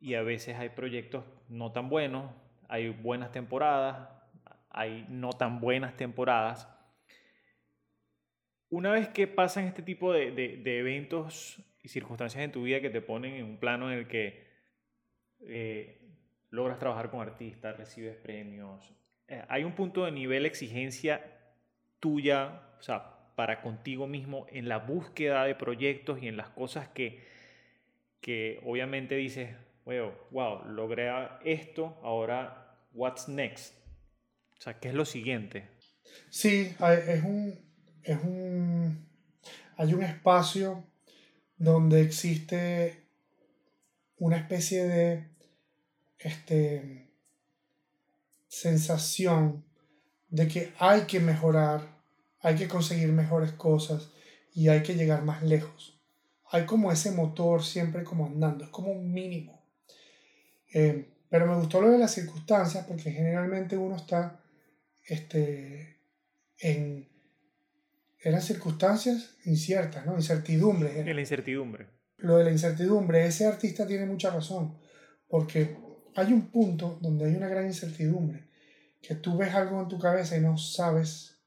y 0.00 0.14
a 0.14 0.22
veces 0.22 0.56
hay 0.56 0.70
proyectos 0.70 1.22
no 1.48 1.70
tan 1.70 1.88
buenos, 1.88 2.32
hay 2.72 2.88
buenas 2.88 3.30
temporadas, 3.32 4.08
hay 4.70 5.04
no 5.10 5.28
tan 5.28 5.60
buenas 5.60 5.94
temporadas. 5.94 6.66
Una 8.70 8.92
vez 8.92 9.10
que 9.10 9.26
pasan 9.26 9.64
este 9.64 9.82
tipo 9.82 10.10
de, 10.10 10.30
de, 10.30 10.78
eventos 10.78 11.62
y 11.82 11.88
circunstancias 11.88 12.42
en 12.42 12.50
tu 12.50 12.62
vida 12.62 12.80
que 12.80 12.88
te 12.88 13.02
ponen 13.02 13.34
en 13.34 13.44
un 13.44 13.58
plano 13.58 13.92
en 13.92 13.98
el 13.98 14.08
que 14.08 14.46
eh, 15.40 16.00
logras 16.48 16.78
trabajar 16.78 17.10
con 17.10 17.20
artistas, 17.20 17.76
recibes 17.76 18.16
premios, 18.16 18.90
eh, 19.28 19.44
hay 19.50 19.64
un 19.64 19.74
punto 19.74 20.06
de 20.06 20.12
nivel 20.12 20.46
exigencia 20.46 21.20
tuya, 22.00 22.62
o 22.78 22.82
sea, 22.82 23.34
para 23.34 23.60
contigo 23.60 24.06
mismo 24.06 24.46
en 24.48 24.66
la 24.66 24.78
búsqueda 24.78 25.44
de 25.44 25.54
proyectos 25.54 26.22
y 26.22 26.28
en 26.28 26.38
las 26.38 26.48
cosas 26.48 26.88
que, 26.88 27.22
que 28.22 28.62
obviamente 28.64 29.14
dices, 29.16 29.54
wow, 29.84 30.12
wow, 30.30 30.64
logré 30.68 31.10
esto, 31.44 31.98
ahora, 32.02 32.61
what's 32.94 33.28
next? 33.28 33.74
O 34.58 34.60
sea, 34.62 34.78
¿qué 34.78 34.88
es 34.88 34.94
lo 34.94 35.04
siguiente? 35.04 35.68
Sí, 36.30 36.74
es 37.06 37.24
un, 37.24 37.58
es 38.02 38.18
un, 38.22 39.08
hay 39.76 39.94
un 39.94 40.02
espacio 40.02 40.84
donde 41.56 42.02
existe 42.02 43.06
una 44.18 44.36
especie 44.36 44.84
de 44.84 45.28
este, 46.18 47.10
sensación 48.46 49.64
de 50.28 50.48
que 50.48 50.72
hay 50.78 51.02
que 51.02 51.20
mejorar 51.20 51.92
hay 52.42 52.56
que 52.56 52.68
conseguir 52.68 53.08
mejores 53.12 53.52
cosas 53.52 54.10
y 54.52 54.68
hay 54.68 54.82
que 54.82 54.94
llegar 54.94 55.22
más 55.22 55.42
lejos. 55.42 55.98
Hay 56.50 56.66
como 56.66 56.92
ese 56.92 57.12
motor 57.12 57.62
siempre 57.62 58.04
como 58.04 58.26
andando, 58.26 58.64
es 58.64 58.70
como 58.70 58.92
un 58.92 59.12
mínimo. 59.12 59.64
Eh, 60.74 61.11
pero 61.32 61.46
me 61.46 61.54
gustó 61.54 61.80
lo 61.80 61.88
de 61.88 61.96
las 61.96 62.12
circunstancias 62.12 62.84
porque 62.86 63.10
generalmente 63.10 63.74
uno 63.78 63.96
está 63.96 64.38
este, 65.06 65.96
en... 66.58 67.08
Eran 68.20 68.42
circunstancias 68.42 69.36
inciertas, 69.46 70.04
¿no? 70.04 70.14
Incertidumbre. 70.14 71.00
En 71.00 71.14
la 71.16 71.22
incertidumbre. 71.22 71.86
Lo 72.18 72.36
de 72.36 72.44
la 72.44 72.50
incertidumbre, 72.50 73.24
ese 73.24 73.46
artista 73.46 73.86
tiene 73.86 74.04
mucha 74.04 74.28
razón, 74.28 74.76
porque 75.26 75.74
hay 76.16 76.34
un 76.34 76.50
punto 76.50 76.98
donde 77.00 77.24
hay 77.24 77.34
una 77.34 77.48
gran 77.48 77.64
incertidumbre, 77.64 78.50
que 79.00 79.14
tú 79.14 79.38
ves 79.38 79.54
algo 79.54 79.80
en 79.80 79.88
tu 79.88 79.98
cabeza 79.98 80.36
y 80.36 80.40
no 80.40 80.58
sabes 80.58 81.40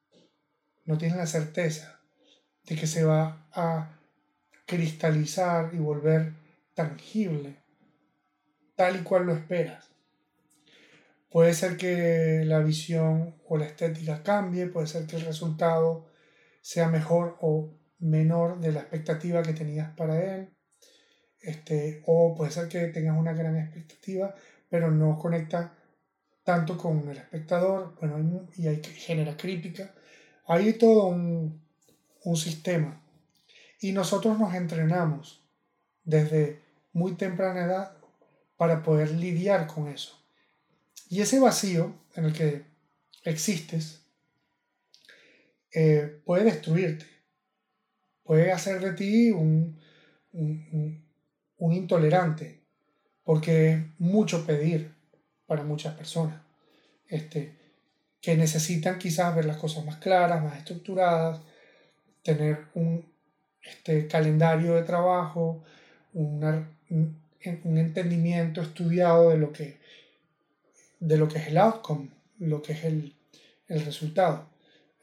no 0.86 0.98
tienes 0.98 1.18
la 1.18 1.28
certeza 1.28 2.02
de 2.64 2.76
que 2.76 2.88
se 2.88 3.04
va 3.04 3.48
a 3.52 4.00
cristalizar 4.66 5.76
y 5.76 5.78
volver 5.78 6.34
tangible, 6.74 7.65
tal 8.76 8.98
y 8.98 9.04
cual 9.04 9.26
lo 9.26 9.34
esperas. 9.34 9.90
Puede 11.30 11.54
ser 11.54 11.78
que 11.78 12.44
la 12.46 12.60
visión 12.60 13.36
o 13.48 13.58
la 13.58 13.66
estética 13.66 14.24
cambie, 14.24 14.68
puede 14.68 14.88
ser 14.88 15.06
que 15.06 15.18
el 15.18 15.26
resultado 15.26 16.06
sea 16.62 16.88
mejor 16.88 17.38
o 17.42 17.74
menor 18.00 18.60
de 18.60 18.72
la 18.72 18.82
expectativa 18.82 19.44
que 19.44 19.54
tenías 19.54 19.94
para 19.96 20.36
él, 20.36 20.50
este, 21.42 22.02
o 22.06 22.34
puede 22.36 22.52
ser 22.52 22.68
que 22.68 22.88
tengas 22.88 23.18
una 23.18 23.34
gran 23.34 23.58
expectativa, 23.58 24.34
pero 24.70 24.90
no 24.92 25.18
conecta 25.18 25.74
tanto 26.44 26.78
con 26.78 27.10
el 27.10 27.18
espectador, 27.18 27.96
bueno, 28.00 28.48
y 28.56 28.68
hay 28.68 28.80
que 28.80 28.92
genera 28.92 29.36
crítica, 29.36 29.94
hay 30.48 30.74
todo 30.74 31.08
un, 31.08 31.64
sistema. 32.36 33.04
Y 33.80 33.92
nosotros 33.92 34.40
nos 34.40 34.56
entrenamos 34.56 35.46
desde 36.04 36.60
muy 36.92 37.14
temprana 37.14 37.66
edad 37.66 37.98
para 38.58 38.84
poder 38.84 39.12
lidiar 39.12 39.68
con 39.68 39.88
eso. 39.88 40.22
Y 41.10 41.22
ese 41.22 41.40
vacío 41.40 41.96
en 42.16 42.26
el 42.26 42.34
que 42.34 42.64
existes 43.24 44.02
eh, 45.74 46.22
puede 46.26 46.46
destruirte, 46.46 47.06
puede 48.24 48.52
hacer 48.52 48.80
de 48.80 48.94
ti 48.94 49.32
un, 49.32 49.80
un, 50.32 51.74
intolerante, 51.74 52.62
porque 53.24 53.74
es 53.74 53.84
mucho 54.00 54.46
pedir 54.46 54.94
para 55.46 55.64
muchas 55.64 55.96
personas. 55.96 56.42
Este, 57.08 57.56
que 58.22 58.36
necesitan 58.36 58.98
quizás 58.98 59.36
ver 59.36 59.46
las 59.46 59.58
cosas 59.58 59.86
más 59.86 59.98
claras, 59.98 60.44
más 60.44 60.58
estructuradas, 60.58 61.42
tener 62.24 62.66
un 62.74 63.06
este, 63.62 64.08
calendario 64.08 64.74
de 64.74 64.84
trabajo, 64.84 65.64
un, 66.14 67.22
entendimiento 67.46 68.62
estudiado 68.62 69.30
de 69.30 69.38
lo, 69.38 69.52
que, 69.52 69.78
de 71.00 71.18
lo 71.18 71.28
que 71.28 71.40
es 71.40 71.48
el 71.48 71.58
outcome, 71.58 72.10
lo 72.40 72.62
que 72.62 72.74
es 72.74 72.84
el, 72.86 73.14
resultado. 73.68 74.48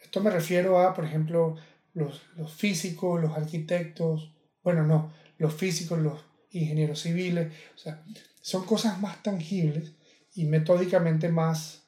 Esto 0.01 0.21
me 0.21 0.31
refiero 0.31 0.79
a, 0.79 0.95
por 0.95 1.05
ejemplo, 1.05 1.57
los, 1.95 2.23
los 2.37 2.53
físicos, 2.53 3.21
los 3.21 3.37
arquitectos, 3.37 4.33
bueno, 4.63 4.85
no, 4.85 5.13
los 5.39 5.55
físicos, 5.55 5.99
los 5.99 6.25
ingenieros 6.51 7.01
civiles, 7.01 7.53
o 7.75 7.79
sea, 7.79 8.05
son 8.41 8.65
cosas 8.65 9.01
más 9.01 9.23
tangibles 9.23 9.93
y 10.35 10.45
metódicamente 10.45 11.29
más 11.29 11.83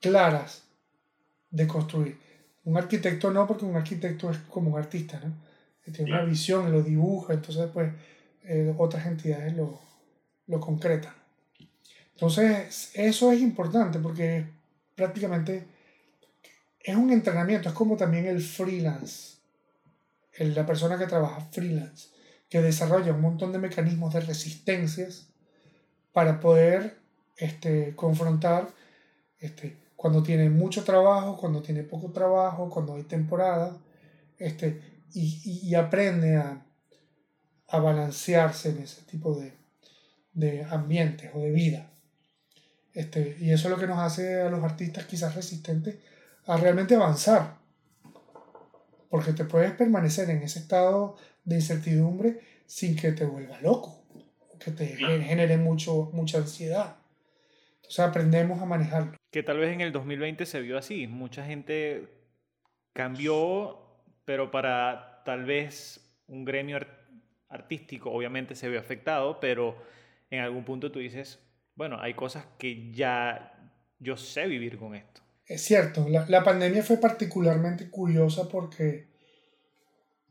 claras 0.00 0.64
de 1.50 1.66
construir. 1.66 2.18
Un 2.64 2.76
arquitecto 2.76 3.30
no, 3.30 3.46
porque 3.46 3.64
un 3.64 3.76
arquitecto 3.76 4.30
es 4.30 4.38
como 4.38 4.72
un 4.72 4.78
artista, 4.78 5.20
¿no? 5.20 5.48
Tiene 5.92 6.12
una 6.12 6.24
visión, 6.24 6.70
lo 6.70 6.82
dibuja, 6.82 7.32
entonces 7.32 7.70
pues 7.72 7.90
eh, 8.48 8.74
otras 8.76 9.06
entidades 9.06 9.54
lo, 9.54 9.78
lo 10.46 10.58
concretan. 10.58 11.14
Entonces, 12.14 12.90
eso 12.94 13.30
es 13.30 13.40
importante 13.40 14.00
porque 14.00 14.46
prácticamente 14.96 15.64
es 16.80 16.96
un 16.96 17.12
entrenamiento, 17.12 17.68
es 17.68 17.74
como 17.74 17.96
también 17.96 18.26
el 18.26 18.40
freelance, 18.40 19.36
la 20.38 20.66
persona 20.66 20.98
que 20.98 21.06
trabaja 21.06 21.40
freelance, 21.52 22.08
que 22.48 22.62
desarrolla 22.62 23.12
un 23.12 23.20
montón 23.20 23.52
de 23.52 23.58
mecanismos 23.58 24.14
de 24.14 24.20
resistencias 24.20 25.28
para 26.12 26.40
poder 26.40 26.98
este, 27.36 27.94
confrontar 27.94 28.74
este, 29.38 29.76
cuando 29.94 30.22
tiene 30.22 30.48
mucho 30.48 30.84
trabajo, 30.84 31.36
cuando 31.36 31.62
tiene 31.62 31.82
poco 31.82 32.10
trabajo, 32.10 32.70
cuando 32.70 32.94
hay 32.94 33.04
temporada, 33.04 33.76
este, 34.38 34.80
y, 35.12 35.74
aprende 35.74 36.36
a, 36.36 36.64
a, 37.68 37.78
balancearse 37.78 38.70
en 38.70 38.78
ese 38.78 39.02
tipo 39.02 39.34
de, 39.34 39.52
de 40.32 40.64
ambientes 40.64 41.30
o 41.34 41.40
de 41.40 41.50
vida. 41.50 41.90
Este, 42.94 43.36
y 43.40 43.50
eso 43.50 43.68
es 43.68 43.70
lo 43.74 43.78
que 43.78 43.86
nos 43.86 43.98
hace 43.98 44.40
a 44.40 44.50
los 44.50 44.64
artistas 44.64 45.04
quizás 45.04 45.34
resistentes 45.34 45.96
a 46.46 46.56
realmente 46.56 46.94
avanzar. 46.94 47.58
Porque 49.08 49.32
te 49.32 49.44
puedes 49.44 49.72
permanecer 49.72 50.28
en 50.30 50.42
ese 50.42 50.58
estado 50.58 51.16
de 51.44 51.56
incertidumbre 51.56 52.40
sin 52.66 52.96
que 52.96 53.12
te 53.12 53.24
vuelva 53.24 53.60
loco, 53.60 54.02
que 54.58 54.70
te 54.70 54.86
genere 54.96 55.56
mucho, 55.56 56.10
mucha 56.12 56.38
ansiedad. 56.38 56.96
Entonces 57.76 58.00
aprendemos 58.00 58.60
a 58.60 58.66
manejarlo. 58.66 59.16
Que 59.30 59.42
tal 59.42 59.58
vez 59.58 59.72
en 59.72 59.80
el 59.80 59.92
2020 59.92 60.44
se 60.44 60.60
vio 60.60 60.76
así. 60.76 61.06
Mucha 61.06 61.44
gente 61.44 62.08
cambió, 62.92 63.78
pero 64.24 64.50
para 64.50 65.22
tal 65.24 65.44
vez 65.44 66.00
un 66.26 66.44
gremio 66.44 66.76
artístico 66.76 67.07
obviamente 68.04 68.54
se 68.54 68.68
ve 68.68 68.78
afectado, 68.78 69.40
pero 69.40 69.76
en 70.30 70.40
algún 70.40 70.64
punto 70.64 70.92
tú 70.92 70.98
dices, 70.98 71.38
bueno, 71.74 72.00
hay 72.00 72.14
cosas 72.14 72.44
que 72.58 72.92
ya 72.92 73.52
yo 73.98 74.16
sé 74.16 74.46
vivir 74.46 74.78
con 74.78 74.94
esto. 74.94 75.22
Es 75.46 75.62
cierto, 75.62 76.06
la, 76.08 76.44
pandemia 76.44 76.82
fue 76.82 76.98
particularmente 76.98 77.88
curiosa 77.88 78.48
porque 78.48 79.08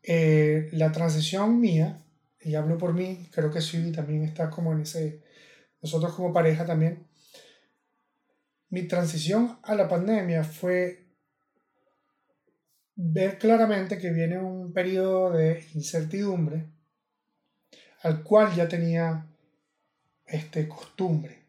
eh, 0.03 0.70
la 0.74 0.91
transición 0.91 1.59
mía, 1.59 2.05
y 2.39 2.53
hablo 2.53 2.78
por 2.78 2.93
mí, 2.93 3.28
creo 3.32 3.51
que 3.51 3.61
Sui 3.61 3.91
también 3.91 4.24
está 4.24 4.49
como 4.51 4.74
en 4.74 4.82
ese, 4.82 5.24
nosotros 5.82 6.13
como 6.13 6.32
pareja 6.32 6.65
también, 6.65 7.07
mi 8.70 8.84
transición 8.84 9.57
a 9.63 9.74
la 9.74 9.88
pandemia 9.88 10.43
fue 10.43 11.07
ver 12.95 13.39
claramente 13.39 13.97
que 13.97 14.11
viene 14.11 14.38
un 14.38 14.72
periodo 14.72 15.32
de 15.32 15.65
incertidumbre 15.74 16.76
al 18.08 18.24
cual 18.24 18.55
ya 18.55 18.68
tenía 18.68 19.26
este, 20.26 20.68
costumbre 20.68 21.39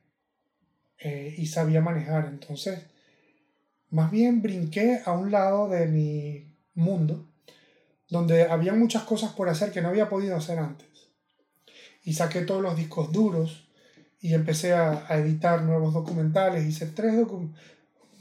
eh, 0.98 1.34
y 1.38 1.46
sabía 1.46 1.80
manejar. 1.80 2.26
Entonces, 2.26 2.80
más 3.90 4.10
bien 4.10 4.42
brinqué 4.42 5.00
a 5.04 5.12
un 5.12 5.30
lado 5.30 5.68
de 5.68 5.86
mi 5.86 6.52
mundo 6.74 7.24
donde 8.08 8.44
había 8.44 8.72
muchas 8.72 9.02
cosas 9.02 9.32
por 9.32 9.48
hacer 9.48 9.70
que 9.70 9.82
no 9.82 9.88
había 9.88 10.08
podido 10.08 10.36
hacer 10.36 10.58
antes. 10.58 10.88
Y 12.04 12.14
saqué 12.14 12.42
todos 12.42 12.62
los 12.62 12.76
discos 12.76 13.12
duros 13.12 13.68
y 14.20 14.34
empecé 14.34 14.72
a, 14.72 15.06
editar 15.10 15.62
nuevos 15.62 15.92
documentales. 15.92 16.64
Hice 16.64 16.86
tres 16.86 17.14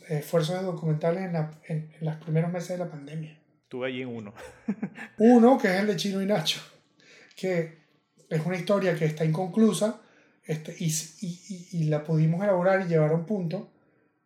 esfuerzos 0.10 0.60
de 0.60 0.66
documentales 0.66 1.24
en, 1.24 1.34
la, 1.34 1.52
en, 1.68 1.92
los 2.02 2.16
primeros 2.18 2.52
meses 2.52 2.70
de 2.70 2.78
la 2.80 2.92
pandemia. 2.92 3.40
Estuve 3.64 3.88
allí 3.88 4.02
en 4.02 4.10
uno. 4.10 4.34
uno, 5.18 5.58
que 5.58 5.70
es 5.70 5.80
el 5.80 5.88
de 5.88 5.96
Chino 5.96 6.22
y 6.22 6.26
Nacho, 6.26 6.60
que 7.36 7.87
es 8.30 8.46
una 8.46 8.58
historia 8.58 8.96
que 8.96 9.06
está 9.06 9.26
inconclusa 9.26 10.02
este, 10.44 10.76
y, 10.80 10.94
y, 11.22 11.68
y, 11.72 11.84
la 11.86 12.04
pudimos 12.04 12.44
elaborar 12.44 12.82
y 12.82 12.88
llevar 12.88 13.12
a 13.12 13.16
un 13.16 13.26
punto. 13.26 13.70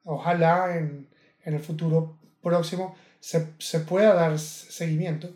Ojalá 0.03 0.77
en, 0.77 1.07
en 1.43 1.53
el 1.53 1.59
futuro 1.59 2.19
próximo 2.41 2.95
se, 3.19 3.53
se, 3.59 3.79
pueda 3.79 4.13
dar 4.13 4.37
seguimiento. 4.37 5.29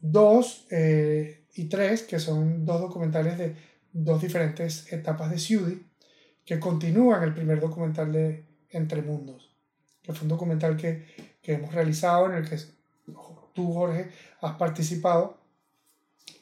Dos 0.00 0.66
eh, 0.70 1.44
y 1.54 1.64
tres, 1.64 2.02
que 2.02 2.20
son 2.20 2.64
dos 2.64 2.80
documentales 2.80 3.36
de 3.38 3.56
dos 3.92 4.20
diferentes 4.22 4.92
etapas 4.92 5.30
de 5.30 5.38
Ciudi, 5.38 5.86
que 6.44 6.60
continúan 6.60 7.24
el 7.24 7.34
primer 7.34 7.60
documental 7.60 8.12
de 8.12 8.44
Entre 8.70 9.02
Mundos, 9.02 9.52
que 10.02 10.12
fue 10.12 10.22
un 10.22 10.28
documental 10.28 10.76
que, 10.76 11.04
que 11.42 11.54
hemos 11.54 11.74
realizado 11.74 12.26
en 12.26 12.34
el 12.34 12.48
que 12.48 12.58
tú, 13.54 13.72
Jorge, 13.72 14.10
has 14.40 14.56
participado 14.56 15.37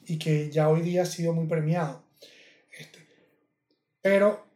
y 0.07 0.19
que 0.19 0.51
ya 0.51 0.69
hoy 0.69 0.83
día 0.83 1.03
ha 1.03 1.07
sido 1.07 1.33
muy 1.33 1.47
premiado. 1.47 2.03
Este, 2.79 2.99
pero 4.01 4.47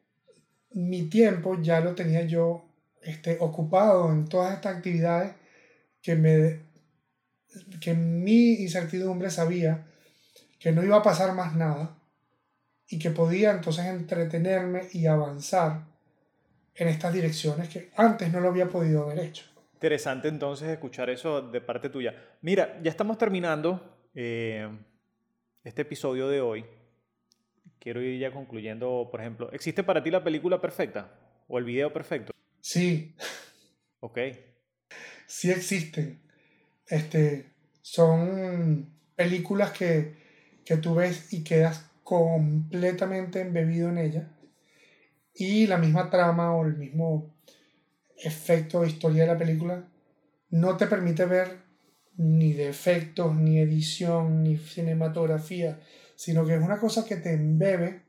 mi 0.73 1.05
tiempo 1.05 1.61
ya 1.61 1.81
lo 1.81 1.95
tenía 1.95 2.23
yo 2.23 2.65
este, 3.03 3.37
ocupado 3.41 4.11
en 4.13 4.29
todas 4.29 4.55
estas 4.55 4.77
actividades 4.77 5.35
que 6.03 6.15
me 6.17 6.71
que 7.81 7.95
mi 7.95 8.55
incertidumbre 8.55 9.29
sabía 9.29 9.85
que 10.61 10.71
no 10.71 10.85
iba 10.85 10.99
a 10.99 11.03
pasar 11.03 11.35
más 11.35 11.57
nada 11.57 11.97
y 12.87 12.99
que 12.99 13.11
podía 13.11 13.51
entonces 13.51 13.87
entretenerme 13.87 14.83
y 14.93 15.07
avanzar 15.07 15.85
en 16.75 16.89
estas 16.89 17.13
direcciones 17.13 17.69
que 17.69 17.91
antes 17.97 18.33
no 18.33 18.41
lo 18.41 18.49
había 18.49 18.69
podido 18.69 19.05
haber 19.05 19.21
hecho. 19.21 19.45
Interesante 19.75 20.29
entonces 20.29 20.69
escuchar 20.69 21.09
eso 21.11 21.41
de 21.41 21.61
parte 21.61 21.89
tuya. 21.89 22.15
Mira, 22.43 22.79
ya 22.83 22.91
estamos 22.91 23.17
terminando 23.17 24.09
eh, 24.15 24.69
este 25.65 25.83
episodio 25.83 26.29
de 26.29 26.41
hoy, 26.41 26.65
quiero 27.79 28.03
ir 28.03 28.19
ya 28.19 28.33
concluyendo, 28.33 29.09
por 29.11 29.21
ejemplo, 29.21 29.51
¿existe 29.53 29.83
para 29.83 30.03
ti 30.03 30.11
la 30.11 30.25
película 30.25 30.61
perfecta 30.61 31.13
o 31.49 31.59
el 31.59 31.65
video 31.65 31.93
perfecto? 31.93 32.33
Sí. 32.61 33.15
Ok. 34.01 34.19
Sí 35.27 35.51
existen. 35.51 36.21
Este, 36.87 37.53
son 37.83 38.95
películas 39.15 39.73
que, 39.73 40.15
que 40.65 40.77
tú 40.77 40.95
ves 40.95 41.33
y 41.33 41.45
quedas 41.45 41.91
completamente 42.03 43.41
embebido 43.41 43.89
en 43.91 43.99
ella. 43.99 44.29
Y 45.35 45.67
la 45.67 45.79
misma 45.79 46.11
trama 46.11 46.55
o 46.55 46.65
el 46.65 46.77
mismo 46.77 47.35
efecto 48.17 48.81
de 48.81 48.89
historia 48.89 49.23
de 49.23 49.29
la 49.29 49.39
película 49.39 49.89
no 50.51 50.77
te 50.77 50.87
permite 50.87 51.25
ver 51.27 51.70
ni 52.21 52.53
de 52.53 52.69
efectos, 52.69 53.35
ni 53.35 53.59
edición, 53.61 54.43
ni 54.43 54.59
cinematografía, 54.59 55.81
sino 56.15 56.45
que 56.45 56.55
es 56.55 56.61
una 56.61 56.79
cosa 56.79 57.07
que 57.07 57.17
te 57.17 57.33
embebe 57.33 58.03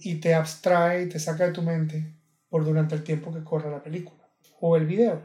y 0.00 0.16
te 0.16 0.34
abstrae 0.34 1.04
y 1.04 1.08
te 1.08 1.20
saca 1.20 1.46
de 1.46 1.52
tu 1.52 1.62
mente 1.62 2.04
por 2.48 2.64
durante 2.64 2.96
el 2.96 3.04
tiempo 3.04 3.32
que 3.32 3.44
corre 3.44 3.70
la 3.70 3.80
película 3.80 4.28
o 4.58 4.76
el 4.76 4.86
video. 4.86 5.22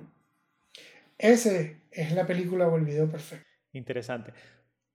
Ese 1.17 1.81
es 1.89 2.11
la 2.11 2.27
película 2.27 2.67
o 2.67 2.77
el 2.77 2.85
video 2.85 3.09
perfecto. 3.09 3.47
Interesante. 3.73 4.31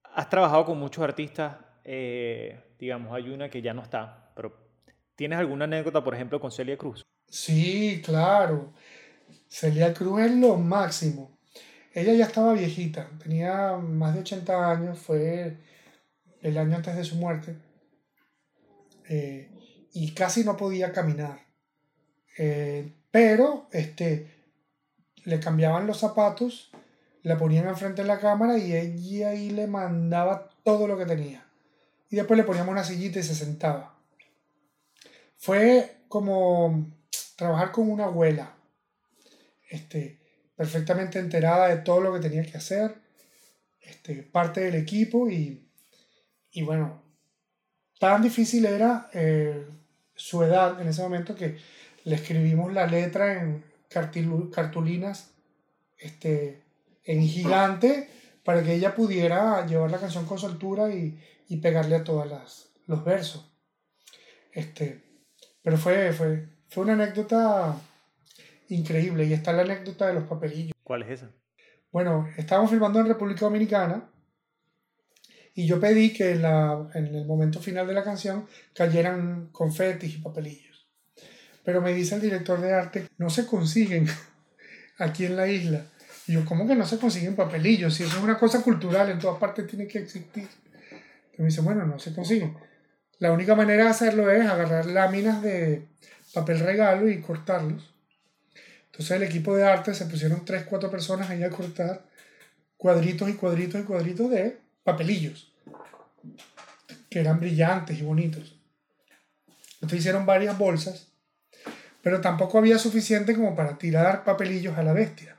Has 0.05 0.31
trabajado 0.31 0.65
con 0.65 0.79
muchos 0.79 1.03
artistas, 1.03 1.57
eh, 1.83 2.57
digamos, 2.79 3.13
hay 3.13 3.31
una 3.31 3.51
que 3.51 3.63
ya 3.63 3.75
no 3.75 3.83
está, 3.83 4.31
pero 4.37 4.57
¿tienes 5.17 5.41
alguna 5.41 5.65
anécdota, 5.65 6.05
por 6.05 6.15
ejemplo, 6.15 6.41
con 6.41 6.53
Celia 6.53 6.79
Cruz? 6.79 7.03
Sí, 7.27 8.01
claro. 8.05 8.73
Celia 9.49 9.93
Cruz 9.93 10.21
es 10.21 10.37
lo 10.37 10.57
máximo. 10.57 11.36
Ella 11.97 12.13
ya 12.13 12.27
estaba 12.27 12.53
viejita, 12.53 13.09
tenía 13.23 13.79
más 13.79 14.13
de 14.13 14.21
80 14.21 14.71
años, 14.71 14.99
fue 14.99 15.57
el 16.43 16.59
año 16.59 16.77
antes 16.77 16.95
de 16.95 17.05
su 17.05 17.17
muerte, 17.17 17.57
eh, 19.09 19.51
y 19.95 20.13
casi 20.13 20.45
no 20.45 20.59
podía 20.59 20.93
caminar. 20.93 21.41
Eh, 22.37 22.93
pero 23.11 23.67
este, 23.73 24.31
le 25.25 25.41
cambiaban 25.41 25.87
los 25.87 25.99
zapatos, 25.99 26.71
la 27.23 27.39
ponían 27.39 27.67
enfrente 27.67 28.03
de 28.03 28.09
la 28.09 28.21
cámara 28.21 28.59
y 28.59 28.75
ella 28.77 29.31
ahí 29.31 29.49
le 29.49 29.67
mandaba 29.67 30.51
todo 30.65 30.87
lo 30.87 30.99
que 30.99 31.07
tenía. 31.07 31.47
Y 32.11 32.17
después 32.17 32.37
le 32.37 32.45
poníamos 32.45 32.73
una 32.73 32.85
sillita 32.85 33.21
y 33.21 33.23
se 33.23 33.35
sentaba. 33.35 33.99
Fue 35.39 36.03
como 36.09 36.93
trabajar 37.37 37.73
con 37.73 37.91
una 37.91 38.05
abuela. 38.05 38.55
Este, 39.71 40.26
perfectamente 40.57 41.19
enterada 41.19 41.69
de 41.69 41.79
todo 41.79 42.01
lo 42.01 42.13
que 42.15 42.21
tenía 42.21 42.45
que 42.45 42.57
hacer, 42.57 42.95
este, 43.81 44.23
parte 44.23 44.63
del 44.63 44.75
equipo 44.75 45.29
y, 45.29 45.69
y 46.51 46.63
bueno, 46.63 47.03
tan 48.01 48.23
difícil 48.23 48.65
era 48.65 49.11
eh, 49.13 49.67
su 50.15 50.43
edad 50.43 50.81
en 50.81 50.89
ese 50.89 51.03
momento 51.03 51.35
que 51.35 51.59
le 52.05 52.15
escribimos 52.17 52.73
la 52.73 52.87
letra 52.87 53.43
en 53.43 53.65
cartulinas 53.89 55.31
este, 55.99 56.63
en 57.05 57.23
gigante 57.27 58.09
para 58.45 58.63
que 58.63 58.75
ella 58.75 58.95
pudiera 58.95 59.67
llevar 59.67 59.91
la 59.91 59.99
canción 59.99 60.27
con 60.27 60.39
soltura 60.39 60.91
y, 60.91 61.21
y 61.49 61.59
pegarle 61.59 61.97
a 61.97 62.05
todos 62.05 62.27
los 62.87 63.05
versos. 63.05 63.53
Este, 64.53 65.03
pero 65.63 65.77
fue, 65.77 66.13
fue, 66.13 66.49
fue 66.69 66.85
una 66.85 66.95
anécdota 66.95 67.77
increíble. 68.69 69.25
Y 69.25 69.33
está 69.33 69.53
la 69.53 69.63
anécdota 69.63 70.07
de 70.07 70.15
los 70.15 70.25
papelillos. 70.25 70.73
¿Cuál 70.83 71.03
es 71.03 71.11
esa? 71.11 71.31
Bueno, 71.93 72.29
estábamos 72.37 72.71
filmando 72.71 73.01
en 73.01 73.07
República 73.07 73.41
Dominicana 73.47 74.09
y 75.55 75.67
yo 75.67 75.81
pedí 75.81 76.13
que 76.13 76.33
en, 76.33 76.43
la, 76.43 76.89
en 76.95 77.07
el 77.07 77.25
momento 77.25 77.61
final 77.61 77.87
de 77.87 77.95
la 77.95 78.05
canción 78.05 78.47
cayeran 78.75 79.49
confetis 79.53 80.15
y 80.15 80.19
papelillos. 80.19 80.87
Pero 81.65 81.81
me 81.81 81.95
dice 81.95 82.15
el 82.17 82.21
director 82.21 82.61
de 82.61 82.75
arte, 82.75 83.09
no 83.17 83.31
se 83.31 83.47
consiguen 83.47 84.07
aquí 84.99 85.25
en 85.25 85.37
la 85.37 85.49
isla. 85.49 85.87
Y 86.27 86.33
yo, 86.33 86.45
¿cómo 86.45 86.67
que 86.67 86.75
no 86.75 86.85
se 86.85 86.99
consiguen 86.99 87.35
papelillos? 87.35 87.95
Si 87.95 88.03
eso 88.03 88.19
es 88.19 88.23
una 88.23 88.39
cosa 88.39 88.63
cultural, 88.63 89.09
en 89.11 89.19
todas 89.19 89.39
partes 89.39 89.67
tiene 89.67 89.87
que 89.87 90.01
existir. 90.01 90.47
Y 91.39 91.43
me 91.43 91.47
dice, 91.49 91.63
bueno, 91.63 91.87
no 91.87 91.99
se 91.99 92.15
consiguen. 92.15 92.55
La 93.19 93.33
única 93.33 93.55
manera 93.55 93.85
de 93.85 93.91
hacerlo 93.91 94.31
es 94.31 94.47
agarrar 94.47 94.85
láminas 94.87 95.41
de 95.41 95.87
papel 96.35 96.61
regalo 96.61 97.09
y 97.09 97.23
cortarlos. 97.23 97.96
Entonces 98.97 99.15
el 99.19 99.25
equipo 99.25 99.55
de 99.55 99.63
arte 99.63 99.93
se 99.93 100.07
pusieron 100.07 100.47
tres, 100.47 100.65
cuatro 100.65 100.91
personas 100.91 101.29
ahí 101.29 101.45
a 101.45 101.51
cortar 101.51 102.07
cuadritos 102.79 103.29
y 103.29 103.35
cuadritos 103.35 103.83
y 103.83 103.85
cuadritos 103.85 104.31
de 104.31 104.57
papelillos, 104.85 105.53
que 107.11 107.21
eran 107.21 107.39
brillantes 107.39 107.99
y 107.99 108.03
bonitos. 108.03 108.59
Entonces 109.75 109.99
hicieron 109.99 110.25
varias 110.25 110.57
bolsas, 110.57 111.09
pero 112.01 112.23
tampoco 112.23 112.57
había 112.57 112.79
suficiente 112.79 113.35
como 113.35 113.55
para 113.55 113.77
tirar 113.77 114.25
papelillos 114.25 114.79
a 114.79 114.83
la 114.83 114.95
bestia. 114.95 115.37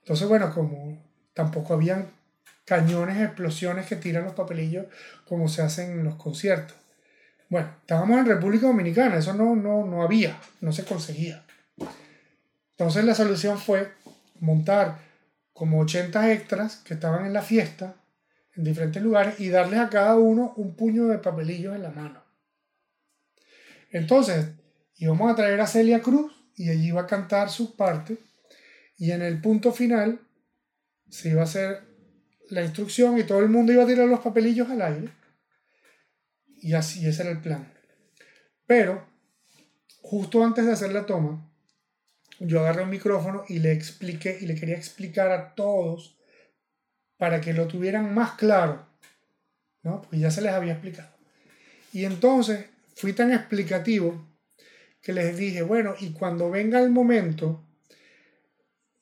Entonces, 0.00 0.26
bueno, 0.28 0.52
como 0.52 1.00
tampoco 1.32 1.74
habían 1.74 2.10
cañones, 2.64 3.22
explosiones 3.22 3.86
que 3.86 3.94
tiran 3.94 4.24
los 4.24 4.32
papelillos 4.32 4.86
como 5.28 5.48
se 5.48 5.62
hacen 5.62 5.92
en 5.92 6.04
los 6.04 6.16
conciertos. 6.16 6.76
Bueno, 7.48 7.68
estábamos 7.82 8.18
en 8.18 8.26
República 8.26 8.66
Dominicana, 8.66 9.18
eso 9.18 9.32
no, 9.32 9.54
no, 9.54 9.86
no 9.86 10.02
había, 10.02 10.40
no 10.60 10.72
se 10.72 10.84
conseguía. 10.84 11.44
Entonces 12.76 13.04
la 13.04 13.14
solución 13.14 13.58
fue 13.58 13.92
montar 14.40 14.98
como 15.52 15.80
80 15.80 16.32
extras 16.32 16.76
que 16.76 16.94
estaban 16.94 17.24
en 17.26 17.32
la 17.32 17.42
fiesta, 17.42 17.96
en 18.56 18.64
diferentes 18.64 19.00
lugares, 19.00 19.38
y 19.38 19.48
darles 19.48 19.78
a 19.78 19.88
cada 19.88 20.16
uno 20.16 20.52
un 20.56 20.74
puño 20.74 21.06
de 21.06 21.18
papelillos 21.18 21.74
en 21.74 21.82
la 21.82 21.90
mano. 21.90 22.22
Entonces, 23.90 24.48
íbamos 24.96 25.30
a 25.30 25.36
traer 25.36 25.60
a 25.60 25.68
Celia 25.68 26.02
Cruz 26.02 26.32
y 26.56 26.70
allí 26.70 26.88
iba 26.88 27.02
a 27.02 27.06
cantar 27.06 27.48
su 27.48 27.76
parte 27.76 28.18
y 28.96 29.12
en 29.12 29.22
el 29.22 29.40
punto 29.40 29.72
final 29.72 30.20
se 31.08 31.30
iba 31.30 31.42
a 31.42 31.44
hacer 31.44 31.82
la 32.50 32.62
instrucción 32.62 33.18
y 33.18 33.24
todo 33.24 33.38
el 33.38 33.48
mundo 33.48 33.72
iba 33.72 33.84
a 33.84 33.86
tirar 33.86 34.08
los 34.08 34.20
papelillos 34.20 34.68
al 34.68 34.82
aire. 34.82 35.10
Y 36.46 36.74
así 36.74 37.06
ese 37.06 37.22
era 37.22 37.30
el 37.30 37.40
plan. 37.40 37.72
Pero, 38.66 39.06
justo 40.00 40.44
antes 40.44 40.66
de 40.66 40.72
hacer 40.72 40.92
la 40.92 41.06
toma, 41.06 41.53
yo 42.40 42.60
agarré 42.60 42.82
un 42.82 42.90
micrófono 42.90 43.44
y 43.48 43.58
le 43.58 43.72
expliqué 43.72 44.38
y 44.40 44.46
le 44.46 44.54
quería 44.54 44.76
explicar 44.76 45.30
a 45.30 45.54
todos 45.54 46.16
para 47.16 47.40
que 47.40 47.52
lo 47.52 47.66
tuvieran 47.68 48.14
más 48.14 48.32
claro, 48.32 48.86
¿no? 49.82 50.02
Porque 50.02 50.18
ya 50.18 50.30
se 50.30 50.42
les 50.42 50.52
había 50.52 50.72
explicado. 50.72 51.10
Y 51.92 52.04
entonces 52.04 52.66
fui 52.96 53.12
tan 53.12 53.32
explicativo 53.32 54.28
que 55.00 55.12
les 55.12 55.36
dije, 55.36 55.62
bueno, 55.62 55.94
y 56.00 56.12
cuando 56.12 56.50
venga 56.50 56.80
el 56.80 56.90
momento 56.90 57.64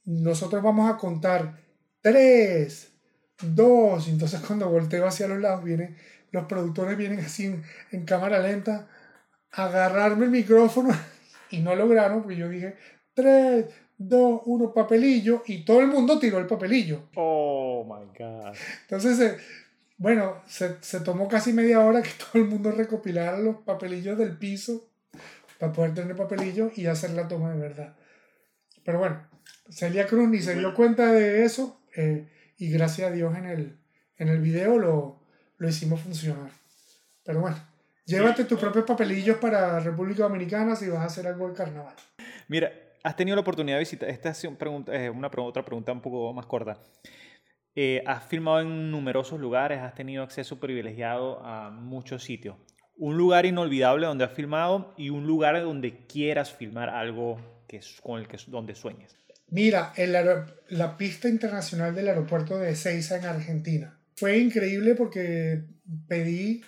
nosotros 0.04 0.62
vamos 0.62 0.92
a 0.92 0.96
contar 0.96 1.58
tres, 2.00 2.92
dos, 3.40 4.08
entonces 4.08 4.40
cuando 4.46 4.68
volteo 4.68 5.06
hacia 5.06 5.28
los 5.28 5.40
lados, 5.40 5.64
vienen, 5.64 5.96
los 6.30 6.46
productores 6.46 6.96
vienen 6.96 7.20
así 7.20 7.54
en, 7.90 8.04
cámara 8.04 8.40
lenta 8.40 8.88
a 9.52 9.64
agarrarme 9.66 10.24
el 10.26 10.30
micrófono 10.30 10.90
y 11.50 11.60
no 11.60 11.74
lograron, 11.74 12.22
porque 12.22 12.36
yo 12.36 12.48
dije 12.48 12.76
tres, 13.14 13.66
dos, 13.96 14.42
uno, 14.46 14.72
papelillo, 14.72 15.42
y 15.46 15.64
todo 15.64 15.80
el 15.80 15.88
mundo 15.88 16.18
tiró 16.18 16.38
el 16.38 16.46
papelillo. 16.46 17.08
Oh 17.14 17.84
my 17.84 18.06
God. 18.18 18.54
Entonces, 18.82 19.20
eh, 19.20 19.36
bueno, 19.96 20.42
se, 20.46 20.76
se 20.80 21.00
tomó 21.00 21.28
casi 21.28 21.52
media 21.52 21.80
hora 21.80 22.02
que 22.02 22.10
todo 22.18 22.42
el 22.42 22.48
mundo 22.48 22.72
recopilara 22.72 23.38
los 23.38 23.56
papelillos 23.58 24.18
del 24.18 24.36
piso 24.36 24.88
para 25.58 25.72
poder 25.72 25.94
tener 25.94 26.16
papelillo 26.16 26.72
y 26.74 26.86
hacer 26.86 27.10
la 27.10 27.28
toma 27.28 27.52
de 27.52 27.60
verdad. 27.60 27.94
Pero 28.84 28.98
bueno, 28.98 29.28
Celia 29.70 30.06
Cruz 30.06 30.28
ni 30.28 30.40
se 30.40 30.56
dio 30.56 30.74
cuenta 30.74 31.12
de 31.12 31.44
eso 31.44 31.80
eh, 31.96 32.28
y 32.58 32.70
gracias 32.70 33.10
a 33.10 33.12
Dios 33.12 33.36
en 33.36 33.46
el, 33.46 33.78
en 34.16 34.28
el 34.28 34.40
video 34.40 34.78
lo, 34.78 35.20
lo 35.58 35.68
hicimos 35.68 36.00
funcionar. 36.00 36.50
Pero 37.24 37.40
bueno, 37.40 37.56
llévate 38.04 38.44
tus 38.44 38.58
propios 38.58 38.84
papelillos 38.84 39.38
para 39.38 39.78
República 39.78 40.24
Dominicana 40.24 40.74
si 40.74 40.88
vas 40.88 41.00
a 41.00 41.04
hacer 41.04 41.28
algo 41.28 41.46
del 41.46 41.56
carnaval. 41.56 41.94
Mira, 42.48 42.72
has 43.02 43.16
tenido 43.16 43.36
la 43.36 43.42
oportunidad 43.42 43.76
de 43.76 43.80
visitar, 43.80 44.08
esta 44.08 44.30
es 44.30 44.46
pregunta, 44.58 44.92
una 45.10 45.30
otra 45.36 45.64
pregunta 45.64 45.92
un 45.92 46.00
poco 46.00 46.32
más 46.32 46.46
corta. 46.46 46.78
Eh, 47.74 48.02
has 48.06 48.24
filmado 48.24 48.60
en 48.60 48.90
numerosos 48.90 49.40
lugares, 49.40 49.80
has 49.80 49.94
tenido 49.94 50.22
acceso 50.22 50.60
privilegiado 50.60 51.44
a 51.44 51.70
muchos 51.70 52.22
sitios. 52.22 52.56
Un 52.96 53.16
lugar 53.16 53.46
inolvidable 53.46 54.06
donde 54.06 54.24
has 54.24 54.32
filmado 54.32 54.94
y 54.98 55.08
un 55.08 55.26
lugar 55.26 55.60
donde 55.62 56.06
quieras 56.06 56.52
filmar 56.52 56.90
algo 56.90 57.40
que 57.66 57.78
es 57.78 58.00
con 58.02 58.20
el 58.20 58.28
que 58.28 58.36
donde 58.48 58.74
sueñes. 58.74 59.16
Mira, 59.48 59.92
el 59.96 60.14
la 60.68 60.96
pista 60.96 61.28
internacional 61.28 61.94
del 61.94 62.08
aeropuerto 62.08 62.58
de 62.58 62.70
Ezeiza 62.70 63.16
en 63.16 63.24
Argentina. 63.24 63.98
Fue 64.14 64.38
increíble 64.38 64.94
porque 64.94 65.64
pedí 66.06 66.62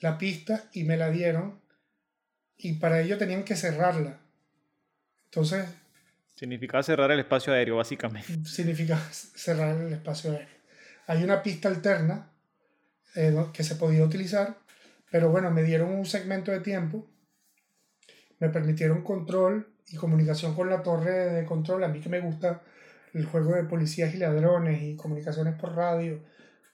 la 0.00 0.18
pista 0.18 0.64
y 0.72 0.84
me 0.84 0.96
la 0.96 1.10
dieron 1.10 1.60
y 2.56 2.74
para 2.74 3.00
ello 3.00 3.18
tenían 3.18 3.44
que 3.44 3.56
cerrarla. 3.56 4.21
Entonces... 5.32 5.66
Significa 6.34 6.82
cerrar 6.82 7.10
el 7.10 7.20
espacio 7.20 7.54
aéreo, 7.54 7.76
básicamente. 7.76 8.44
Significa 8.44 8.98
cerrar 8.98 9.80
el 9.80 9.92
espacio 9.94 10.32
aéreo. 10.32 10.48
Hay 11.06 11.24
una 11.24 11.42
pista 11.42 11.68
alterna 11.68 12.30
eh, 13.14 13.34
que 13.54 13.64
se 13.64 13.76
podía 13.76 14.04
utilizar, 14.04 14.58
pero 15.10 15.30
bueno, 15.30 15.50
me 15.50 15.62
dieron 15.62 15.90
un 15.90 16.04
segmento 16.04 16.52
de 16.52 16.60
tiempo, 16.60 17.06
me 18.40 18.50
permitieron 18.50 19.02
control 19.02 19.74
y 19.88 19.96
comunicación 19.96 20.54
con 20.54 20.68
la 20.68 20.82
torre 20.82 21.30
de 21.32 21.46
control. 21.46 21.84
A 21.84 21.88
mí 21.88 22.00
que 22.00 22.10
me 22.10 22.20
gusta 22.20 22.62
el 23.14 23.24
juego 23.24 23.54
de 23.54 23.64
policías 23.64 24.14
y 24.14 24.18
ladrones 24.18 24.82
y 24.82 24.96
comunicaciones 24.96 25.54
por 25.54 25.74
radio. 25.74 26.22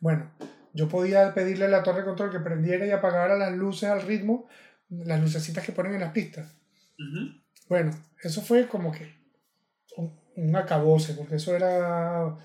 Bueno, 0.00 0.32
yo 0.72 0.88
podía 0.88 1.32
pedirle 1.32 1.66
a 1.66 1.68
la 1.68 1.82
torre 1.84 2.00
de 2.00 2.06
control 2.06 2.32
que 2.32 2.40
prendiera 2.40 2.86
y 2.86 2.90
apagara 2.90 3.36
las 3.36 3.52
luces 3.52 3.88
al 3.88 4.02
ritmo, 4.02 4.48
las 4.88 5.20
lucecitas 5.20 5.64
que 5.64 5.72
ponen 5.72 5.94
en 5.94 6.00
las 6.00 6.12
pistas. 6.12 6.56
Bueno, 7.68 7.92
eso 8.22 8.42
fue 8.42 8.66
como 8.66 8.92
que 8.92 9.14
un, 9.96 10.18
un 10.36 10.56
acabose, 10.56 11.14
porque 11.14 11.36
eso 11.36 11.54
era 11.54 12.36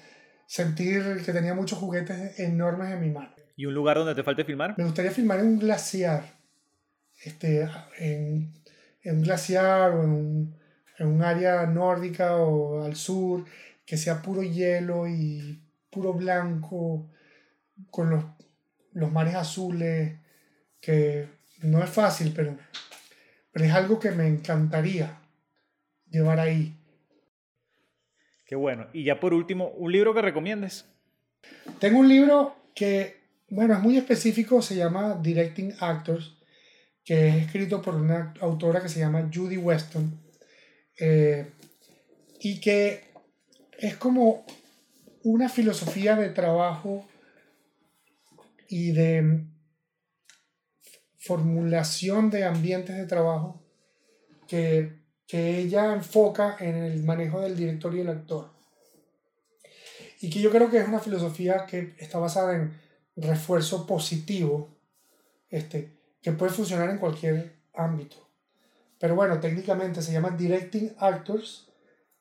sentir 0.45 1.21
que 1.26 1.34
tenía 1.34 1.53
muchos 1.53 1.80
juguetes 1.80 2.39
enormes 2.39 2.91
en 2.91 3.01
mi 3.01 3.09
mano. 3.09 3.34
¿Y 3.55 3.65
un 3.65 3.74
lugar 3.74 3.97
donde 3.97 4.15
te 4.15 4.24
falte 4.24 4.45
filmar? 4.45 4.76
Me 4.78 4.84
gustaría 4.84 5.11
filmar 5.11 5.39
en 5.39 5.47
un 5.47 5.59
glaciar. 5.59 6.24
Este, 7.24 7.69
en 7.99 8.51
en 9.03 9.17
un 9.17 9.24
glaciar 9.24 9.91
o 9.91 10.03
en 10.03 10.09
un, 10.09 10.55
en 10.97 11.07
un 11.07 11.21
área 11.21 11.65
nórdica 11.65 12.38
o 12.38 12.84
al 12.84 12.95
sur, 12.95 13.45
que 13.86 13.97
sea 13.97 14.21
puro 14.21 14.41
hielo 14.41 15.07
y 15.07 15.61
puro 15.89 16.13
blanco, 16.13 17.09
con 17.91 18.09
los, 18.09 18.26
los 18.93 19.11
mares 19.11 19.36
azules, 19.36 20.17
que 20.80 21.28
no 21.61 21.84
es 21.84 21.89
fácil, 21.89 22.32
pero, 22.36 22.57
pero 23.53 23.65
es 23.65 23.71
algo 23.71 23.99
que 23.99 24.11
me 24.11 24.27
encantaría 24.27 25.21
llevar 26.09 26.41
ahí. 26.41 26.75
Qué 28.45 28.55
bueno. 28.55 28.87
Y 28.91 29.05
ya 29.05 29.21
por 29.21 29.33
último, 29.33 29.69
¿un 29.77 29.93
libro 29.93 30.13
que 30.13 30.21
recomiendes? 30.21 30.85
Tengo 31.79 31.99
un 31.99 32.09
libro 32.09 32.55
que, 32.75 33.21
bueno, 33.49 33.75
es 33.75 33.79
muy 33.79 33.95
específico, 33.97 34.61
se 34.61 34.75
llama 34.75 35.17
Directing 35.21 35.75
Actors 35.79 36.35
que 37.03 37.27
es 37.27 37.35
escrito 37.35 37.81
por 37.81 37.95
una 37.95 38.33
autora 38.39 38.81
que 38.81 38.89
se 38.89 38.99
llama 38.99 39.29
Judy 39.33 39.57
Weston, 39.57 40.19
eh, 40.99 41.51
y 42.39 42.59
que 42.59 43.05
es 43.77 43.97
como 43.97 44.45
una 45.23 45.49
filosofía 45.49 46.15
de 46.15 46.29
trabajo 46.29 47.05
y 48.69 48.91
de 48.91 49.43
formulación 51.24 52.30
de 52.30 52.43
ambientes 52.43 52.97
de 52.97 53.05
trabajo 53.05 53.61
que, 54.45 54.99
que 55.26 55.57
ella 55.57 55.93
enfoca 55.93 56.57
en 56.59 56.76
el 56.76 57.01
manejo 57.03 57.39
del 57.39 57.55
director 57.55 57.95
y 57.95 58.01
el 58.01 58.09
actor. 58.09 58.51
Y 60.19 60.30
que 60.30 60.41
yo 60.41 60.51
creo 60.51 60.69
que 60.69 60.80
es 60.80 60.88
una 60.88 60.99
filosofía 60.99 61.65
que 61.65 61.95
está 61.97 62.19
basada 62.19 62.55
en 62.55 62.74
refuerzo 63.15 63.88
positivo, 63.88 64.69
este, 65.49 65.91
que 66.21 66.34
puede 66.34 66.51
funcionar 66.51 66.89
en 66.89 66.97
cualquier 66.97 67.53
ámbito. 67.74 68.17
Pero 68.99 69.15
bueno, 69.15 69.39
técnicamente 69.39 70.01
se 70.01 70.11
llama 70.11 70.32
Directing 70.32 70.93
Actors. 70.97 71.69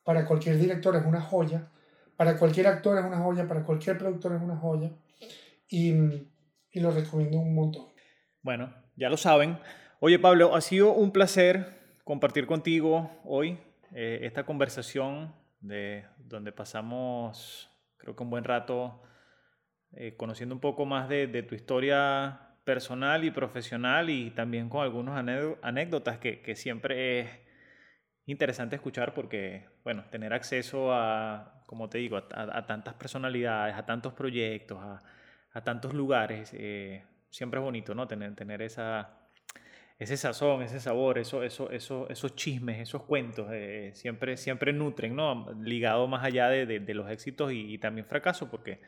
Para 0.03 0.25
cualquier 0.25 0.57
director 0.57 0.95
es 0.95 1.05
una 1.05 1.21
joya. 1.21 1.69
Para 2.15 2.37
cualquier 2.37 2.67
actor 2.67 2.97
es 2.97 3.05
una 3.05 3.17
joya. 3.17 3.47
Para 3.47 3.63
cualquier 3.63 3.97
productor 3.97 4.35
es 4.35 4.41
una 4.41 4.57
joya. 4.57 4.91
Y, 5.67 5.91
y 6.71 6.79
lo 6.79 6.91
recomiendo 6.91 7.39
un 7.39 7.55
montón. 7.55 7.87
Bueno, 8.41 8.82
ya 8.95 9.09
lo 9.09 9.17
saben. 9.17 9.57
Oye 9.99 10.19
Pablo, 10.19 10.55
ha 10.55 10.61
sido 10.61 10.93
un 10.93 11.11
placer 11.11 11.97
compartir 12.03 12.45
contigo 12.45 13.11
hoy 13.23 13.57
eh, 13.93 14.19
esta 14.23 14.45
conversación 14.45 15.33
de 15.61 16.05
donde 16.17 16.51
pasamos 16.51 17.69
creo 17.97 18.15
que 18.15 18.23
un 18.23 18.29
buen 18.29 18.43
rato 18.43 19.01
eh, 19.93 20.15
conociendo 20.17 20.55
un 20.55 20.61
poco 20.61 20.85
más 20.85 21.07
de, 21.07 21.27
tu 21.43 21.55
historia 21.55 22.57
personal 22.65 23.23
y 23.23 23.31
profesional 23.31 24.09
y 24.09 24.31
también 24.31 24.67
con 24.67 24.83
algunas 24.83 25.23
anécdotas 25.61 26.17
que, 26.17 26.55
siempre 26.55 27.19
es 27.19 27.29
interesante 28.25 28.75
escuchar 28.75 29.13
porque, 29.13 29.67
bueno, 29.83 30.03
tener 30.09 30.33
acceso 30.33 30.91
a, 30.91 31.61
como 31.67 31.89
te 31.89 31.99
digo, 31.99 32.17
a, 32.17 32.65
tantas 32.65 32.95
personalidades, 32.95 33.75
a 33.75 33.85
tantos 33.85 34.13
proyectos, 34.13 34.79
a, 34.81 34.99
a 35.51 35.63
tantos 35.63 35.93
lugares, 35.93 36.51
eh, 36.53 37.03
siempre 37.33 37.59
es 37.59 37.63
bonito, 37.63 37.95
¿no? 37.95 38.07
Tener, 38.07 38.35
tener 38.35 38.61
esa, 38.61 39.17
ese 39.97 40.15
sazón, 40.15 40.61
ese 40.61 40.79
sabor, 40.79 41.17
eso, 41.17 41.43
eso, 41.43 41.71
eso, 41.71 42.07
esos 42.09 42.35
chismes, 42.35 42.79
esos 42.79 43.03
cuentos, 43.03 43.47
eh, 43.51 43.91
siempre, 43.95 44.37
siempre 44.37 44.71
nutren, 44.71 45.15
¿no? 45.15 45.51
Ligado 45.61 46.07
más 46.07 46.23
allá 46.23 46.47
de, 46.49 46.65
de, 46.65 46.93
los 46.93 47.09
éxitos 47.09 47.51
y, 47.51 47.77
también 47.79 48.05
fracasos, 48.05 48.49
porque 48.49 48.81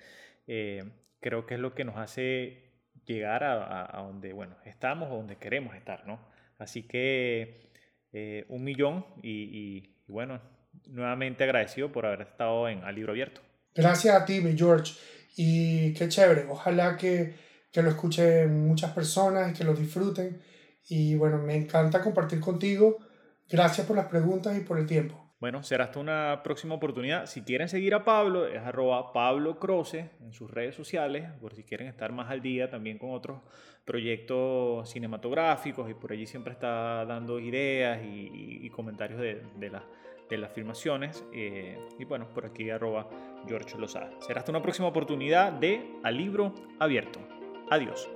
eh, 0.48 0.84
creo 1.20 1.46
que 1.46 1.56
es 1.56 1.60
lo 1.60 1.74
que 1.74 1.84
nos 1.84 1.98
hace 1.98 2.72
llegar 3.06 3.44
a, 3.44 3.98
a, 4.00 4.04
donde, 4.04 4.32
bueno, 4.32 4.56
estamos 4.64 5.12
o 5.12 5.16
donde 5.16 5.38
queremos 5.38 5.76
estar, 5.76 6.06
¿no? 6.06 6.20
Así 6.60 6.84
que 6.84 7.66
eh, 8.14 8.46
un 8.50 8.64
millón 8.64 9.06
y, 9.24 9.90
bueno, 10.08 10.40
nuevamente 10.88 11.44
agradecido 11.44 11.92
por 11.92 12.06
haber 12.06 12.22
estado 12.22 12.70
en 12.70 12.84
Al 12.84 12.96
Libro 12.96 13.12
Abierto. 13.12 13.42
Gracias 13.74 14.16
a 14.16 14.24
ti, 14.24 14.40
mi 14.40 14.56
George. 14.56 14.94
Y 15.36 15.94
qué 15.94 16.08
chévere. 16.08 16.46
Ojalá 16.48 16.96
que, 16.96 17.34
que 17.76 17.82
lo 17.82 17.90
escuchen 17.90 18.66
muchas 18.70 18.94
personas 18.94 19.52
y 19.52 19.54
que 19.54 19.66
lo 19.66 19.74
disfruten. 19.74 20.42
Y 20.88 21.16
bueno, 21.16 21.40
me 21.40 21.56
encanta 21.56 22.02
compartir 22.02 22.40
contigo. 22.40 23.00
Gracias 23.50 23.86
por 23.86 23.98
las 23.98 24.06
preguntas 24.06 24.58
y 24.58 24.62
por 24.62 24.80
el 24.80 24.86
tiempo. 24.86 25.34
Bueno, 25.42 25.62
será 25.62 25.84
hasta 25.84 26.00
una 26.00 26.40
próxima 26.42 26.76
oportunidad. 26.76 27.26
Si 27.26 27.42
quieren 27.42 27.68
seguir 27.68 27.94
a 27.94 28.06
Pablo, 28.06 28.48
es 28.48 28.62
arroba 28.62 29.12
Pablo 29.12 29.60
Croce 29.60 30.10
en 30.22 30.32
sus 30.32 30.50
redes 30.50 30.74
sociales, 30.74 31.30
por 31.42 31.54
si 31.54 31.64
quieren 31.64 31.90
estar 31.90 32.14
más 32.14 32.32
al 32.32 32.42
día 32.42 32.70
también 32.70 32.98
con 32.98 33.12
otros 33.12 33.42
proyectos 33.84 34.90
cinematográficos 34.90 35.90
y 35.90 35.96
por 35.96 36.14
allí 36.14 36.26
siempre 36.26 36.54
está 36.54 37.04
dando 37.06 37.42
ideas 37.42 38.00
y, 38.06 38.70
comentarios 38.70 39.20
de, 39.20 39.42
de, 39.58 40.38
las 40.38 40.52
filmaciones. 40.54 41.26
Eh, 41.34 41.78
y 42.00 42.06
bueno, 42.06 42.30
por 42.30 42.46
aquí 42.46 42.70
arroba 42.70 43.10
George 43.46 43.78
Lozada. 43.78 44.12
Será 44.22 44.40
hasta 44.40 44.52
una 44.54 44.62
próxima 44.62 44.88
oportunidad 44.88 45.52
de 45.52 45.86
Al 46.04 46.16
Libro 46.16 46.56
Abierto. 46.80 47.35
Adiós. 47.70 48.08